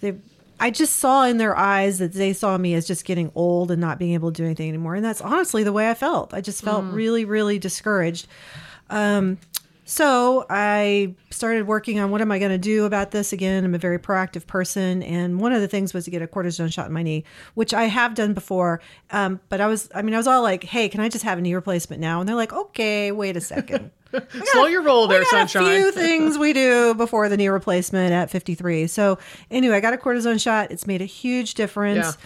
they. 0.00 0.14
I 0.60 0.70
just 0.70 0.96
saw 0.96 1.24
in 1.24 1.38
their 1.38 1.56
eyes 1.56 1.98
that 1.98 2.12
they 2.12 2.32
saw 2.32 2.56
me 2.56 2.74
as 2.74 2.86
just 2.86 3.04
getting 3.04 3.30
old 3.34 3.70
and 3.70 3.80
not 3.80 3.98
being 3.98 4.14
able 4.14 4.32
to 4.32 4.42
do 4.42 4.44
anything 4.44 4.68
anymore, 4.68 4.94
and 4.94 5.04
that's 5.04 5.20
honestly 5.20 5.64
the 5.64 5.72
way 5.72 5.90
I 5.90 5.94
felt. 5.94 6.32
I 6.32 6.40
just 6.40 6.62
felt 6.62 6.84
really, 6.86 7.24
really 7.24 7.58
discouraged. 7.58 8.26
Um, 8.90 9.38
so 9.86 10.46
I 10.48 11.14
started 11.30 11.66
working 11.66 12.00
on 12.00 12.10
what 12.10 12.22
am 12.22 12.32
I 12.32 12.38
going 12.38 12.50
to 12.50 12.58
do 12.58 12.86
about 12.86 13.10
this 13.10 13.34
again. 13.34 13.64
I'm 13.64 13.74
a 13.74 13.78
very 13.78 13.98
proactive 13.98 14.46
person, 14.46 15.02
and 15.02 15.40
one 15.40 15.52
of 15.52 15.60
the 15.60 15.68
things 15.68 15.92
was 15.92 16.04
to 16.06 16.10
get 16.10 16.22
a 16.22 16.26
cortisone 16.26 16.72
shot 16.72 16.86
in 16.86 16.92
my 16.92 17.02
knee, 17.02 17.24
which 17.54 17.74
I 17.74 17.84
have 17.84 18.14
done 18.14 18.32
before. 18.32 18.80
Um, 19.10 19.40
but 19.50 19.60
I 19.60 19.66
was, 19.66 19.90
I 19.94 20.00
mean, 20.00 20.14
I 20.14 20.16
was 20.16 20.26
all 20.26 20.42
like, 20.42 20.64
"Hey, 20.64 20.88
can 20.88 21.00
I 21.00 21.08
just 21.10 21.24
have 21.24 21.36
a 21.36 21.40
knee 21.42 21.54
replacement 21.54 22.00
now?" 22.00 22.20
And 22.20 22.28
they're 22.28 22.36
like, 22.36 22.52
"Okay, 22.52 23.12
wait 23.12 23.36
a 23.36 23.40
second. 23.40 23.90
Slow 24.52 24.66
your 24.66 24.82
roll 24.82 25.06
there, 25.06 25.24
sunshine. 25.24 25.64
A 25.64 25.66
few 25.68 25.92
things 25.92 26.38
we 26.38 26.52
do 26.52 26.94
before 26.94 27.28
the 27.28 27.36
knee 27.36 27.48
replacement 27.48 28.12
at 28.12 28.30
53. 28.30 28.86
So 28.86 29.18
anyway, 29.50 29.76
I 29.76 29.80
got 29.80 29.94
a 29.94 29.96
cortisone 29.96 30.40
shot. 30.40 30.70
It's 30.70 30.86
made 30.86 31.02
a 31.02 31.06
huge 31.06 31.54
difference. 31.54 32.16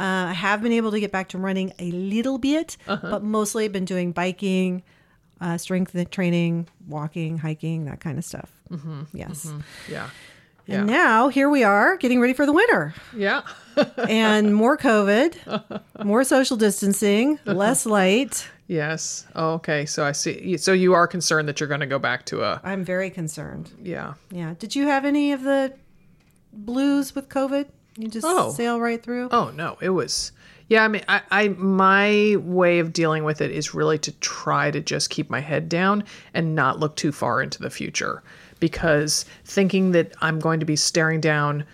Uh, 0.00 0.30
I 0.30 0.32
have 0.32 0.62
been 0.62 0.72
able 0.72 0.90
to 0.92 1.00
get 1.00 1.10
back 1.10 1.28
to 1.30 1.38
running 1.38 1.72
a 1.78 1.90
little 1.90 2.38
bit, 2.38 2.76
Uh-huh. 2.86 3.10
but 3.10 3.22
mostly 3.24 3.66
been 3.68 3.84
doing 3.84 4.12
biking, 4.12 4.82
uh, 5.40 5.58
strength 5.58 5.96
training, 6.10 6.68
walking, 6.86 7.38
hiking, 7.38 7.84
that 7.86 8.00
kind 8.00 8.16
of 8.18 8.24
stuff. 8.24 8.50
Mm-hmm. 8.70 9.02
Yes. 9.12 9.52
Yeah. 9.90 10.10
Yeah. 10.66 10.80
And 10.80 10.86
now 10.86 11.28
here 11.28 11.48
we 11.48 11.64
are 11.64 11.96
getting 11.96 12.20
ready 12.20 12.34
for 12.34 12.44
the 12.44 12.52
winter 12.52 12.92
Yeah. 13.16 13.40
and 14.06 14.54
more 14.54 14.76
COVID, 14.76 15.82
more 16.04 16.22
social 16.24 16.56
distancing, 16.58 17.38
less 17.46 17.86
light. 17.86 18.46
Yes. 18.68 19.26
Oh, 19.34 19.54
okay. 19.54 19.84
So 19.84 20.04
I 20.04 20.12
see. 20.12 20.56
So 20.58 20.72
you 20.72 20.94
are 20.94 21.08
concerned 21.08 21.48
that 21.48 21.58
you're 21.58 21.68
going 21.68 21.80
to 21.80 21.86
go 21.86 21.98
back 21.98 22.24
to 22.26 22.44
a. 22.44 22.60
I'm 22.62 22.84
very 22.84 23.10
concerned. 23.10 23.72
Yeah. 23.82 24.14
Yeah. 24.30 24.54
Did 24.60 24.76
you 24.76 24.86
have 24.86 25.04
any 25.04 25.32
of 25.32 25.42
the 25.42 25.74
blues 26.52 27.16
with 27.16 27.28
COVID? 27.28 27.66
You 27.96 28.06
just 28.08 28.24
Oh. 28.24 28.52
sail 28.52 28.80
right 28.80 29.02
through? 29.02 29.28
Oh 29.32 29.50
no, 29.56 29.76
it 29.80 29.90
was. 29.90 30.30
Yeah, 30.68 30.84
I 30.84 30.88
mean, 30.88 31.02
I, 31.08 31.22
I 31.30 31.48
my 31.48 32.36
way 32.40 32.78
of 32.78 32.92
dealing 32.92 33.24
with 33.24 33.40
it 33.40 33.50
is 33.50 33.74
really 33.74 33.98
to 34.00 34.12
try 34.20 34.70
to 34.70 34.80
just 34.80 35.08
keep 35.08 35.30
my 35.30 35.40
head 35.40 35.68
down 35.68 36.04
and 36.34 36.54
not 36.54 36.78
look 36.78 36.94
too 36.94 37.10
far 37.10 37.42
into 37.42 37.60
the 37.60 37.70
future, 37.70 38.22
because 38.60 39.24
thinking 39.46 39.92
that 39.92 40.12
I'm 40.20 40.38
going 40.38 40.60
to 40.60 40.66
be 40.66 40.76
staring 40.76 41.22
down, 41.22 41.64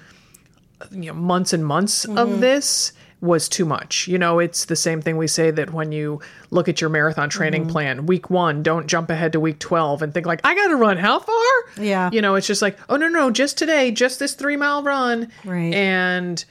you 0.92 1.06
know, 1.06 1.14
months 1.14 1.52
and 1.52 1.66
months 1.66 2.04
of 2.04 2.28
mm-hmm. 2.28 2.40
this 2.40 2.92
was 3.24 3.48
too 3.48 3.64
much. 3.64 4.06
You 4.06 4.18
know, 4.18 4.38
it's 4.38 4.66
the 4.66 4.76
same 4.76 5.00
thing 5.00 5.16
we 5.16 5.26
say 5.26 5.50
that 5.50 5.72
when 5.72 5.90
you 5.90 6.20
look 6.50 6.68
at 6.68 6.80
your 6.80 6.90
marathon 6.90 7.30
training 7.30 7.62
Mm-hmm. 7.62 7.72
plan, 7.72 8.06
week 8.06 8.30
1, 8.30 8.62
don't 8.62 8.86
jump 8.86 9.10
ahead 9.10 9.32
to 9.32 9.40
week 9.40 9.58
12 9.58 10.02
and 10.02 10.12
think 10.12 10.26
like, 10.26 10.40
I 10.44 10.54
got 10.54 10.68
to 10.68 10.76
run 10.76 10.96
how 10.98 11.18
far? 11.18 11.52
Yeah. 11.80 12.10
You 12.12 12.20
know, 12.20 12.34
it's 12.34 12.46
just 12.46 12.62
like, 12.62 12.78
oh 12.88 12.96
no, 12.96 13.08
no, 13.08 13.30
just 13.30 13.56
today, 13.58 13.90
just 13.90 14.18
this 14.18 14.36
3-mile 14.36 14.82
run. 14.82 15.30
Right. 15.44 15.72
And 15.74 16.44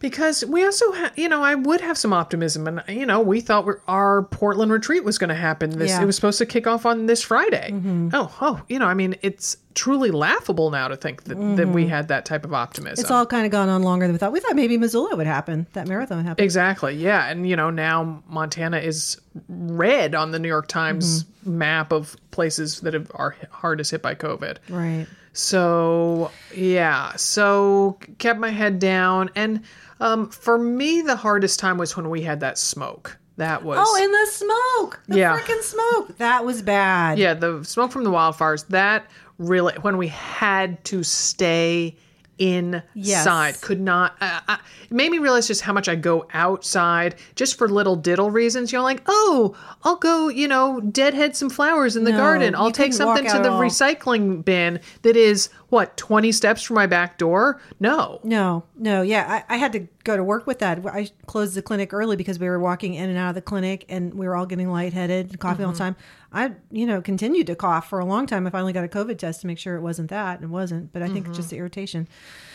because 0.00 0.44
we 0.46 0.64
also 0.64 0.90
ha- 0.92 1.12
you 1.14 1.28
know 1.28 1.42
i 1.42 1.54
would 1.54 1.80
have 1.80 1.96
some 1.96 2.12
optimism 2.12 2.66
and 2.66 2.82
you 2.88 3.06
know 3.06 3.20
we 3.20 3.40
thought 3.40 3.66
our 3.86 4.22
portland 4.24 4.72
retreat 4.72 5.04
was 5.04 5.18
going 5.18 5.28
to 5.28 5.34
happen 5.34 5.70
this 5.78 5.90
Yeah. 5.90 6.02
it 6.02 6.06
was 6.06 6.16
supposed 6.16 6.38
to 6.38 6.46
kick 6.46 6.66
off 6.66 6.84
on 6.84 7.06
this 7.06 7.22
friday 7.22 7.70
mm-hmm. 7.70 8.08
oh 8.12 8.34
oh 8.40 8.62
you 8.68 8.78
know 8.78 8.86
i 8.86 8.94
mean 8.94 9.14
it's 9.22 9.56
truly 9.74 10.10
laughable 10.10 10.70
now 10.70 10.88
to 10.88 10.96
think 10.96 11.24
that, 11.24 11.36
that 11.56 11.68
we 11.68 11.82
mm-hmm. 11.82 11.90
had 11.90 12.08
that 12.08 12.24
type 12.24 12.44
of 12.44 12.52
optimism 12.52 13.00
It's 13.00 13.10
all 13.10 13.24
kind 13.24 13.46
of 13.46 13.52
gone 13.52 13.68
on 13.68 13.84
longer 13.84 14.06
than 14.06 14.14
we 14.14 14.18
thought. 14.18 14.32
We 14.32 14.40
thought 14.40 14.56
maybe 14.56 14.76
Missoula 14.76 15.14
would 15.14 15.28
happen. 15.28 15.68
That 15.74 15.86
marathon 15.86 16.18
would 16.18 16.26
happen. 16.26 16.44
exactly 16.44 16.96
yeah 16.96 17.28
and 17.28 17.48
you 17.48 17.54
know 17.54 17.70
now 17.70 18.22
montana 18.26 18.78
is 18.78 19.20
red 19.48 20.14
on 20.16 20.32
the 20.32 20.38
new 20.40 20.48
york 20.48 20.66
times 20.66 21.24
mm-hmm. 21.24 21.58
map 21.58 21.92
of 21.92 22.16
places 22.32 22.80
that 22.80 22.94
have, 22.94 23.10
are 23.14 23.36
hardest 23.50 23.92
hit 23.92 24.02
by 24.02 24.14
covid 24.14 24.56
Right. 24.68 25.06
So 25.32 26.30
yeah, 26.54 27.14
so 27.16 27.98
kept 28.18 28.40
my 28.40 28.50
head 28.50 28.78
down, 28.78 29.30
and 29.34 29.62
um, 30.00 30.28
for 30.30 30.58
me, 30.58 31.02
the 31.02 31.16
hardest 31.16 31.60
time 31.60 31.78
was 31.78 31.96
when 31.96 32.10
we 32.10 32.22
had 32.22 32.40
that 32.40 32.58
smoke. 32.58 33.16
That 33.36 33.62
was 33.64 33.78
Oh, 33.80 34.02
and 34.02 34.12
the 34.12 34.26
smoke. 34.30 35.00
The 35.08 35.18
Yeah. 35.18 35.38
freaking 35.38 35.62
smoke. 35.62 36.18
That 36.18 36.44
was 36.44 36.60
bad. 36.62 37.18
yeah, 37.18 37.34
the 37.34 37.62
smoke 37.64 37.90
from 37.92 38.04
the 38.04 38.10
wildfires. 38.10 38.66
That 38.68 39.06
really 39.38 39.74
when 39.80 39.96
we 39.96 40.08
had 40.08 40.84
to 40.86 41.02
stay 41.02 41.96
inside, 42.40 42.84
Yes. 42.94 43.60
could 43.60 43.80
not. 43.80 44.16
Uh, 44.20 44.40
I, 44.48 44.54
it 44.84 44.90
made 44.92 45.10
me 45.10 45.18
realize 45.18 45.46
just 45.46 45.60
how 45.60 45.72
much 45.72 45.88
I 45.88 45.94
go 45.94 46.26
outside 46.32 47.14
just 47.36 47.56
for 47.58 47.68
little 47.68 47.96
diddle 47.96 48.30
reasons. 48.30 48.72
You 48.72 48.78
know, 48.78 48.82
like 48.82 49.02
oh, 49.06 49.56
I'll 49.84 49.96
go, 49.96 50.28
you 50.28 50.48
know, 50.48 50.80
deadhead 50.80 51.36
some 51.36 51.50
flowers 51.50 51.96
in 51.96 52.04
the 52.04 52.12
No, 52.12 52.16
garden. 52.16 52.54
I'll 52.54 52.72
take 52.72 52.92
something 52.94 53.24
to 53.26 53.38
the 53.38 53.52
all. 53.52 53.60
recycling 53.60 54.44
bin 54.44 54.80
that 55.02 55.16
is 55.16 55.50
what 55.70 55.96
twenty 55.96 56.30
steps 56.32 56.62
from 56.62 56.74
my 56.74 56.86
back 56.86 57.16
door. 57.16 57.60
No, 57.80 58.20
No, 58.22 58.64
no, 58.76 59.02
yeah, 59.02 59.42
I, 59.48 59.54
I 59.54 59.56
had 59.56 59.72
to 59.72 59.88
go 60.04 60.16
to 60.16 60.22
work 60.22 60.46
with 60.46 60.58
that. 60.58 60.84
I 60.86 61.08
closed 61.26 61.54
the 61.54 61.62
clinic 61.62 61.92
early 61.94 62.16
because 62.16 62.38
we 62.38 62.48
were 62.48 62.58
walking 62.60 62.94
in 62.94 63.08
and 63.08 63.16
out 63.18 63.30
of 63.30 63.34
the 63.36 63.42
clinic, 63.42 63.86
and 63.88 64.12
we 64.14 64.26
were 64.26 64.36
all 64.36 64.46
getting 64.46 64.70
lightheaded, 64.70 65.30
and 65.30 65.40
coughing 65.40 65.64
all 65.64 65.72
the 65.72 65.78
Mm-hmm. 65.78 65.94
time. 65.94 65.96
I, 66.32 66.52
you 66.70 66.86
know, 66.86 67.00
continued 67.02 67.46
to 67.48 67.56
cough 67.56 67.88
for 67.88 67.98
a 67.98 68.04
long 68.04 68.26
time. 68.26 68.46
I 68.46 68.50
finally 68.50 68.72
got 68.72 68.84
a 68.84 68.88
COVID 68.88 69.18
test 69.18 69.40
to 69.40 69.46
make 69.46 69.58
sure 69.58 69.76
it 69.76 69.80
wasn't 69.80 70.10
that, 70.10 70.36
and 70.36 70.44
it 70.44 70.50
wasn't. 70.52 70.92
But 70.92 71.02
I 71.02 71.06
think 71.06 71.18
it's 71.20 71.24
Mm-hmm. 71.28 71.34
just 71.34 71.50
the 71.50 71.56
irritation. 71.56 72.06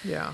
Yeah. 0.04 0.34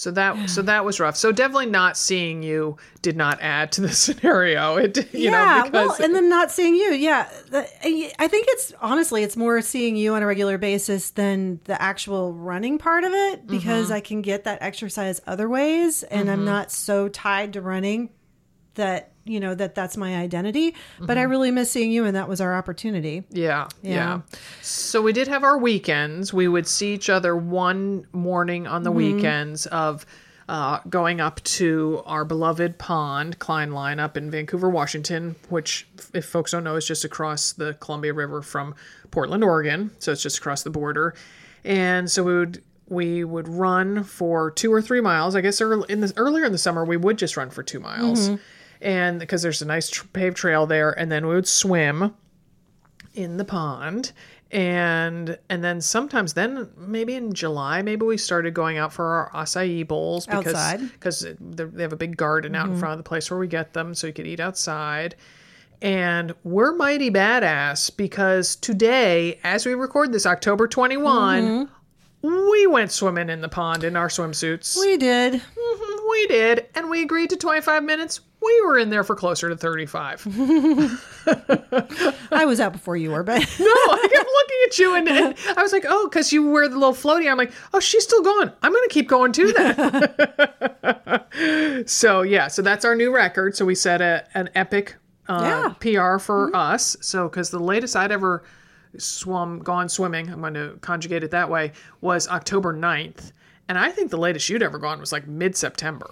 So 0.00 0.10
that 0.12 0.48
so 0.48 0.62
that 0.62 0.84
was 0.84 0.98
rough. 0.98 1.14
So 1.16 1.30
definitely 1.30 1.66
not 1.66 1.94
seeing 1.96 2.42
you 2.42 2.78
did 3.02 3.18
not 3.18 3.38
add 3.42 3.70
to 3.72 3.82
the 3.82 3.88
scenario. 3.92 4.76
It 4.76 4.96
you 5.12 5.30
yeah, 5.30 5.30
know 5.30 5.64
because 5.64 5.98
well, 5.98 6.02
and 6.02 6.14
then 6.14 6.30
not 6.30 6.50
seeing 6.50 6.74
you. 6.74 6.92
Yeah, 6.92 7.28
I 7.52 8.28
think 8.28 8.46
it's 8.48 8.72
honestly, 8.80 9.22
it's 9.22 9.36
more 9.36 9.60
seeing 9.60 9.96
you 9.96 10.14
on 10.14 10.22
a 10.22 10.26
regular 10.26 10.56
basis 10.56 11.10
than 11.10 11.60
the 11.64 11.80
actual 11.80 12.32
running 12.32 12.78
part 12.78 13.04
of 13.04 13.12
it 13.12 13.46
because 13.46 13.80
Mm-hmm. 13.80 13.92
I 13.92 14.00
can 14.00 14.22
get 14.22 14.44
that 14.44 14.62
exercise 14.62 15.20
other 15.26 15.48
ways, 15.48 16.02
and 16.02 16.30
I'm 16.30 16.44
not 16.44 16.70
so 16.72 17.08
tied 17.08 17.52
to 17.52 17.60
running 17.60 18.10
that 18.74 19.09
you 19.30 19.40
know 19.40 19.54
that 19.54 19.74
that's 19.74 19.96
my 19.96 20.16
identity. 20.16 20.74
But 20.98 21.16
I 21.16 21.22
mm-hmm. 21.22 21.30
really 21.30 21.50
miss 21.50 21.70
seeing 21.70 21.92
you, 21.92 22.04
and 22.04 22.16
that 22.16 22.28
was 22.28 22.40
our 22.40 22.56
opportunity. 22.56 23.24
yeah, 23.30 23.68
yeah, 23.82 23.94
Yeah. 23.94 24.20
So 24.62 25.02
we 25.02 25.12
did 25.12 25.28
have 25.28 25.44
our 25.44 25.58
weekends. 25.58 26.32
We 26.32 26.48
would 26.48 26.66
see 26.66 26.92
each 26.92 27.08
other 27.08 27.36
one 27.36 28.06
morning 28.12 28.66
on 28.66 28.82
the 28.82 28.90
mm-hmm. 28.90 29.16
weekends 29.16 29.66
of 29.66 30.04
uh, 30.50 30.80
going 30.88 31.20
up 31.20 31.40
to 31.44 32.02
our 32.06 32.24
beloved 32.24 32.76
pond, 32.76 33.38
Klineline, 33.38 34.00
up 34.00 34.16
in 34.16 34.32
Vancouver, 34.32 34.68
Washington, 34.68 35.36
which, 35.48 35.86
if 36.12 36.24
folks 36.24 36.50
don't 36.50 36.64
know, 36.64 36.74
is 36.74 36.84
just 36.84 37.04
across 37.04 37.52
the 37.52 37.74
Columbia 37.74 38.12
River 38.12 38.42
from 38.42 38.74
Portland, 39.12 39.44
Oregon. 39.44 39.92
So 40.00 40.10
it's 40.10 40.22
just 40.22 40.38
across 40.38 40.64
the 40.64 40.70
border. 40.70 41.14
And 41.64 42.10
so 42.10 42.24
we 42.24 42.34
would 42.34 42.62
we 42.88 43.22
would 43.22 43.46
run 43.46 44.02
for 44.02 44.50
two 44.50 44.72
or 44.72 44.82
three 44.82 45.00
miles. 45.00 45.36
I 45.36 45.40
guess 45.40 45.60
early, 45.60 45.86
in 45.88 46.00
the 46.00 46.12
earlier 46.16 46.44
in 46.44 46.52
the 46.52 46.58
summer 46.58 46.84
we 46.84 46.96
would 46.96 47.16
just 47.16 47.36
run 47.36 47.50
for 47.50 47.62
two 47.62 47.78
miles, 47.78 48.28
mm-hmm. 48.28 48.42
And 48.80 49.18
because 49.20 49.42
there's 49.42 49.62
a 49.62 49.66
nice 49.66 49.90
tr- 49.90 50.06
paved 50.12 50.36
trail 50.36 50.66
there, 50.66 50.90
and 50.98 51.10
then 51.10 51.26
we 51.26 51.34
would 51.34 51.48
swim 51.48 52.14
in 53.14 53.36
the 53.36 53.44
pond. 53.44 54.12
And 54.52 55.38
and 55.48 55.62
then 55.62 55.80
sometimes 55.80 56.32
then 56.34 56.68
maybe 56.76 57.14
in 57.14 57.32
July 57.32 57.82
maybe 57.82 58.04
we 58.04 58.16
started 58.16 58.52
going 58.52 58.78
out 58.78 58.92
for 58.92 59.04
our 59.06 59.30
acai 59.44 59.86
bowls 59.86 60.26
because 60.26 60.52
because 60.92 61.26
they 61.38 61.82
have 61.82 61.92
a 61.92 61.96
big 61.96 62.16
garden 62.16 62.56
out 62.56 62.66
in 62.68 62.76
front 62.76 62.92
of 62.94 62.98
the 62.98 63.08
place 63.08 63.30
where 63.30 63.38
we 63.38 63.46
get 63.46 63.74
them 63.74 63.94
so 63.94 64.08
you 64.08 64.12
could 64.12 64.26
eat 64.26 64.40
outside. 64.40 65.14
And 65.80 66.34
we're 66.42 66.74
mighty 66.74 67.12
badass 67.12 67.96
because 67.96 68.56
today 68.56 69.38
as 69.44 69.64
we 69.64 69.74
record 69.74 70.12
this 70.12 70.26
October 70.26 70.66
21 70.66 71.68
we 72.22 72.66
went 72.66 72.90
swimming 72.90 73.30
in 73.30 73.40
the 73.42 73.48
pond 73.48 73.84
in 73.84 73.94
our 73.94 74.08
swimsuits. 74.08 74.76
We 74.78 74.96
did. 74.96 75.34
Mhm, 75.34 76.10
we 76.10 76.26
did. 76.26 76.66
And 76.74 76.90
we 76.90 77.02
agreed 77.02 77.30
to 77.30 77.36
25 77.36 77.84
minutes 77.84 78.20
we 78.50 78.66
were 78.66 78.78
in 78.78 78.90
there 78.90 79.04
for 79.04 79.14
closer 79.14 79.48
to 79.48 79.56
35 79.56 80.26
I 82.32 82.44
was 82.44 82.60
out 82.60 82.72
before 82.72 82.96
you 82.96 83.10
were, 83.10 83.22
but 83.22 83.40
No, 83.58 83.66
I 83.66 84.08
kept 84.12 84.28
looking 84.28 84.56
at 84.66 84.78
you 84.78 84.94
and, 84.94 85.08
and 85.08 85.34
I 85.56 85.62
was 85.62 85.72
like, 85.72 85.84
oh, 85.88 86.08
because 86.08 86.32
you 86.32 86.48
wear 86.48 86.68
the 86.68 86.76
little 86.76 86.94
floaty. 86.94 87.30
I'm 87.30 87.38
like, 87.38 87.52
oh, 87.72 87.80
she's 87.80 88.04
still 88.04 88.22
going. 88.22 88.50
I'm 88.62 88.72
going 88.72 88.88
to 88.88 88.92
keep 88.92 89.08
going 89.08 89.32
too 89.32 89.52
then. 89.52 91.22
so, 91.86 92.22
yeah, 92.22 92.48
so 92.48 92.62
that's 92.62 92.84
our 92.84 92.94
new 92.94 93.14
record. 93.14 93.56
So 93.56 93.64
we 93.64 93.74
set 93.74 94.00
a, 94.00 94.26
an 94.34 94.50
epic 94.54 94.96
uh, 95.28 95.74
PR 95.74 96.18
for 96.18 96.54
us. 96.54 96.96
So, 97.00 97.28
because 97.28 97.50
the 97.50 97.58
latest 97.58 97.96
I'd 97.96 98.12
ever 98.12 98.44
swum, 98.98 99.60
gone 99.60 99.88
swimming, 99.88 100.30
I'm 100.30 100.40
going 100.40 100.54
to 100.54 100.78
conjugate 100.80 101.22
it 101.22 101.30
that 101.30 101.50
way, 101.50 101.72
was 102.00 102.28
October 102.28 102.74
9th. 102.74 103.32
And 103.68 103.78
I 103.78 103.90
think 103.90 104.10
the 104.10 104.18
latest 104.18 104.48
you'd 104.48 104.62
ever 104.62 104.78
gone 104.78 104.98
was 104.98 105.12
like 105.12 105.28
mid 105.28 105.56
September. 105.56 106.10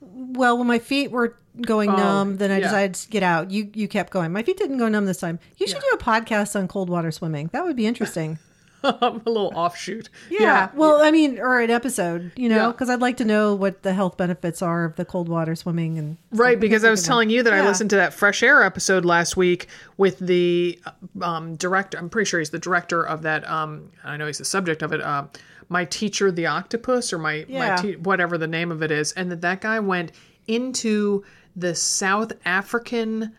Well, 0.00 0.56
when 0.58 0.66
my 0.66 0.78
feet 0.78 1.10
were 1.10 1.36
going 1.60 1.90
numb, 1.90 2.36
then 2.38 2.50
I 2.50 2.54
Oh, 2.54 2.58
yeah. 2.58 2.64
decided 2.64 2.94
to 2.94 3.08
get 3.08 3.22
out. 3.22 3.50
You 3.50 3.70
you 3.74 3.88
kept 3.88 4.12
going. 4.12 4.32
My 4.32 4.42
feet 4.42 4.56
didn't 4.56 4.78
go 4.78 4.88
numb 4.88 5.06
this 5.06 5.18
time. 5.18 5.38
You 5.58 5.66
should 5.66 5.80
do 5.80 5.90
a 5.94 5.98
podcast 5.98 6.56
on 6.58 6.68
cold 6.68 6.88
water 6.88 7.10
swimming. 7.10 7.50
That 7.52 7.64
would 7.64 7.76
be 7.76 7.86
interesting. 7.86 8.38
a 8.82 9.10
little 9.26 9.52
offshoot. 9.54 10.08
Yeah. 10.30 10.70
Well, 10.74 11.02
I 11.02 11.10
mean, 11.10 11.38
or 11.38 11.60
an 11.60 11.68
episode, 11.68 12.32
you 12.34 12.48
know, 12.48 12.56
Yeah. 12.56 12.66
because 12.68 12.88
I'd 12.88 13.02
like 13.02 13.18
to 13.18 13.26
know 13.26 13.54
what 13.54 13.82
the 13.82 13.92
health 13.92 14.16
benefits 14.16 14.62
are 14.62 14.84
of 14.86 14.96
the 14.96 15.04
cold 15.04 15.28
water 15.28 15.54
swimming 15.54 15.98
and 15.98 16.16
Right, 16.32 16.58
because 16.58 16.82
I 16.82 16.88
was 16.88 17.02
telling 17.02 17.28
you 17.28 17.42
that 17.42 17.52
I 17.52 17.60
listened 17.60 17.90
to 17.90 17.96
that 17.96 18.14
Fresh 18.14 18.42
Air 18.42 18.62
episode 18.62 19.04
last 19.04 19.36
week 19.36 19.66
with 19.98 20.18
the 20.18 20.80
um, 21.20 21.56
director. 21.56 21.98
I'm 21.98 22.08
pretty 22.08 22.26
sure 22.26 22.40
he's 22.40 22.48
the 22.50 22.58
director 22.58 23.06
of 23.06 23.20
that. 23.20 23.46
Um, 23.50 23.90
I 24.02 24.16
know 24.16 24.26
he's 24.26 24.38
the 24.38 24.46
subject 24.46 24.80
of 24.80 24.92
it. 24.94 25.02
Uh, 25.02 25.24
my 25.70 25.86
teacher, 25.86 26.30
the 26.30 26.44
octopus, 26.46 27.12
or 27.12 27.18
my 27.18 27.46
Yeah. 27.48 27.76
my 27.76 27.76
te- 27.82 27.96
whatever 27.96 28.36
the 28.36 28.46
name 28.46 28.70
of 28.70 28.82
it 28.82 28.90
is, 28.90 29.12
and 29.12 29.30
that 29.32 29.40
that 29.40 29.62
guy 29.62 29.80
went 29.80 30.12
into 30.46 31.24
the 31.56 31.74
South 31.74 32.32
African 32.44 33.32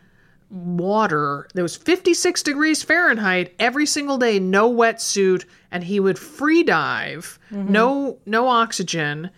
water 0.50 1.48
that 1.54 1.62
was 1.64 1.76
56 1.78 2.44
degrees 2.44 2.84
Fahrenheit 2.84 3.54
every 3.60 3.86
single 3.86 4.18
day, 4.18 4.38
no 4.40 4.72
wetsuit, 4.72 5.46
and 5.72 5.84
he 5.84 6.00
would 6.00 6.20
free 6.20 6.64
dive, 6.64 7.40
no 7.52 8.18
no 8.26 8.48
oxygen 8.48 9.30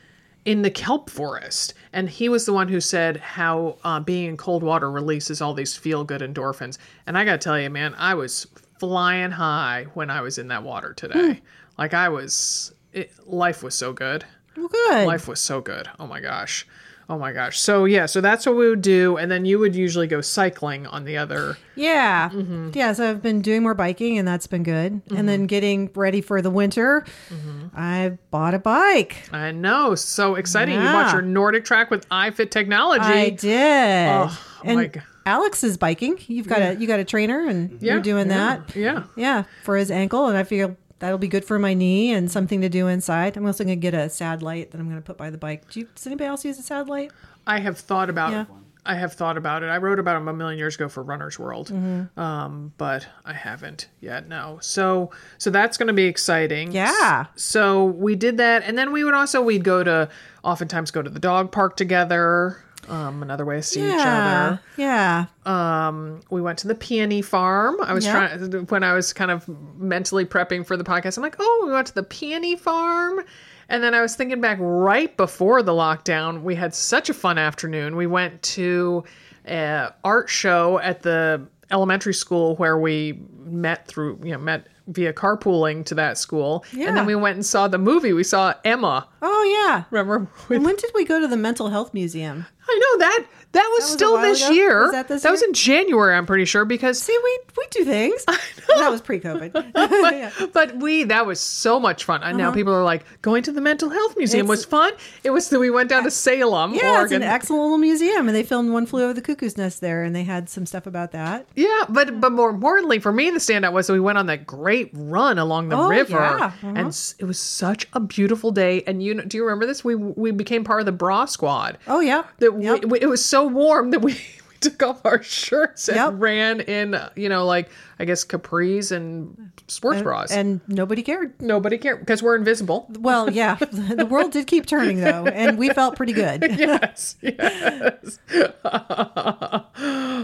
in 0.46 0.62
the 0.62 0.72
kelp 0.72 1.10
forest. 1.10 1.74
And 1.94 2.10
he 2.10 2.28
was 2.30 2.46
the 2.46 2.54
one 2.54 2.68
who 2.68 2.82
said 2.82 3.18
how 3.18 3.78
uh, 3.84 4.00
being 4.02 4.30
in 4.30 4.38
cold 4.38 4.62
water 4.64 4.92
releases 4.92 5.42
all 5.42 5.54
these 5.54 5.76
feel 5.78 6.04
good 6.04 6.22
endorphins. 6.22 6.78
And 7.08 7.18
I 7.18 7.24
got 7.24 7.34
to 7.34 7.38
tell 7.38 7.60
you, 7.60 7.70
man, 7.70 7.96
I 7.98 8.14
was 8.16 8.48
flying 8.80 9.32
high 9.32 9.86
when 9.94 10.10
I 10.10 10.20
was 10.22 10.38
in 10.38 10.50
that 10.50 10.64
water 10.64 10.94
today. 10.94 11.42
Like 11.78 11.94
I 11.94 12.10
was, 12.10 12.74
it, 12.94 13.12
life 13.28 13.64
was 13.64 13.76
so 13.76 13.94
good. 13.94 14.26
well, 14.56 14.68
good. 14.68 15.08
Life 15.08 15.28
was 15.28 15.40
so 15.40 15.62
good. 15.62 15.90
Oh 16.00 16.08
my 16.08 16.20
gosh. 16.20 16.66
Oh 17.10 17.18
my 17.20 17.34
gosh. 17.34 17.60
So 17.60 17.84
yeah, 17.84 18.06
so 18.06 18.22
that's 18.22 18.46
what 18.46 18.56
we 18.56 18.70
would 18.70 18.82
do, 18.82 19.18
and 19.18 19.30
then 19.30 19.44
you 19.44 19.60
would 19.60 19.76
usually 19.76 20.08
go 20.08 20.22
cycling 20.22 20.88
on 20.88 21.04
the 21.04 21.18
other. 21.18 21.58
Yeah. 21.76 22.30
Mm-hmm. 22.30 22.70
Yeah. 22.74 22.94
So 22.94 23.10
I've 23.10 23.22
been 23.22 23.42
doing 23.42 23.62
more 23.62 23.74
biking 23.74 24.18
and 24.18 24.26
that's 24.26 24.48
been 24.48 24.64
good. 24.64 25.02
And 25.14 25.28
then 25.28 25.46
getting 25.46 25.90
ready 25.96 26.22
for 26.22 26.42
the 26.42 26.50
winter, 26.50 27.06
Mm-hmm. 27.30 27.68
I 27.76 28.18
bought 28.32 28.54
a 28.54 28.60
bike. 28.60 29.28
I 29.34 29.52
know, 29.52 29.96
so 29.96 30.36
exciting! 30.36 30.76
You 30.76 30.82
bought 30.82 31.12
your 31.12 31.22
NordicTrack 31.24 31.90
with 31.90 32.08
iFit 32.10 32.52
technology. 32.52 33.04
I 33.04 33.30
did. 33.32 34.08
Oh, 34.10 34.40
and 34.64 34.76
my 34.78 34.88
God. 34.88 35.04
Alex 35.26 35.64
is 35.64 35.78
biking. 35.78 36.18
You've 36.28 36.48
got 36.48 36.62
a 36.62 36.76
you 36.76 36.88
got 36.88 37.00
a 37.02 37.04
trainer 37.06 37.48
and 37.48 37.82
Yeah, 37.82 37.94
you're 37.94 38.02
doing 38.02 38.30
yeah, 38.30 38.58
that. 38.66 38.76
Yeah. 38.76 39.04
Yeah, 39.18 39.44
for 39.64 39.76
his 39.76 39.92
ankle, 39.92 40.28
and 40.28 40.38
I 40.38 40.44
feel 40.44 40.78
that'll 41.00 41.18
be 41.18 41.28
good 41.28 41.46
for 41.46 41.60
my 41.60 41.74
knee 41.74 42.14
and 42.14 42.32
something 42.32 42.62
to 42.62 42.70
do 42.70 42.88
inside. 42.88 43.36
I'm 43.38 43.46
also 43.46 43.64
gonna 43.64 43.76
get 43.76 43.94
a 43.94 44.10
sad 44.10 44.42
light 44.42 44.72
that 44.72 44.80
I'm 44.80 44.88
gonna 44.90 45.02
put 45.02 45.18
by 45.18 45.30
the 45.30 45.38
bike. 45.38 45.70
Do 45.70 45.82
you, 45.82 45.88
does 45.96 46.06
anybody 46.08 46.28
else 46.28 46.44
use 46.46 46.60
a 46.60 46.64
sad 46.64 46.88
light? 46.90 47.12
I 47.48 47.60
have 47.60 47.78
thought 47.78 48.10
about. 48.10 48.32
Yeah. 48.32 48.46
I 48.86 48.96
have 48.96 49.14
thought 49.14 49.38
about 49.38 49.64
it. 49.64 49.68
I 49.68 49.78
wrote 49.78 49.98
about 49.98 50.16
them 50.16 50.28
a 50.28 50.34
million 50.34 50.60
years 50.60 50.76
ago 50.76 50.90
for 50.90 51.04
Runner's 51.04 51.40
World, 51.40 51.70
Mm-hmm. 51.70 52.20
um, 52.20 52.74
but 52.78 53.08
I 53.24 53.32
haven't 53.32 53.88
yet. 54.02 54.28
No, 54.28 54.58
so 54.62 55.10
so 55.38 55.50
that's 55.50 55.78
going 55.78 55.88
to 55.88 55.94
be 55.94 56.04
exciting. 56.04 56.74
Yeah. 56.74 57.28
So 57.36 57.86
we 57.86 58.16
did 58.16 58.36
that, 58.40 58.64
and 58.64 58.78
then 58.78 58.92
we 58.92 59.06
would 59.06 59.14
also 59.14 59.42
we'd 59.42 59.64
go 59.64 59.86
to 59.86 60.10
oftentimes 60.44 60.92
go 60.92 61.02
to 61.02 61.10
the 61.10 61.20
dog 61.20 61.54
park 61.54 61.78
together. 61.78 62.62
Um, 62.90 63.24
another 63.24 63.46
way 63.46 63.56
to 63.58 63.62
see 63.64 63.80
each 63.86 63.94
other. 64.00 64.60
Yeah. 64.78 65.26
Um, 65.46 66.22
we 66.30 66.42
went 66.42 66.60
to 66.60 66.68
the 66.68 66.76
peony 66.76 67.22
farm. 67.22 67.78
I 67.82 67.94
was 67.94 68.06
Yeah. 68.06 68.38
trying 68.38 68.66
when 68.68 68.84
I 68.84 68.94
was 68.94 69.14
kind 69.14 69.32
of 69.32 69.48
mentally 69.78 70.26
prepping 70.26 70.66
for 70.66 70.76
the 70.78 70.84
podcast. 70.84 71.18
I'm 71.18 71.24
like, 71.24 71.36
oh, 71.40 71.64
we 71.66 71.72
went 71.72 71.88
to 71.88 71.96
the 71.96 72.04
peony 72.04 72.56
farm. 72.56 73.22
And 73.70 73.82
then 73.82 73.94
I 73.94 74.02
was 74.02 74.16
thinking 74.16 74.42
back 74.42 74.58
right 74.62 75.16
before 75.16 75.64
the 75.64 75.72
lockdown, 75.72 76.44
we 76.44 76.56
had 76.56 76.76
such 76.76 77.10
a 77.10 77.14
fun 77.14 77.38
afternoon. 77.38 77.96
We 77.96 78.08
went 78.08 78.42
to 78.44 79.04
an 79.46 79.92
art 80.04 80.30
show 80.30 80.80
at 80.80 81.02
the 81.02 81.48
elementary 81.72 82.14
school 82.14 82.56
where 82.58 82.78
we 82.78 83.22
met 83.46 83.88
through, 83.88 84.20
you 84.24 84.34
know, 84.34 84.38
met 84.38 84.68
via 84.88 85.14
carpooling 85.14 85.86
to 85.86 85.96
that 85.96 86.18
school. 86.18 86.66
Yeah. 86.74 86.90
And 86.90 86.98
then 86.98 87.06
we 87.06 87.16
went 87.16 87.36
and 87.36 87.46
saw 87.46 87.70
the 87.70 87.78
movie. 87.78 88.12
We 88.12 88.26
saw 88.26 88.54
Emma. 88.66 89.08
Oh 89.22 89.44
yeah. 89.66 89.86
Remember? 89.90 90.28
And 90.50 90.66
when 90.66 90.76
did 90.76 90.92
we 90.94 91.06
go 91.06 91.22
to 91.22 91.28
the 91.28 91.38
mental 91.38 91.70
health 91.70 91.94
museum? 91.94 92.46
I 92.74 92.80
know 92.80 92.98
that 93.06 93.26
that 93.54 93.70
was, 93.74 93.84
was 93.86 93.92
still 93.94 94.18
this 94.20 94.44
ago? 94.46 94.54
year. 94.54 94.82
Was 94.84 94.92
that 94.92 95.08
this 95.08 95.24
was 95.24 95.42
year? 95.42 95.48
in 95.48 95.54
January, 95.54 96.16
I'm 96.16 96.26
pretty 96.26 96.46
sure, 96.46 96.66
because 96.66 97.02
See, 97.02 97.18
we 97.24 97.40
we 97.58 97.66
do 97.72 97.86
things. 97.86 98.26
That 98.76 98.90
was 98.90 99.02
pre-COVID. 99.02 99.72
Yeah. 100.14 100.32
but 100.54 100.78
we 100.78 101.04
that 101.04 101.26
was 101.28 101.40
so 101.40 101.80
much 101.80 102.06
fun. 102.06 102.24
And 102.24 102.38
now 102.38 102.52
people 102.52 102.74
are 102.74 102.84
like 102.84 103.04
going 103.22 103.44
to 103.44 103.52
the 103.52 103.62
mental 103.62 103.90
health 103.90 104.18
museum 104.18 104.46
Uh-huh. 104.48 104.54
It's- 104.54 104.66
was 104.66 104.66
fun. 104.66 104.94
It 105.24 105.30
was 105.30 105.50
that 105.50 105.60
we 105.60 105.70
went 105.70 105.90
down 105.90 106.04
to 106.04 106.12
Salem, 106.12 106.74
Yeah, 106.74 106.80
it's 107.04 107.12
Oregon. 107.12 107.22
an 107.24 107.28
excellent 107.30 107.62
little 107.64 107.78
museum, 107.78 108.28
and 108.28 108.36
they 108.36 108.42
filmed 108.44 108.72
One 108.72 108.86
Flew 108.86 109.04
Over 109.04 109.14
the 109.14 109.22
Cuckoo's 109.22 109.58
Nest 109.58 109.80
there, 109.82 110.04
and 110.04 110.16
they 110.16 110.24
had 110.24 110.50
some 110.50 110.66
stuff 110.66 110.88
about 110.88 111.12
that. 111.12 111.46
yeah, 111.56 111.84
but 111.90 112.20
but 112.20 112.32
more 112.32 112.50
importantly 112.50 112.98
for 113.00 113.12
me, 113.14 113.30
the 113.30 113.40
standout 113.40 113.74
was 113.74 113.86
that 113.88 113.94
we 113.94 114.00
went 114.00 114.18
on 114.18 114.26
that 114.28 114.48
great 114.48 114.90
run 114.94 115.38
along 115.38 115.70
the 115.70 115.78
Oh, 115.78 115.88
river, 115.88 116.14
yeah. 116.18 116.46
Uh-huh. 116.46 116.68
and 116.76 116.88
it 117.20 117.26
was 117.26 117.38
such 117.40 117.88
a 117.94 118.00
beautiful 118.00 118.52
day. 118.52 118.82
And 118.88 119.04
you 119.04 119.14
know, 119.14 119.24
do 119.24 119.38
you 119.38 119.44
remember 119.44 119.66
this? 119.68 119.84
We 119.84 119.94
we 119.96 120.32
became 120.32 120.64
part 120.64 120.80
of 120.80 120.86
the 120.88 120.92
bra 120.92 121.26
squad. 121.26 121.78
Oh 121.88 122.00
yeah, 122.00 122.24
That 122.40 122.60
Yep. 122.60 122.82
we, 122.86 122.90
we- 122.90 123.02
it 123.02 123.08
was 123.08 123.24
so 123.24 123.43
warm 123.48 123.92
that 123.92 124.02
we. 124.04 124.20
Took 124.62 124.82
off 124.82 125.06
our 125.06 125.22
shirts 125.22 125.90
and 125.90 125.98
Yep. 125.98 126.14
ran 126.16 126.62
in, 126.62 126.96
you 127.18 127.28
know, 127.28 127.46
like 127.46 127.70
I 128.00 128.06
guess 128.06 128.24
capris 128.24 128.94
and 128.94 129.52
sports 129.68 130.02
bras. 130.02 130.32
and 130.32 130.62
nobody 130.70 131.02
cared. 131.02 131.34
Nobody 131.42 131.78
cared 131.78 132.00
because 132.00 132.24
we're 132.24 132.38
invisible. 132.38 132.86
Well, 132.98 133.30
yeah, 133.30 133.56
the 133.60 134.06
world 134.10 134.32
did 134.32 134.48
keep 134.48 134.66
turning 134.66 135.02
though, 135.02 135.26
and 135.26 135.58
we 135.58 135.70
felt 135.72 135.98
pretty 135.98 136.14
good. 136.14 136.44
yes, 136.58 137.18
yes. 137.22 138.20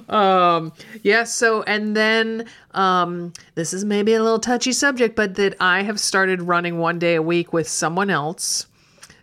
um, 0.08 0.72
yes. 1.04 1.34
So, 1.36 1.64
and 1.64 1.96
then 1.96 2.46
um, 2.72 3.34
this 3.56 3.74
is 3.74 3.84
maybe 3.86 4.14
a 4.14 4.24
little 4.24 4.40
touchy 4.40 4.72
subject, 4.72 5.16
but 5.18 5.36
that 5.36 5.56
I 5.60 5.82
have 5.84 6.00
started 6.00 6.42
running 6.44 6.78
one 6.80 7.00
day 7.00 7.16
a 7.16 7.22
week 7.22 7.52
with 7.54 7.68
someone 7.68 8.10
else. 8.10 8.68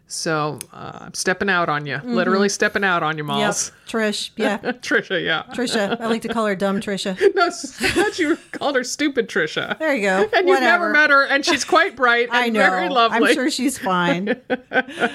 So 0.08 0.60
uh, 0.72 0.98
I'm 1.02 1.14
stepping 1.14 1.50
out 1.50 1.68
on 1.68 1.84
you, 1.84 1.98
literally 2.04 2.48
stepping 2.48 2.84
out 2.84 3.02
on 3.02 3.18
you, 3.18 3.24
Mm-hmm. 3.24 3.40
Yep, 3.40 3.54
Trish. 3.88 4.30
Yeah, 4.36 4.58
Trisha, 4.58 5.24
yeah. 5.24 5.42
Trisha. 5.52 6.00
I 6.00 6.06
like 6.06 6.22
to 6.22 6.28
call 6.28 6.46
her 6.46 6.54
dumb 6.54 6.80
Trisha. 6.80 7.16
No, 7.34 7.50
thought 7.50 8.18
you 8.18 8.36
called 8.52 8.76
her 8.76 8.84
stupid 8.84 9.28
Trisha. 9.28 9.76
There 9.78 9.94
you 9.94 10.02
go. 10.02 10.28
And 10.32 10.48
you've 10.48 10.60
never 10.60 10.90
met 10.90 11.10
her, 11.10 11.24
and 11.26 11.44
she's 11.44 11.64
quite 11.64 11.96
bright 11.96 12.28
and 12.28 12.36
I 12.36 12.48
know. 12.48 12.60
very 12.60 12.88
lovely. 12.88 13.28
I'm 13.28 13.34
sure 13.34 13.50
she's 13.50 13.78
fine. 13.78 14.40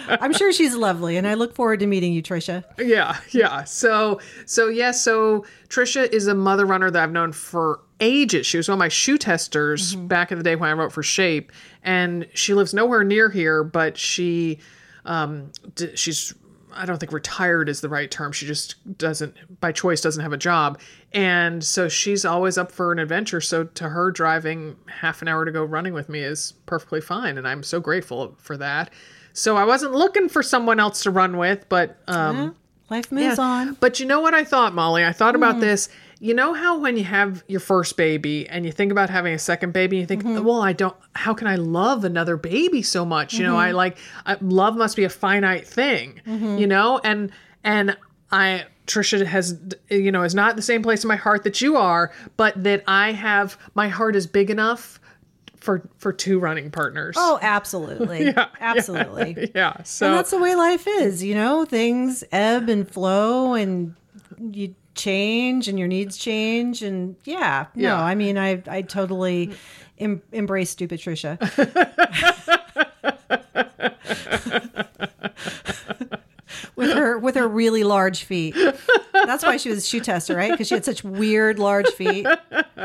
I'm 0.07 0.33
sure 0.33 0.51
she's 0.51 0.75
lovely, 0.75 1.15
and 1.17 1.25
I 1.25 1.35
look 1.35 1.55
forward 1.55 1.79
to 1.79 1.87
meeting 1.87 2.13
you, 2.13 2.21
Trisha. 2.21 2.63
Yeah, 2.77 3.17
yeah. 3.29 3.63
So, 3.63 4.19
so 4.45 4.67
yeah. 4.67 4.91
So 4.91 5.45
Trisha 5.69 6.11
is 6.11 6.27
a 6.27 6.35
mother 6.35 6.65
runner 6.65 6.91
that 6.91 7.01
I've 7.01 7.11
known 7.11 7.31
for 7.31 7.79
ages. 8.01 8.45
She 8.45 8.57
was 8.57 8.67
one 8.67 8.73
of 8.73 8.79
my 8.79 8.89
shoe 8.89 9.17
testers 9.17 9.95
back 9.95 10.31
in 10.31 10.37
the 10.37 10.43
day 10.43 10.55
when 10.55 10.69
I 10.69 10.73
wrote 10.73 10.91
for 10.91 11.03
Shape, 11.03 11.51
and 11.83 12.27
she 12.33 12.53
lives 12.53 12.73
nowhere 12.73 13.03
near 13.03 13.29
here, 13.29 13.63
but 13.63 13.97
she, 13.97 14.59
um, 15.05 15.51
d- 15.75 15.95
she's. 15.95 16.33
I 16.73 16.85
don't 16.85 16.99
think 16.99 17.11
retired 17.11 17.67
is 17.67 17.81
the 17.81 17.89
right 17.89 18.09
term. 18.09 18.31
She 18.31 18.45
just 18.45 18.97
doesn't, 18.97 19.59
by 19.59 19.73
choice, 19.73 19.99
doesn't 19.99 20.23
have 20.23 20.31
a 20.31 20.37
job. 20.37 20.79
And 21.11 21.61
so 21.61 21.89
she's 21.89 22.23
always 22.23 22.57
up 22.57 22.71
for 22.71 22.93
an 22.93 22.99
adventure. 22.99 23.41
So 23.41 23.65
to 23.65 23.89
her, 23.89 24.09
driving 24.09 24.77
half 24.87 25.21
an 25.21 25.27
hour 25.27 25.43
to 25.43 25.51
go 25.51 25.65
running 25.65 25.93
with 25.93 26.07
me 26.07 26.21
is 26.21 26.53
perfectly 26.67 27.01
fine. 27.01 27.37
And 27.37 27.45
I'm 27.45 27.61
so 27.61 27.81
grateful 27.81 28.37
for 28.39 28.55
that. 28.55 28.89
So 29.33 29.57
I 29.57 29.65
wasn't 29.65 29.91
looking 29.91 30.29
for 30.29 30.41
someone 30.41 30.79
else 30.79 31.03
to 31.03 31.11
run 31.11 31.35
with, 31.35 31.67
but 31.67 31.97
um, 32.07 32.55
Life 32.89 33.11
moves 33.11 33.37
yeah. 33.37 33.43
on. 33.43 33.73
But 33.75 33.99
you 33.99 34.05
know 34.05 34.19
what 34.19 34.33
I 34.33 34.43
thought, 34.43 34.73
Molly? 34.73 35.05
I 35.05 35.13
thought 35.13 35.35
about 35.35 35.61
this. 35.61 35.87
You 36.23 36.35
know 36.35 36.53
how 36.53 36.77
when 36.77 36.97
you 36.97 37.03
have 37.03 37.43
your 37.47 37.59
first 37.59 37.97
baby 37.97 38.47
and 38.47 38.63
you 38.63 38.71
think 38.71 38.91
about 38.91 39.09
having 39.09 39.33
a 39.33 39.39
second 39.39 39.73
baby, 39.73 39.97
you 39.97 40.05
think, 40.05 40.23
mm-hmm. 40.23 40.45
well, 40.45 40.61
I 40.61 40.71
don't. 40.71 40.95
How 41.15 41.33
can 41.33 41.47
I 41.47 41.55
love 41.55 42.05
another 42.05 42.37
baby 42.37 42.83
so 42.83 43.03
much? 43.03 43.33
You 43.33 43.43
know, 43.43 43.57
I 43.57 43.69
mm-hmm. 43.69 43.77
like 43.77 43.97
I, 44.23 44.37
love 44.39 44.77
must 44.77 44.95
be 44.95 45.03
a 45.03 45.09
finite 45.09 45.67
thing. 45.67 46.21
Mm-hmm. 46.27 46.59
You 46.59 46.67
know, 46.67 47.01
and 47.03 47.31
and 47.63 47.97
I. 48.31 48.65
Trisha 48.87 49.25
has, 49.25 49.57
you 49.89 50.11
know, 50.11 50.23
is 50.23 50.35
not 50.35 50.57
the 50.57 50.61
same 50.61 50.83
place 50.83 51.03
in 51.03 51.07
my 51.07 51.15
heart 51.15 51.43
that 51.43 51.61
you 51.61 51.77
are, 51.77 52.11
but 52.35 52.61
that 52.63 52.83
I 52.87 53.13
have, 53.13 53.57
my 53.73 53.87
heart 53.87 54.17
is 54.17 54.27
big 54.27 54.49
enough 54.49 54.99
for 55.61 55.87
for 55.97 56.11
two 56.11 56.39
running 56.39 56.71
partners. 56.71 57.15
Oh, 57.17 57.39
absolutely. 57.41 58.25
yeah, 58.35 58.47
absolutely. 58.59 59.51
yeah. 59.55 59.81
So 59.83 60.07
And 60.07 60.15
that's 60.15 60.31
the 60.31 60.39
way 60.39 60.55
life 60.55 60.87
is, 60.87 61.23
you 61.23 61.35
know, 61.35 61.63
things 61.63 62.23
ebb 62.31 62.67
and 62.67 62.89
flow 62.89 63.53
and 63.53 63.95
you 64.39 64.75
change 65.01 65.67
and 65.67 65.79
your 65.79 65.87
needs 65.87 66.17
change 66.17 66.83
and 66.83 67.15
yeah. 67.25 67.65
No, 67.75 67.95
I 67.95 68.13
mean 68.15 68.37
I 68.37 68.61
I 68.67 68.81
totally 68.83 69.51
em- 69.99 70.21
embrace 70.31 70.69
stupid 70.69 70.99
Trisha. 70.99 71.37
with 76.81 76.97
her 76.97 77.17
with 77.17 77.35
her 77.35 77.47
really 77.47 77.83
large 77.83 78.23
feet. 78.23 78.55
That's 79.13 79.43
why 79.43 79.57
she 79.57 79.69
was 79.69 79.77
a 79.79 79.81
shoe 79.81 79.99
tester, 79.99 80.35
right? 80.35 80.51
Because 80.51 80.67
she 80.67 80.73
had 80.73 80.83
such 80.83 81.03
weird 81.03 81.59
large 81.59 81.89
feet. 81.89 82.25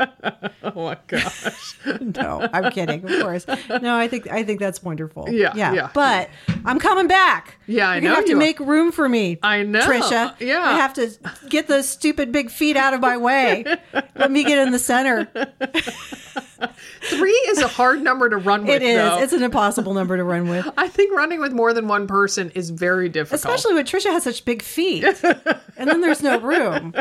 oh 0.63 0.73
my 0.75 0.97
gosh. 1.07 1.77
No, 1.99 2.47
I'm 2.53 2.71
kidding, 2.71 3.03
of 3.03 3.21
course. 3.21 3.45
No, 3.81 3.95
I 3.97 4.07
think 4.07 4.29
I 4.29 4.43
think 4.43 4.59
that's 4.59 4.83
wonderful. 4.83 5.29
Yeah, 5.29 5.53
yeah. 5.55 5.73
yeah. 5.73 5.89
But 5.93 6.29
I'm 6.65 6.79
coming 6.79 7.07
back. 7.07 7.57
Yeah, 7.65 7.89
I 7.89 7.95
You're 7.95 8.03
know 8.03 8.07
gonna 8.09 8.15
have 8.15 8.25
to 8.25 8.29
you 8.31 8.35
are. 8.37 8.39
make 8.39 8.59
room 8.59 8.91
for 8.91 9.09
me. 9.09 9.39
I 9.43 9.63
know. 9.63 9.81
Trisha. 9.81 10.39
Yeah. 10.39 10.61
I 10.61 10.75
have 10.77 10.93
to 10.95 11.11
get 11.49 11.67
those 11.67 11.87
stupid 11.89 12.31
big 12.31 12.49
feet 12.51 12.77
out 12.77 12.93
of 12.93 13.01
my 13.01 13.17
way. 13.17 13.65
Let 14.15 14.31
me 14.31 14.43
get 14.43 14.59
in 14.59 14.71
the 14.71 14.79
center. 14.79 15.27
Three 17.01 17.31
is 17.47 17.59
a 17.59 17.67
hard 17.67 18.01
number 18.01 18.29
to 18.29 18.37
run 18.37 18.65
with. 18.65 18.81
It 18.81 18.83
is. 18.83 18.97
though. 18.97 19.19
It's 19.19 19.33
an 19.33 19.43
impossible 19.43 19.93
number 19.93 20.17
to 20.17 20.23
run 20.23 20.49
with. 20.49 20.67
I 20.77 20.87
think 20.87 21.13
running 21.13 21.39
with 21.39 21.53
more 21.53 21.73
than 21.73 21.87
one 21.87 22.07
person 22.07 22.51
is 22.51 22.69
very 22.69 23.09
difficult. 23.09 23.39
Especially 23.39 23.73
when 23.73 23.85
Trisha 23.85 24.11
has 24.11 24.23
such 24.23 24.45
big 24.45 24.61
feet. 24.61 25.03
and 25.77 25.89
then 25.89 26.01
there's 26.01 26.23
no 26.23 26.39
room. 26.39 26.93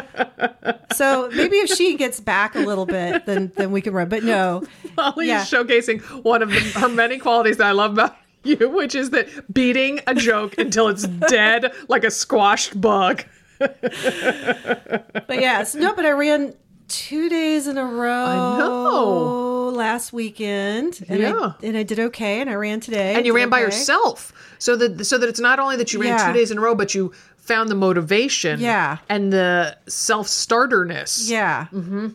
So 0.94 1.28
maybe 1.34 1.56
if 1.56 1.70
she 1.70 1.96
gets 1.96 2.20
back 2.20 2.54
a 2.54 2.60
little 2.60 2.86
bit, 2.86 3.26
then 3.26 3.52
then 3.56 3.72
we 3.72 3.80
can 3.80 3.92
run. 3.92 4.08
But 4.08 4.22
no. 4.24 4.62
Molly 4.96 5.28
yeah. 5.28 5.42
is 5.42 5.50
showcasing 5.50 6.02
one 6.24 6.42
of 6.42 6.50
the, 6.50 6.60
her 6.80 6.88
many 6.88 7.18
qualities 7.18 7.56
that 7.58 7.66
I 7.66 7.72
love 7.72 7.92
about 7.92 8.16
you, 8.44 8.68
which 8.70 8.94
is 8.94 9.10
that 9.10 9.52
beating 9.52 10.00
a 10.06 10.14
joke 10.14 10.58
until 10.58 10.88
it's 10.88 11.06
dead 11.06 11.72
like 11.88 12.04
a 12.04 12.10
squashed 12.10 12.80
bug. 12.80 13.24
But 13.58 15.40
yes, 15.40 15.74
no, 15.74 15.94
but 15.94 16.04
I 16.04 16.10
ran 16.10 16.54
two 16.88 17.28
days 17.28 17.66
in 17.66 17.78
a 17.78 17.84
row. 17.84 18.24
I 18.24 18.58
know. 18.58 19.68
Last 19.74 20.12
weekend, 20.12 21.04
and 21.08 21.20
Yeah. 21.20 21.52
I 21.60 21.66
and 21.66 21.76
I 21.76 21.82
did 21.82 21.98
okay, 21.98 22.40
and 22.40 22.48
I 22.48 22.54
ran 22.54 22.80
today, 22.80 23.14
And 23.14 23.26
you 23.26 23.34
ran 23.34 23.50
by 23.50 23.60
yourself. 23.60 24.32
So 24.58 24.74
that 24.76 25.04
so 25.04 25.18
that 25.18 25.28
it's 25.28 25.40
not 25.40 25.58
only 25.58 25.76
that 25.76 25.92
you 25.92 26.00
ran 26.00 26.10
Yeah. 26.18 26.26
two 26.28 26.32
days 26.32 26.50
in 26.50 26.58
a 26.58 26.60
row, 26.60 26.74
but 26.74 26.94
you 26.94 27.12
found 27.46 27.68
the 27.68 27.74
motivation 27.74 28.60
Yeah. 28.60 28.98
and 29.08 29.32
the 29.32 29.76
self 29.88 30.26
starterness. 30.28 31.28
Yeah, 31.30 31.66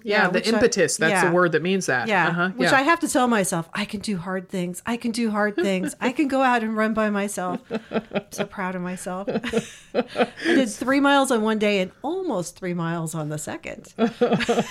Yeah, 0.04 0.28
the 0.28 0.34
which 0.40 0.48
I- 0.48 0.52
impetus. 0.52 0.98
That's 0.98 1.12
yeah. 1.12 1.26
the 1.30 1.32
word 1.32 1.52
that 1.54 1.62
means 1.62 1.86
that. 1.88 2.08
Yeah, 2.08 2.28
Uh-huh, 2.28 2.50
which 2.56 2.70
yeah. 2.72 2.78
I 2.78 2.82
have 2.82 3.00
to 3.02 3.08
tell 3.08 3.28
myself, 3.28 3.70
I 3.74 3.86
can 3.86 4.00
do 4.02 4.18
hard 4.18 4.50
things. 4.50 4.82
I 4.86 4.98
can 4.98 5.12
do 5.12 5.32
hard 5.32 5.56
things. 5.68 5.96
I 6.02 6.12
can 6.12 6.28
go 6.28 6.42
out 6.42 6.64
and 6.64 6.76
run 6.76 6.94
by 6.94 7.10
myself. 7.10 7.60
I'm 7.92 8.24
so 8.32 8.46
proud 8.46 8.76
of 8.76 8.82
myself. 8.82 9.28
I 9.94 10.28
did 10.44 10.70
three 10.70 11.00
miles 11.00 11.32
on 11.32 11.42
one 11.42 11.60
day 11.60 11.80
and 11.82 11.92
almost 12.02 12.58
three 12.58 12.74
miles 12.74 13.16
on 13.16 13.30
the 13.30 13.38
second. 13.38 13.94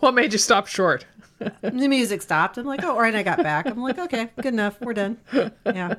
What 0.00 0.14
made 0.14 0.32
you 0.32 0.38
stop 0.38 0.66
short? 0.66 1.06
The 1.60 1.88
music 1.88 2.22
stopped. 2.22 2.58
I'm 2.58 2.66
like, 2.66 2.82
oh, 2.84 2.90
all 2.92 3.00
right, 3.00 3.14
I 3.14 3.22
got 3.22 3.38
back. 3.38 3.66
I'm 3.66 3.80
like, 3.82 3.98
okay, 3.98 4.30
good 4.36 4.52
enough. 4.54 4.80
We're 4.80 4.94
done. 4.94 5.18
Yeah. 5.66 5.94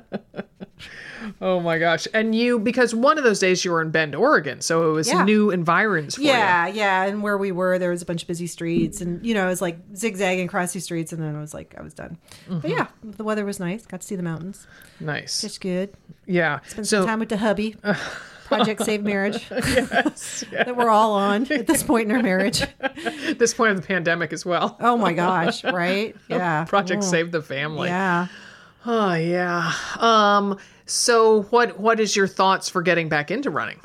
Oh 1.40 1.60
my 1.60 1.78
gosh. 1.78 2.08
And 2.14 2.34
you, 2.34 2.58
because 2.58 2.94
one 2.94 3.18
of 3.18 3.24
those 3.24 3.38
days 3.38 3.64
you 3.64 3.70
were 3.72 3.82
in 3.82 3.90
Bend, 3.90 4.14
Oregon. 4.14 4.60
So 4.62 4.90
it 4.90 4.94
was 4.94 5.08
Yeah. 5.08 5.24
new 5.24 5.50
environs 5.50 6.14
for 6.14 6.22
you. 6.22 6.28
Yeah, 6.28 6.66
yeah. 6.68 7.04
And 7.04 7.22
where 7.22 7.36
we 7.36 7.52
were, 7.52 7.78
there 7.78 7.90
was 7.90 8.00
a 8.00 8.06
bunch 8.06 8.22
of 8.22 8.28
busy 8.28 8.46
streets, 8.46 9.00
and 9.02 9.24
you 9.24 9.34
know, 9.34 9.44
it 9.46 9.50
was 9.50 9.60
like 9.60 9.78
zigzagging 9.94 10.46
across 10.46 10.72
these 10.72 10.84
streets, 10.84 11.12
and 11.12 11.22
then 11.22 11.36
I 11.36 11.40
was 11.40 11.52
like, 11.52 11.74
I 11.78 11.82
was 11.82 11.92
done. 11.92 12.16
Mm-hmm. 12.48 12.60
But 12.60 12.70
yeah, 12.70 12.86
the 13.02 13.24
weather 13.24 13.44
was 13.44 13.60
nice. 13.60 13.84
Got 13.84 14.00
to 14.00 14.06
see 14.06 14.16
the 14.16 14.22
mountains. 14.22 14.66
Nice. 14.98 15.44
It's 15.44 15.58
good. 15.58 15.92
Yeah. 16.26 16.60
Spent 16.66 16.86
So 16.86 17.00
some 17.00 17.06
time 17.06 17.18
with 17.20 17.28
the 17.28 17.36
hubby. 17.38 17.76
Project 18.50 18.82
Save 18.84 19.04
Marriage 19.04 19.48
that 19.50 20.74
we're 20.76 20.90
all 20.90 21.14
on 21.14 21.50
at 21.52 21.66
this 21.68 21.84
point 21.84 22.10
in 22.10 22.16
our 22.16 22.22
marriage. 22.22 22.64
this 23.38 23.54
point 23.54 23.70
of 23.70 23.80
the 23.80 23.86
pandemic 23.86 24.32
as 24.32 24.44
well. 24.44 24.76
Oh 24.80 24.96
my 24.96 25.12
gosh, 25.12 25.62
right? 25.64 26.16
Yeah. 26.28 26.64
Project 26.64 27.04
Oh, 27.04 27.06
Save 27.06 27.30
the 27.30 27.42
Family. 27.42 27.88
Yeah. 27.88 28.26
Oh 28.84 29.14
yeah. 29.14 29.72
Um 29.98 30.58
so 30.84 31.42
what 31.44 31.78
what 31.78 32.00
is 32.00 32.16
your 32.16 32.26
thoughts 32.26 32.68
for 32.68 32.82
getting 32.82 33.08
back 33.08 33.30
into 33.30 33.50
running? 33.50 33.78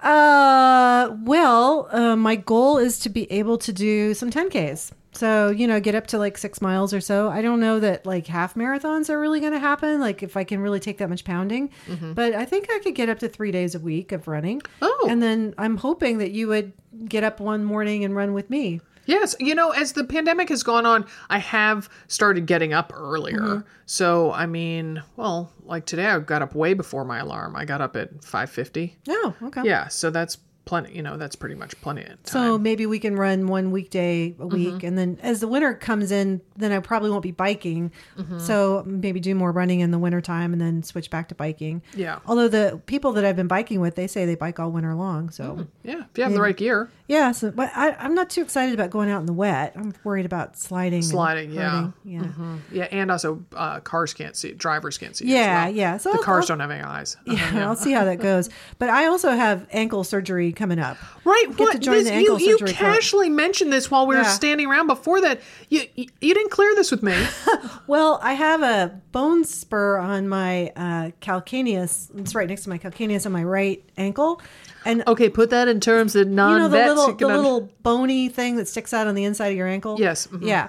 Uh, 0.00 1.14
well, 1.24 1.88
uh, 1.90 2.14
my 2.14 2.36
goal 2.36 2.78
is 2.78 2.98
to 3.00 3.08
be 3.08 3.30
able 3.32 3.58
to 3.58 3.72
do 3.72 4.14
some 4.14 4.30
10Ks. 4.30 4.92
So, 5.12 5.48
you 5.50 5.66
know, 5.66 5.80
get 5.80 5.94
up 5.94 6.06
to 6.08 6.18
like 6.18 6.36
six 6.38 6.60
miles 6.60 6.92
or 6.92 7.00
so. 7.00 7.30
I 7.30 7.42
don't 7.42 7.60
know 7.60 7.80
that 7.80 8.04
like 8.04 8.26
half 8.26 8.54
marathons 8.54 9.08
are 9.10 9.18
really 9.18 9.40
going 9.40 9.52
to 9.52 9.58
happen, 9.58 10.00
like 10.00 10.22
if 10.22 10.36
I 10.36 10.44
can 10.44 10.60
really 10.60 10.80
take 10.80 10.98
that 10.98 11.08
much 11.08 11.24
pounding. 11.24 11.70
But 12.14 12.34
I 12.34 12.44
think 12.44 12.68
I 12.70 12.78
could 12.80 12.94
get 12.94 13.08
up 13.08 13.18
to 13.20 13.28
three 13.28 13.50
days 13.50 13.74
a 13.74 13.80
week 13.80 14.12
of 14.12 14.28
running. 14.28 14.62
Oh. 14.82 15.06
And 15.10 15.22
then 15.22 15.54
I'm 15.58 15.78
hoping 15.78 16.18
that 16.18 16.32
you 16.32 16.48
would 16.48 16.72
get 17.06 17.24
up 17.24 17.40
one 17.40 17.64
morning 17.64 18.04
and 18.04 18.14
run 18.14 18.34
with 18.34 18.50
me. 18.50 18.80
Yes, 19.06 19.34
you 19.40 19.54
know, 19.54 19.70
as 19.70 19.92
the 19.92 20.04
pandemic 20.04 20.50
has 20.50 20.62
gone 20.62 20.84
on, 20.84 21.06
I 21.30 21.38
have 21.38 21.88
started 22.08 22.44
getting 22.44 22.74
up 22.74 22.92
earlier. 22.94 23.40
Mm-hmm. 23.40 23.68
So, 23.86 24.32
I 24.32 24.44
mean, 24.44 25.02
well, 25.16 25.50
like 25.64 25.86
today, 25.86 26.04
I 26.04 26.18
got 26.18 26.42
up 26.42 26.54
way 26.54 26.74
before 26.74 27.06
my 27.06 27.20
alarm. 27.20 27.56
I 27.56 27.64
got 27.64 27.80
up 27.80 27.96
at 27.96 28.22
five 28.22 28.50
fifty. 28.50 28.98
Oh, 29.08 29.34
okay. 29.44 29.62
Yeah, 29.64 29.88
so 29.88 30.10
that's 30.10 30.36
plenty. 30.68 30.94
You 30.94 31.02
know, 31.02 31.16
that's 31.16 31.34
pretty 31.34 31.54
much 31.54 31.80
plenty 31.80 32.02
of 32.02 32.08
time. 32.08 32.18
So 32.24 32.58
maybe 32.58 32.84
we 32.86 32.98
can 32.98 33.16
run 33.16 33.46
one 33.48 33.70
weekday 33.70 34.34
a 34.38 34.46
week, 34.46 34.68
Mm-hmm. 34.74 34.86
and 34.86 34.98
then 34.98 35.18
as 35.22 35.40
the 35.40 35.48
winter 35.48 35.72
comes 35.74 36.12
in, 36.12 36.42
then 36.56 36.72
I 36.72 36.78
probably 36.80 37.08
won't 37.10 37.22
be 37.22 37.30
biking. 37.32 37.90
Mm-hmm. 38.18 38.38
So 38.38 38.82
maybe 38.86 39.18
do 39.18 39.34
more 39.34 39.50
running 39.50 39.80
in 39.80 39.90
the 39.90 39.98
wintertime 39.98 40.52
and 40.52 40.60
then 40.60 40.82
switch 40.82 41.08
back 41.10 41.28
to 41.30 41.34
biking. 41.34 41.80
Yeah. 41.96 42.18
Although 42.26 42.48
the 42.48 42.80
people 42.86 43.12
that 43.12 43.24
I've 43.24 43.36
been 43.36 43.48
biking 43.48 43.80
with, 43.80 43.94
they 43.94 44.06
say 44.06 44.26
they 44.26 44.34
bike 44.34 44.60
all 44.60 44.70
winter 44.70 44.94
long. 44.94 45.30
So 45.30 45.66
yeah, 45.82 46.02
if 46.10 46.18
you 46.18 46.24
have 46.24 46.34
the 46.34 46.40
right 46.42 46.56
gear, 46.56 46.90
yeah, 47.08 47.32
so 47.32 47.50
but 47.50 47.70
I, 47.74 47.90
I'm 47.98 48.14
not 48.14 48.30
too 48.30 48.42
excited 48.42 48.74
about 48.74 48.90
going 48.90 49.10
out 49.10 49.18
in 49.20 49.26
the 49.26 49.32
wet. 49.32 49.72
I'm 49.74 49.92
worried 50.04 50.26
about 50.26 50.56
sliding. 50.56 51.02
Sliding, 51.02 51.50
yeah. 51.50 51.90
yeah. 52.04 52.24
yeah, 52.70 52.84
and 52.92 53.10
also 53.10 53.42
uh, 53.56 53.80
cars 53.80 54.14
can't 54.14 54.36
see, 54.36 54.52
drivers 54.52 54.98
can't 54.98 55.16
see. 55.16 55.26
Yeah, 55.26 55.64
well. 55.66 55.74
yeah. 55.74 55.96
So 55.96 56.10
the 56.12 56.18
I'll- 56.18 56.22
cars 56.22 56.44
I'll- 56.50 56.56
don't 56.58 56.60
have 56.60 56.70
any 56.70 56.82
eyes. 56.82 57.16
Yeah, 57.26 57.66
I'll 57.68 57.76
see 57.76 57.92
how 57.92 58.04
that 58.04 58.20
goes. 58.20 58.50
But 58.78 58.90
I 58.90 59.06
also 59.06 59.30
have 59.30 59.66
ankle 59.72 60.04
surgery 60.04 60.52
coming 60.52 60.78
up. 60.78 60.96
Right. 61.24 61.46
Get 61.48 61.58
what 61.60 61.72
to 61.72 61.78
join 61.78 61.94
this, 62.04 62.08
the 62.08 62.12
you 62.14 62.18
ankle 62.20 62.40
you 62.40 62.58
surgery 62.58 62.74
club. 62.74 62.94
casually 62.94 63.28
mentioned 63.30 63.72
this 63.72 63.90
while 63.90 64.06
we 64.06 64.14
were 64.14 64.22
Yeah. 64.22 64.28
standing 64.28 64.66
around 64.68 64.86
before 64.86 65.20
that. 65.22 65.40
You, 65.68 65.82
you 65.94 66.06
you 66.20 66.34
didn't 66.34 66.50
clear 66.50 66.74
this 66.74 66.90
with 66.90 67.02
me. 67.02 67.14
Well, 67.86 68.20
I 68.22 68.34
have 68.34 68.60
a 68.62 69.00
bone 69.12 69.44
spur 69.44 69.96
on 69.96 70.28
my 70.28 70.68
uh, 70.76 71.10
calcaneus. 71.22 72.10
It's 72.18 72.34
right 72.34 72.46
next 72.46 72.64
to 72.64 72.68
my 72.68 72.76
calcaneus 72.78 73.24
on 73.24 73.32
my 73.32 73.42
right 73.42 73.82
ankle, 73.96 74.42
and 74.84 75.02
okay, 75.06 75.30
put 75.30 75.48
that 75.50 75.68
in 75.68 75.80
terms 75.80 76.12
that 76.12 76.28
you 76.28 76.34
know 76.34 76.68
non 77.06 77.16
the 77.16 77.26
little 77.28 77.70
bony 77.82 78.28
thing 78.28 78.56
that 78.56 78.68
sticks 78.68 78.92
out 78.92 79.06
on 79.06 79.14
the 79.14 79.24
inside 79.24 79.48
of 79.48 79.56
your 79.56 79.68
ankle. 79.68 79.96
Yes, 79.98 80.26
mhm. 80.26 80.42
Yeah. 80.46 80.68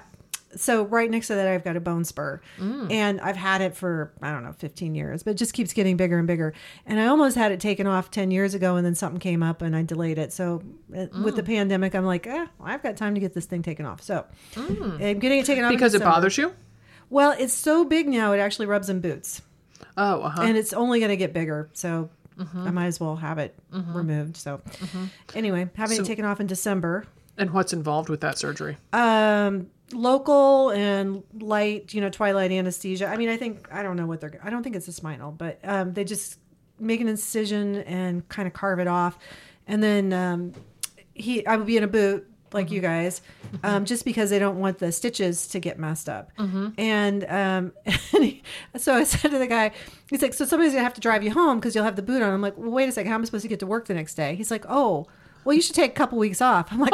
So 0.56 0.84
right 0.86 1.12
next 1.12 1.28
to 1.28 1.36
that, 1.36 1.48
I've 1.48 1.64
got 1.64 1.76
a 1.76 1.80
bone 1.80 2.04
spur, 2.04 2.42
Mm. 2.60 2.92
and 2.92 3.22
I've 3.22 3.36
had 3.36 3.62
it 3.62 3.76
for 3.78 4.12
I 4.20 4.32
don't 4.32 4.44
know 4.44 4.54
15 4.54 4.96
years, 4.96 5.22
but 5.22 5.32
it 5.32 5.34
just 5.36 5.54
keeps 5.54 5.74
getting 5.74 5.96
bigger 5.96 6.18
and 6.18 6.26
bigger. 6.26 6.54
And 6.88 7.00
I 7.00 7.06
almost 7.06 7.36
had 7.38 7.52
it 7.52 7.60
taken 7.60 7.86
off 7.86 8.10
10 8.10 8.32
years 8.32 8.56
ago, 8.56 8.76
and 8.76 8.84
then 8.84 8.96
something 8.96 9.20
came 9.20 9.44
up, 9.44 9.62
and 9.62 9.76
I 9.76 9.84
delayed 9.84 10.18
it. 10.18 10.34
So 10.34 10.64
uh, 10.92 11.06
with 11.24 11.34
Mm. 11.34 11.36
the 11.36 11.44
pandemic, 11.44 11.94
I'm 11.94 12.06
like, 12.06 12.26
eh, 12.26 12.48
I've 12.64 12.82
got 12.82 12.98
time 12.98 13.14
to 13.14 13.20
get 13.22 13.36
this 13.36 13.46
thing 13.46 13.62
taken 13.62 13.86
off. 13.86 14.02
So 14.02 14.26
I'm 14.58 14.98
getting 15.20 15.38
it 15.40 15.46
taken 15.46 15.64
off 15.66 15.72
Mm. 15.72 15.76
because 15.76 15.94
it 15.94 16.02
bothers 16.02 16.36
you. 16.40 16.54
Well, 17.12 17.36
it's 17.38 17.54
so 17.54 17.86
big 17.86 18.08
now; 18.08 18.34
it 18.34 18.40
actually 18.40 18.66
rubs 18.66 18.90
in 18.90 19.02
boots 19.02 19.44
Oh, 19.98 20.22
uh-huh. 20.22 20.42
and 20.42 20.58
it's 20.58 20.74
only 20.74 21.00
going 21.00 21.10
to 21.10 21.18
get 21.18 21.32
bigger. 21.32 21.70
So 21.74 22.10
I 22.56 22.72
might 22.72 22.88
as 22.88 23.00
well 23.00 23.16
have 23.18 23.38
it 23.38 23.54
removed. 23.72 24.38
So 24.38 24.62
anyway, 25.36 25.70
having 25.76 25.98
So- 25.98 26.04
it 26.04 26.06
taken 26.06 26.26
off 26.26 26.40
in 26.40 26.48
December. 26.48 27.06
and 27.38 27.52
what's 27.52 27.72
involved 27.74 28.10
with 28.10 28.22
that 28.22 28.38
surgery? 28.38 28.78
Um, 28.94 29.68
local 29.94 30.72
and 30.72 31.24
light, 31.40 31.94
you 31.94 32.02
know, 32.02 32.10
twilight 32.10 32.52
anesthesia. 32.52 33.08
I 33.08 33.18
mean, 33.18 33.30
I 33.30 33.38
think 33.38 33.68
I 33.72 33.82
don't 33.84 33.96
know 33.98 34.06
what 34.06 34.20
they're. 34.22 34.40
I 34.44 34.50
don't 34.50 34.62
think 34.64 34.76
it's 34.76 34.88
a 34.88 34.92
spinal, 34.94 35.32
but 35.32 35.60
um, 35.64 35.94
they 35.94 36.04
just 36.04 36.38
make 36.80 37.02
an 37.02 37.08
incision 37.08 37.78
and 37.84 38.28
kind 38.30 38.48
of 38.48 38.54
carve 38.54 38.80
it 38.80 38.88
off, 38.88 39.18
and 39.68 39.82
then 39.82 40.14
um, 40.14 40.54
he. 41.14 41.46
I 41.48 41.56
would 41.58 41.66
be 41.68 41.78
in 41.78 41.84
a 41.84 41.88
boot 41.88 42.29
like 42.54 42.72
you 42.72 42.82
guys, 42.82 43.22
um, 43.64 43.86
just 43.86 44.06
because 44.06 44.30
they 44.30 44.40
don't 44.40 44.60
want 44.60 44.80
the 44.80 44.92
stitches 44.92 45.48
to 45.50 45.60
get 45.60 45.78
messed 45.80 46.10
up. 46.10 46.32
And, 46.78 47.24
um, 47.26 47.74
and 47.86 48.24
he, 48.24 48.44
so 48.78 48.96
I 48.96 49.04
said 49.06 49.32
to 49.32 49.38
the 49.38 49.48
guy, 49.48 49.72
he's 50.10 50.22
like, 50.22 50.34
so 50.34 50.46
somebody's 50.46 50.74
gonna 50.74 50.84
have 50.84 50.94
to 50.96 51.02
drive 51.02 51.24
you 51.24 51.32
home 51.32 51.60
because 51.60 51.76
you'll 51.76 51.86
have 51.86 51.96
the 51.96 52.02
boot 52.02 52.22
on. 52.22 52.34
I'm 52.34 52.42
like, 52.42 52.58
well, 52.58 52.72
wait 52.72 52.90
a 52.90 52.92
second, 52.92 53.10
how 53.10 53.16
am 53.16 53.22
I 53.22 53.26
supposed 53.26 53.44
to 53.44 53.48
get 53.50 53.60
to 53.60 53.68
work 53.68 53.86
the 53.86 53.94
next 53.94 54.16
day? 54.16 54.36
He's 54.36 54.52
like, 54.52 54.66
oh, 54.70 55.08
well, 55.44 55.56
you 55.56 55.62
should 55.62 55.76
take 55.76 55.92
a 55.92 55.96
couple 55.96 56.18
weeks 56.18 56.42
off. 56.42 56.72
I'm 56.72 56.80
like, 56.80 56.94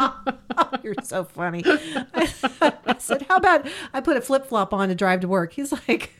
you're 0.84 0.94
so 1.02 1.24
funny. 1.24 1.62
I 1.66 2.96
said, 2.98 3.22
how 3.28 3.36
about 3.36 3.66
I 3.92 4.00
put 4.00 4.16
a 4.16 4.20
flip 4.20 4.46
flop 4.46 4.72
on 4.72 4.88
to 4.88 4.94
drive 4.94 5.20
to 5.20 5.28
work? 5.28 5.52
He's 5.52 5.72
like, 5.72 6.12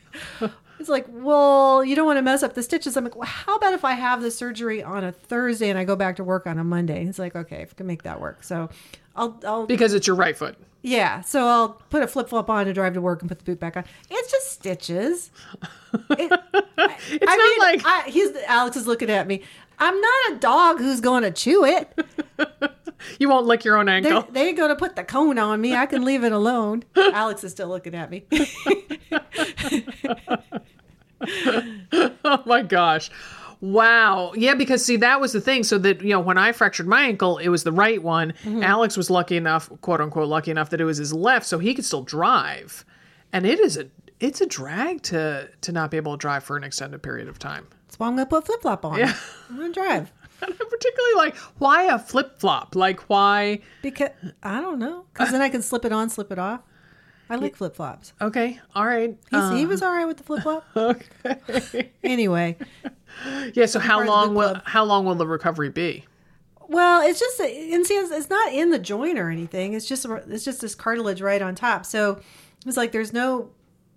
he's 0.77 0.89
like, 0.89 1.05
well, 1.09 1.83
you 1.83 1.95
don't 1.95 2.05
want 2.05 2.17
to 2.17 2.21
mess 2.21 2.43
up 2.43 2.53
the 2.53 2.63
stitches. 2.63 2.97
I'm 2.97 3.03
like, 3.03 3.15
well, 3.15 3.27
how 3.27 3.55
about 3.55 3.73
if 3.73 3.85
I 3.85 3.93
have 3.93 4.21
the 4.21 4.31
surgery 4.31 4.81
on 4.83 5.03
a 5.03 5.11
Thursday 5.11 5.69
and 5.69 5.77
I 5.77 5.83
go 5.83 5.95
back 5.95 6.15
to 6.17 6.23
work 6.23 6.47
on 6.47 6.57
a 6.59 6.63
Monday? 6.63 7.05
He's 7.05 7.19
like, 7.19 7.35
okay, 7.35 7.61
if 7.61 7.71
I 7.73 7.75
can 7.75 7.87
make 7.87 8.03
that 8.03 8.19
work. 8.21 8.43
So 8.43 8.69
I'll, 9.15 9.39
I'll, 9.45 9.65
Because 9.65 9.93
it's 9.93 10.07
your 10.07 10.15
right 10.15 10.35
foot. 10.37 10.55
yeah. 10.81 11.21
So 11.21 11.45
I'll 11.47 11.69
put 11.89 12.01
a 12.03 12.07
flip 12.07 12.29
flop 12.29 12.49
on 12.49 12.65
to 12.65 12.73
drive 12.73 12.93
to 12.95 13.01
work 13.01 13.21
and 13.21 13.29
put 13.29 13.37
the 13.39 13.45
boot 13.45 13.59
back 13.59 13.77
on. 13.77 13.83
It's 14.09 14.31
just 14.31 14.51
stitches. 14.51 15.31
It, 16.11 16.31
It's 17.13 17.25
not 17.25 17.59
like 17.59 17.81
I, 17.85 18.09
he's 18.09 18.35
Alex 18.47 18.75
is 18.77 18.87
looking 18.87 19.09
at 19.09 19.27
me. 19.27 19.43
I'm 19.77 19.99
not 19.99 20.31
a 20.31 20.35
dog 20.37 20.77
who's 20.79 20.99
going 21.01 21.23
to 21.23 21.31
chew 21.31 21.65
it. 21.65 21.91
you 23.19 23.29
won't 23.29 23.45
lick 23.45 23.63
your 23.63 23.77
own 23.77 23.89
ankle. 23.89 24.23
they 24.31 24.49
ain't 24.49 24.57
going 24.57 24.69
to 24.69 24.75
put 24.75 24.95
the 24.95 25.03
cone 25.03 25.37
on 25.37 25.61
me. 25.61 25.75
I 25.75 25.85
can 25.85 26.03
leave 26.03 26.23
it 26.23 26.31
alone. 26.31 26.83
Alex 26.95 27.43
is 27.43 27.51
still 27.51 27.67
looking 27.67 27.95
at 27.95 28.09
me. 28.09 28.25
oh 32.23 32.43
my 32.45 32.61
gosh. 32.61 33.09
Wow. 33.61 34.33
Yeah, 34.35 34.55
because 34.55 34.83
see, 34.83 34.97
that 34.97 35.21
was 35.21 35.33
the 35.33 35.41
thing. 35.41 35.63
So 35.63 35.77
that, 35.79 36.01
you 36.01 36.09
know, 36.09 36.19
when 36.19 36.37
I 36.37 36.51
fractured 36.51 36.87
my 36.87 37.03
ankle, 37.03 37.37
it 37.37 37.49
was 37.49 37.63
the 37.63 37.71
right 37.71 38.01
one. 38.01 38.33
Mm-hmm. 38.43 38.63
Alex 38.63 38.97
was 38.97 39.09
lucky 39.09 39.37
enough, 39.37 39.69
quote 39.81 40.01
unquote, 40.01 40.27
lucky 40.27 40.51
enough 40.51 40.71
that 40.71 40.81
it 40.81 40.85
was 40.85 40.97
his 40.97 41.13
left, 41.13 41.45
so 41.45 41.59
he 41.59 41.75
could 41.75 41.85
still 41.85 42.03
drive. 42.03 42.83
And 43.31 43.45
it 43.45 43.59
is 43.59 43.77
a 43.77 43.87
it's 44.19 44.41
a 44.41 44.45
drag 44.45 45.03
to 45.03 45.49
to 45.61 45.71
not 45.71 45.91
be 45.91 45.97
able 45.97 46.13
to 46.13 46.17
drive 46.17 46.43
for 46.43 46.57
an 46.57 46.63
extended 46.63 47.03
period 47.03 47.27
of 47.27 47.39
time. 47.39 47.67
That's 47.87 47.99
why 47.99 48.07
I'm 48.07 48.15
going 48.15 48.25
to 48.25 48.29
put 48.29 48.45
flip 48.45 48.61
flop 48.61 48.85
on. 48.85 48.97
Yeah. 48.97 49.15
I'm 49.49 49.57
going 49.57 49.73
to 49.73 49.79
drive. 49.79 50.11
And 50.41 50.51
I'm 50.61 50.69
particularly 50.69 51.15
like, 51.15 51.35
why 51.57 51.83
a 51.83 51.99
flip 51.99 52.39
flop? 52.39 52.75
Like 52.75 53.01
why 53.01 53.59
Because 53.81 54.09
I 54.43 54.61
don't 54.61 54.79
know. 54.79 55.05
Because 55.13 55.31
then 55.31 55.41
I 55.41 55.49
can 55.49 55.61
slip 55.61 55.85
it 55.85 55.91
on, 55.91 56.09
slip 56.09 56.31
it 56.31 56.39
off. 56.39 56.61
I 57.29 57.35
like 57.35 57.55
flip 57.55 57.77
flops. 57.77 58.11
okay, 58.19 58.59
all 58.75 58.85
right. 58.85 59.17
He's 59.29 59.49
He 59.51 59.63
uh, 59.63 59.67
was 59.67 59.81
all 59.81 59.93
right 59.93 60.05
with 60.05 60.17
the 60.17 60.23
flip 60.23 60.43
flop. 60.43 60.65
Okay. 60.75 61.91
Anyway. 62.03 62.57
yeah, 63.53 63.67
so 63.67 63.79
how 63.79 63.95
part 63.95 64.01
of 64.01 64.05
the 64.07 64.11
long 64.11 64.35
will 64.35 64.49
club. 64.49 64.63
how 64.65 64.83
long 64.83 65.05
will 65.05 65.15
the 65.15 65.25
recovery 65.25 65.69
be? 65.69 66.05
Well, 66.67 67.01
it's 67.07 67.19
just 67.19 67.39
and 67.39 67.85
see, 67.85 67.93
it's, 67.95 68.11
it's 68.11 68.29
not 68.29 68.51
in 68.51 68.69
the 68.69 68.79
joint 68.79 69.17
or 69.17 69.29
anything. 69.29 69.73
It's 69.73 69.87
just 69.87 70.05
it's 70.05 70.43
just 70.43 70.59
this 70.59 70.75
cartilage 70.75 71.21
right 71.21 71.41
on 71.41 71.55
top. 71.55 71.85
So 71.85 72.19
it's 72.65 72.75
like 72.75 72.91
there's 72.91 73.13
no 73.13 73.51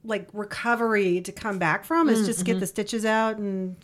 like 0.04 0.28
recovery 0.32 1.20
to 1.22 1.32
come 1.32 1.58
back 1.58 1.84
from. 1.84 2.08
It's 2.08 2.20
mm, 2.20 2.26
just 2.26 2.44
get 2.44 2.52
mm-hmm. 2.52 2.60
the 2.60 2.66
stitches 2.66 3.04
out 3.04 3.38
and 3.38 3.76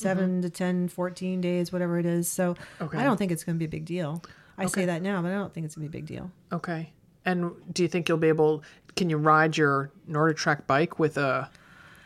s- 0.00 0.02
7 0.02 0.30
mm-hmm. 0.30 0.40
to 0.42 0.50
10, 0.50 0.88
14 0.88 1.40
days, 1.40 1.72
whatever 1.72 1.98
it 1.98 2.06
is. 2.06 2.28
So 2.28 2.56
Okay. 2.80 2.98
I 2.98 3.04
don't 3.04 3.16
think 3.16 3.32
it's 3.32 3.44
going 3.44 3.56
to 3.56 3.58
be 3.58 3.64
a 3.66 3.68
big 3.68 3.84
deal. 3.84 4.22
I 4.58 4.66
say 4.66 4.84
that 4.86 5.00
now, 5.00 5.22
but 5.22 5.28
I 5.30 5.34
don't 5.34 5.54
think 5.54 5.64
it's 5.64 5.74
going 5.74 5.86
to 5.86 5.90
be 5.90 5.98
a 5.98 6.00
big 6.02 6.06
deal. 6.06 6.30
Okay. 6.52 6.92
And 7.24 7.52
do 7.72 7.82
you 7.82 7.88
think 7.88 8.08
you'll 8.08 8.18
be 8.18 8.28
able 8.28 8.62
can 8.96 9.08
you 9.08 9.16
ride 9.16 9.56
your 9.56 9.90
Nordic 10.06 10.66
bike 10.66 10.98
with 10.98 11.16
a, 11.16 11.48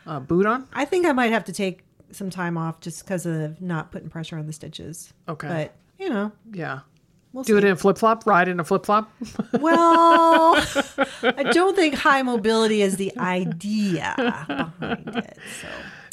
a 0.05 0.19
boot 0.19 0.45
on? 0.45 0.67
I 0.73 0.85
think 0.85 1.05
I 1.05 1.11
might 1.13 1.31
have 1.31 1.43
to 1.45 1.53
take 1.53 1.83
some 2.11 2.29
time 2.29 2.57
off 2.57 2.79
just 2.79 3.03
because 3.03 3.25
of 3.25 3.61
not 3.61 3.91
putting 3.91 4.09
pressure 4.09 4.37
on 4.37 4.45
the 4.47 4.53
stitches. 4.53 5.13
Okay. 5.27 5.47
But 5.47 5.75
you 5.99 6.09
know, 6.09 6.31
Yeah. 6.53 6.79
we'll 7.33 7.43
Do 7.43 7.53
see. 7.53 7.57
it 7.57 7.63
in 7.63 7.71
a 7.71 7.75
flip 7.75 7.97
flop, 7.97 8.25
ride 8.25 8.47
in 8.47 8.59
a 8.59 8.63
flip 8.63 8.85
flop. 8.85 9.11
Well, 9.59 10.55
I 11.23 11.43
don't 11.51 11.75
think 11.75 11.95
high 11.95 12.21
mobility 12.21 12.81
is 12.81 12.97
the 12.97 13.17
idea 13.17 14.13
behind 14.79 15.07
it. 15.17 15.37
So 15.61 15.67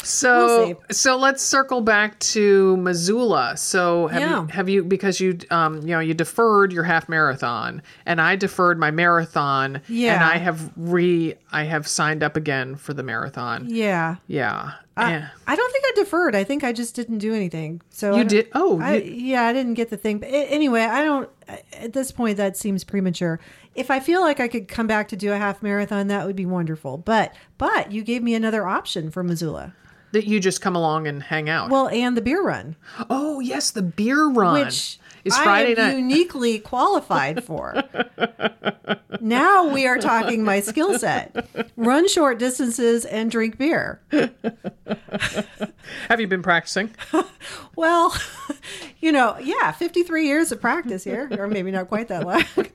So 0.04 0.66
We'll 0.66 0.80
so 0.90 1.16
let's 1.16 1.42
circle 1.42 1.80
back 1.80 2.18
to 2.20 2.76
Missoula. 2.78 3.56
So 3.56 4.08
have 4.08 4.20
Yeah. 4.20 4.40
you 4.42 4.46
have 4.48 4.68
you 4.68 4.84
because 4.84 5.20
you 5.20 5.38
um 5.50 5.78
you 5.82 5.88
know 5.88 6.00
you 6.00 6.14
deferred 6.14 6.72
your 6.72 6.84
half 6.84 7.08
marathon 7.08 7.82
and 8.06 8.20
I 8.20 8.36
deferred 8.36 8.78
my 8.78 8.90
marathon 8.90 9.80
Yeah. 9.88 10.14
and 10.14 10.24
I 10.24 10.38
have 10.38 10.70
re 10.76 11.34
I 11.52 11.64
have 11.64 11.86
signed 11.86 12.22
up 12.22 12.36
again 12.36 12.76
for 12.76 12.94
the 12.94 13.02
marathon. 13.02 13.66
yeah, 13.68 14.16
Yeah. 14.26 14.72
I, 14.96 15.10
Yeah. 15.10 15.28
I 15.46 15.56
don't 15.56 15.72
think 15.72 15.84
I 15.86 15.92
deferred. 15.96 16.34
I 16.34 16.44
think 16.44 16.64
I 16.64 16.72
just 16.72 16.94
didn't 16.94 17.18
do 17.18 17.32
anything. 17.34 17.80
So 17.88 18.14
You 18.14 18.24
did- 18.24 18.48
oh, 18.54 18.78
I, 18.80 18.96
you- 18.96 19.12
yeah, 19.12 19.44
I 19.46 19.52
didn't 19.54 19.74
get 19.74 19.88
the 19.88 19.96
thing. 19.96 20.18
But 20.18 20.28
anyway, 20.30 20.82
I 20.82 21.02
don't. 21.02 21.30
At 21.78 21.92
this 21.94 22.12
point, 22.12 22.36
that 22.36 22.56
seems 22.58 22.84
premature. 22.84 23.40
If 23.74 23.90
I 23.90 24.00
feel 24.00 24.20
like 24.20 24.38
I 24.38 24.48
could 24.48 24.68
come 24.68 24.86
back 24.86 25.08
to 25.08 25.16
do 25.16 25.32
a 25.32 25.38
half 25.38 25.62
marathon, 25.62 26.08
that 26.08 26.26
would 26.26 26.36
be 26.36 26.44
wonderful. 26.44 26.98
But 26.98 27.34
but 27.56 27.90
you 27.90 28.02
gave 28.02 28.22
me 28.22 28.34
another 28.34 28.66
option 28.66 29.10
for 29.10 29.22
Missoula. 29.22 29.72
That 30.12 30.26
you 30.26 30.40
just 30.40 30.60
come 30.60 30.76
along 30.76 31.06
and 31.08 31.22
hang 31.22 31.48
out. 31.48 31.70
Well, 31.70 31.88
and 31.88 32.16
the 32.16 32.22
beer 32.22 32.42
run, 32.42 32.76
oh 33.10 33.40
yes, 33.40 33.70
the 33.70 33.82
beer 33.82 34.28
run, 34.28 34.54
which 34.64 34.98
is 35.24 35.34
I 35.34 35.42
Friday 35.44 35.72
am 35.72 35.76
night. 35.88 35.96
uniquely 35.98 36.58
qualified 36.60 37.44
for. 37.44 37.82
now 39.20 39.68
we 39.68 39.86
are 39.86 39.98
talking 39.98 40.44
my 40.44 40.60
skill 40.60 40.98
set: 40.98 41.46
run 41.76 42.08
short 42.08 42.38
distances 42.38 43.04
and 43.04 43.30
drink 43.30 43.58
beer. 43.58 44.00
Have 46.08 46.20
you 46.20 46.26
been 46.26 46.42
practicing? 46.42 46.90
Well, 47.74 48.14
you 49.00 49.12
know, 49.12 49.38
yeah, 49.38 49.72
53 49.72 50.26
years 50.26 50.52
of 50.52 50.60
practice 50.60 51.02
here, 51.04 51.26
or 51.38 51.48
maybe 51.48 51.70
not 51.70 51.88
quite 51.88 52.08
that 52.08 52.26
long. 52.26 52.44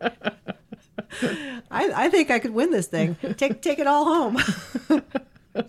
I, 1.71 2.05
I 2.05 2.09
think 2.09 2.31
I 2.31 2.39
could 2.39 2.51
win 2.51 2.71
this 2.71 2.87
thing. 2.87 3.15
Take 3.37 3.61
take 3.61 3.77
it 3.77 3.85
all 3.85 4.05
home. 4.05 4.39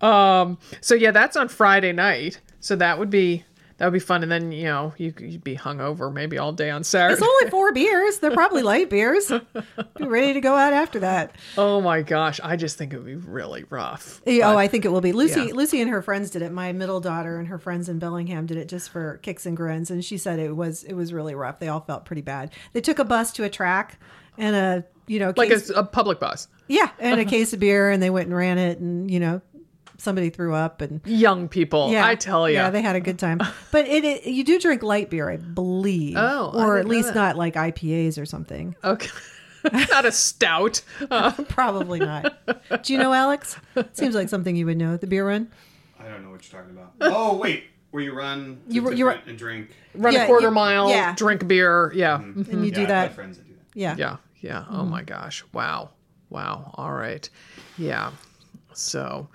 Um, 0.00 0.58
so 0.80 0.94
yeah, 0.94 1.10
that's 1.10 1.36
on 1.36 1.48
Friday 1.48 1.92
night. 1.92 2.40
So 2.60 2.74
that 2.76 2.98
would 2.98 3.10
be 3.10 3.44
that 3.80 3.86
would 3.86 3.92
be 3.92 3.98
fun. 3.98 4.22
And 4.22 4.30
then 4.30 4.52
you 4.52 4.64
know 4.64 4.92
you 4.98 5.14
you'd 5.18 5.44
be 5.44 5.56
hungover 5.56 6.12
maybe 6.12 6.36
all 6.36 6.52
day 6.52 6.70
on 6.70 6.84
Saturday. 6.84 7.14
It's 7.14 7.22
only 7.22 7.50
four 7.50 7.72
beers. 7.72 8.18
They're 8.18 8.30
probably 8.30 8.62
light 8.62 8.90
beers. 8.90 9.30
Be 9.30 10.06
ready 10.06 10.34
to 10.34 10.40
go 10.40 10.54
out 10.54 10.72
after 10.72 11.00
that. 11.00 11.34
oh 11.58 11.80
my 11.80 12.02
gosh, 12.02 12.40
I 12.42 12.56
just 12.56 12.76
think 12.76 12.92
it 12.92 12.98
would 12.98 13.06
be 13.06 13.14
really 13.14 13.64
rough. 13.70 14.20
oh, 14.26 14.56
I 14.56 14.68
think 14.68 14.84
it 14.84 14.88
will 14.88 15.00
be. 15.00 15.12
Lucy 15.12 15.46
yeah. 15.46 15.54
Lucy 15.54 15.80
and 15.80 15.90
her 15.90 16.02
friends 16.02 16.30
did 16.30 16.42
it. 16.42 16.52
My 16.52 16.72
middle 16.72 17.00
daughter 17.00 17.38
and 17.38 17.48
her 17.48 17.58
friends 17.58 17.88
in 17.88 17.98
Bellingham 17.98 18.46
did 18.46 18.58
it 18.58 18.68
just 18.68 18.90
for 18.90 19.18
kicks 19.18 19.46
and 19.46 19.56
grins, 19.56 19.90
and 19.90 20.04
she 20.04 20.18
said 20.18 20.38
it 20.38 20.54
was 20.54 20.84
it 20.84 20.94
was 20.94 21.12
really 21.12 21.34
rough. 21.34 21.58
They 21.58 21.68
all 21.68 21.80
felt 21.80 22.04
pretty 22.04 22.22
bad. 22.22 22.52
They 22.72 22.80
took 22.80 22.98
a 22.98 23.04
bus 23.04 23.32
to 23.32 23.44
a 23.44 23.50
track 23.50 23.98
and 24.38 24.56
a 24.56 24.84
you 25.06 25.18
know 25.18 25.32
Like 25.36 25.50
a, 25.50 25.60
a 25.74 25.82
public 25.84 26.20
bus. 26.20 26.48
yeah, 26.68 26.90
and 26.98 27.20
a 27.20 27.24
case 27.36 27.52
of 27.52 27.60
beer, 27.60 27.90
and 27.90 28.02
they 28.02 28.10
went 28.10 28.26
and 28.28 28.36
ran 28.36 28.58
it, 28.58 28.78
and 28.78 29.10
you 29.10 29.20
know 29.20 29.40
somebody 29.98 30.30
threw 30.30 30.54
up 30.54 30.80
and 30.80 31.02
Young 31.04 31.46
people, 31.46 31.90
Yeah, 31.92 32.06
I 32.06 32.14
tell 32.14 32.48
you. 32.48 32.54
Yeah, 32.56 32.70
they 32.70 32.80
had 32.80 32.96
a 32.96 33.00
good 33.00 33.18
time. 33.18 33.38
But 33.70 33.86
it, 33.86 34.02
it 34.04 34.26
you 34.26 34.44
do 34.44 34.58
drink 34.58 34.82
light 34.82 35.10
beer, 35.10 35.28
I 35.28 35.36
believe. 35.36 36.16
Oh, 36.16 36.52
or 36.54 36.78
at 36.78 36.86
least 36.88 37.08
that. 37.08 37.14
not 37.14 37.36
like 37.36 37.54
IPAs 37.54 38.20
or 38.20 38.24
something. 38.26 38.74
okay. 38.82 39.08
Not 39.90 40.06
a 40.06 40.12
stout. 40.12 40.80
Uh, 41.10 41.32
Probably 41.50 41.98
not. 41.98 42.32
do 42.82 42.94
you 42.94 42.98
know 42.98 43.12
Alex? 43.12 43.58
Seems 43.92 44.14
like 44.14 44.30
something 44.30 44.56
you 44.56 44.64
would 44.64 44.78
know. 44.78 44.96
The 44.96 45.06
beer 45.06 45.28
run. 45.28 45.50
I 45.98 46.08
don't 46.08 46.24
know 46.24 46.30
what 46.30 46.50
you're 46.50 46.58
talking 46.62 46.74
about. 46.74 46.94
Oh 47.02 47.36
wait, 47.36 47.64
where 47.90 48.02
you 48.02 48.14
run 48.14 48.62
You 48.68 48.82
were- 48.82 48.94
you 48.94 49.04
were- 49.04 49.10
different 49.10 49.28
and 49.28 49.38
drink. 49.38 49.76
run 49.94 50.14
Yeah, 50.14 50.22
a 50.24 50.26
quarter 50.28 50.46
you- 50.48 50.54
mile, 50.54 50.88
yeah. 50.88 51.14
drink 51.14 51.46
beer. 51.46 51.92
Yeah. 51.94 52.22
And 52.22 52.46
you 52.64 52.70
Yeah, 52.70 52.74
do 52.74 52.80
I've 52.84 52.88
got 52.88 52.88
that. 52.88 53.14
Friends 53.80 53.98
that 53.98 54.02
do 54.02 54.02
that. 54.02 54.16
Yeah. 54.16 54.18
Yeah. 54.40 54.62
Yeah. 54.62 54.64
Oh 54.70 54.80
mm-hmm. 54.80 54.90
my 54.90 55.02
gosh. 55.02 55.44
Wow. 55.52 55.90
Wow. 56.30 56.70
All 56.74 56.92
right. 56.92 57.28
Yeah. 57.76 58.12
So 58.72 59.28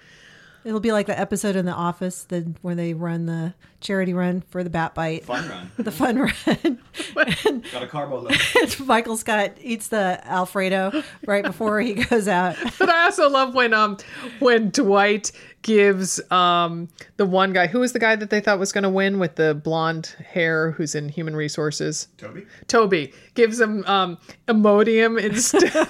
It'll 0.64 0.80
be 0.80 0.92
like 0.92 1.06
the 1.06 1.20
episode 1.20 1.56
in 1.56 1.66
The 1.66 1.74
Office 1.74 2.24
the, 2.24 2.52
where 2.64 2.74
they 2.74 2.94
run 2.96 3.28
the 3.28 3.54
charity 3.86 4.14
run 4.14 4.42
for 4.50 4.64
the 4.64 4.70
bat 4.70 4.96
bite, 4.96 5.24
Fun 5.26 5.48
run. 5.48 5.72
the 5.78 5.92
fun 5.92 6.18
run. 6.20 6.80
got 7.72 7.84
a 7.84 7.88
carbo 7.88 8.22
load. 8.22 8.80
Michael 8.86 9.16
Scott 9.16 9.52
eats 9.62 9.88
the 9.90 10.20
Alfredo 10.26 11.04
right 11.26 11.44
before 11.44 11.80
he 11.80 11.94
goes 11.94 12.28
out. 12.28 12.56
But 12.80 12.90
I 12.90 13.06
also 13.06 13.30
love 13.30 13.54
when 13.54 13.74
um 13.74 13.98
when 14.40 14.72
Dwight 14.72 15.32
gives 15.62 16.20
um 16.32 16.88
the 17.18 17.26
one 17.26 17.52
guy 17.52 17.66
who 17.66 17.80
was 17.80 17.92
the 17.94 18.00
guy 18.00 18.16
that 18.16 18.30
they 18.30 18.40
thought 18.40 18.60
was 18.60 18.72
going 18.72 18.84
to 18.84 18.90
win 18.90 19.18
with 19.18 19.36
the 19.36 19.56
blonde 19.56 20.16
hair 20.24 20.72
who's 20.72 20.94
in 20.94 21.10
human 21.10 21.36
resources 21.36 22.08
Toby. 22.18 22.46
Toby 22.68 23.14
gives 23.34 23.60
him 23.60 23.84
um 23.86 24.20
Imodium 24.48 25.20
instead 25.20 25.88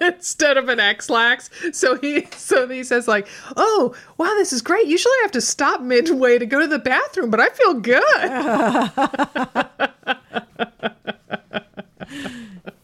instead 0.00 0.56
of 0.56 0.70
an 0.70 0.80
Ex-Lax 0.80 1.50
so 1.72 1.96
he 1.98 2.26
so 2.36 2.66
he 2.68 2.82
says 2.82 3.06
like 3.06 3.28
oh 3.58 3.94
wow 4.16 4.32
this 4.36 4.50
is 4.54 4.62
great 4.62 4.86
usually 4.86 5.12
I 5.18 5.22
have 5.22 5.32
to 5.32 5.42
stop 5.42 5.82
midway 5.82 6.38
to 6.38 6.46
go 6.46 6.60
to 6.60 6.66
the 6.66 6.78
bathroom 6.78 7.05
but 7.28 7.40
I 7.40 7.48
feel 7.50 7.74
good 7.74 8.02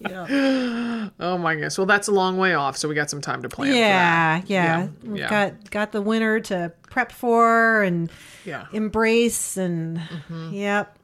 Yeah. 0.00 1.08
oh 1.20 1.38
my 1.38 1.54
goodness 1.54 1.78
well 1.78 1.86
that's 1.86 2.08
a 2.08 2.12
long 2.12 2.36
way 2.36 2.54
off 2.54 2.76
so 2.76 2.88
we 2.88 2.94
got 2.94 3.08
some 3.08 3.20
time 3.20 3.42
to 3.42 3.48
plan 3.48 3.72
Yeah, 3.74 3.78
yeah. 3.78 4.42
Yeah, 4.46 4.88
We've 5.04 5.16
yeah. 5.20 5.30
got 5.30 5.70
got 5.70 5.92
the 5.92 6.02
winter 6.02 6.40
to 6.40 6.72
prep 6.90 7.12
for 7.12 7.82
and 7.82 8.10
yeah 8.44 8.66
embrace 8.72 9.56
and 9.56 9.98
Mm-hmm. 9.98 10.52
yep. 10.54 10.98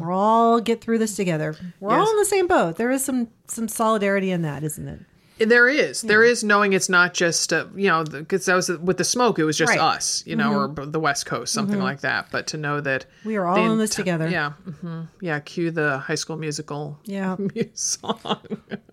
We're 0.00 0.12
all 0.12 0.60
get 0.60 0.80
through 0.80 0.98
this 0.98 1.14
together. 1.16 1.54
We're 1.80 1.90
Yes. 1.90 2.06
all 2.06 2.10
in 2.12 2.18
the 2.18 2.24
same 2.24 2.46
boat. 2.46 2.76
There 2.76 2.90
is 2.90 3.04
some 3.04 3.28
some 3.48 3.68
solidarity 3.68 4.30
in 4.30 4.42
that, 4.42 4.62
isn't 4.64 4.88
it? 4.88 5.00
There 5.38 5.68
is. 5.68 6.02
There 6.02 6.22
is 6.24 6.42
knowing 6.44 6.72
it's 6.72 6.88
not 6.88 7.14
just, 7.14 7.52
uh, 7.52 7.66
you 7.76 7.88
know, 7.88 8.04
because 8.04 8.46
that 8.46 8.54
was 8.54 8.68
with 8.68 8.96
the 8.98 9.04
smoke, 9.04 9.38
it 9.38 9.44
was 9.44 9.56
just 9.56 9.70
Right. 9.70 9.78
us, 9.80 10.22
you 10.26 10.36
know, 10.36 10.52
or 10.76 10.86
the 10.86 11.00
West 11.00 11.26
Coast, 11.26 11.52
something 11.52 11.80
like 11.80 12.00
that. 12.00 12.28
But 12.30 12.46
to 12.48 12.56
know 12.56 12.80
that 12.80 13.06
We 13.24 13.36
are 13.36 13.46
all 13.46 13.72
in 13.72 13.78
this 13.78 13.90
together. 13.90 14.28
Yeah. 14.28 14.50
hmm 14.80 15.02
Yeah. 15.20 15.40
Cue 15.40 15.70
the 15.70 15.98
high 15.98 16.14
school 16.16 16.36
musical 16.36 16.98
Yeah. 17.04 17.36
song. 17.74 18.40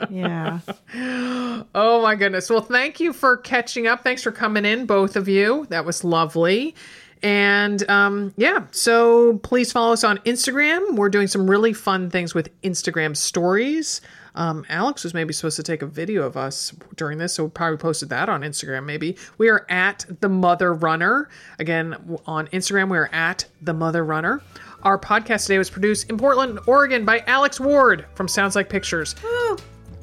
Yeah. 0.09 0.59
oh, 1.75 2.01
my 2.01 2.15
goodness. 2.15 2.49
Well, 2.49 2.61
thank 2.61 2.99
you 2.99 3.13
for 3.13 3.37
catching 3.37 3.87
up. 3.87 4.03
Thanks 4.03 4.21
for 4.23 4.31
coming 4.31 4.65
in, 4.65 4.85
both 4.85 5.15
of 5.15 5.27
you. 5.27 5.65
That 5.69 5.85
was 5.85 6.03
lovely. 6.03 6.75
And 7.23 7.89
um, 7.89 8.33
yeah, 8.37 8.65
so 8.71 9.37
please 9.39 9.71
follow 9.71 9.93
us 9.93 10.03
on 10.03 10.17
Instagram. 10.19 10.95
We're 10.95 11.09
doing 11.09 11.27
some 11.27 11.49
really 11.49 11.73
fun 11.73 12.09
things 12.09 12.35
with 12.35 12.49
Instagram 12.61 13.15
stories. 13.17 14.01
Um, 14.35 14.65
Alex 14.69 15.03
was 15.03 15.13
maybe 15.13 15.33
supposed 15.33 15.55
to 15.55 15.63
take 15.63 15.81
a 15.81 15.87
video 15.87 16.23
of 16.23 16.37
us 16.37 16.73
during 16.95 17.17
this, 17.17 17.33
so 17.33 17.45
we 17.45 17.49
probably 17.49 17.77
posted 17.77 18.09
that 18.09 18.29
on 18.29 18.41
Instagram. 18.41 18.85
Maybe 18.85 19.17
we 19.37 19.49
are 19.49 19.65
at 19.69 20.05
the 20.19 20.29
Mother 20.29 20.73
Runner 20.73 21.29
again 21.57 22.19
on 22.25 22.47
Instagram. 22.47 22.89
We 22.89 22.97
are 22.97 23.09
at 23.13 23.45
the 23.61 23.73
Mother 23.73 24.03
Runner. 24.03 24.41
Our 24.83 24.99
podcast 24.99 25.43
today 25.47 25.57
was 25.57 25.69
produced 25.69 26.09
in 26.09 26.17
Portland, 26.17 26.59
Oregon, 26.67 27.05
by 27.05 27.23
Alex 27.25 27.59
Ward 27.59 28.05
from 28.13 28.27
Sounds 28.27 28.55
Like 28.55 28.69
Pictures. 28.69 29.15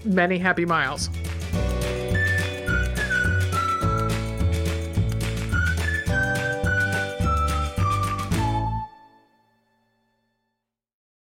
Many 0.04 0.38
happy 0.38 0.64
miles. 0.64 1.08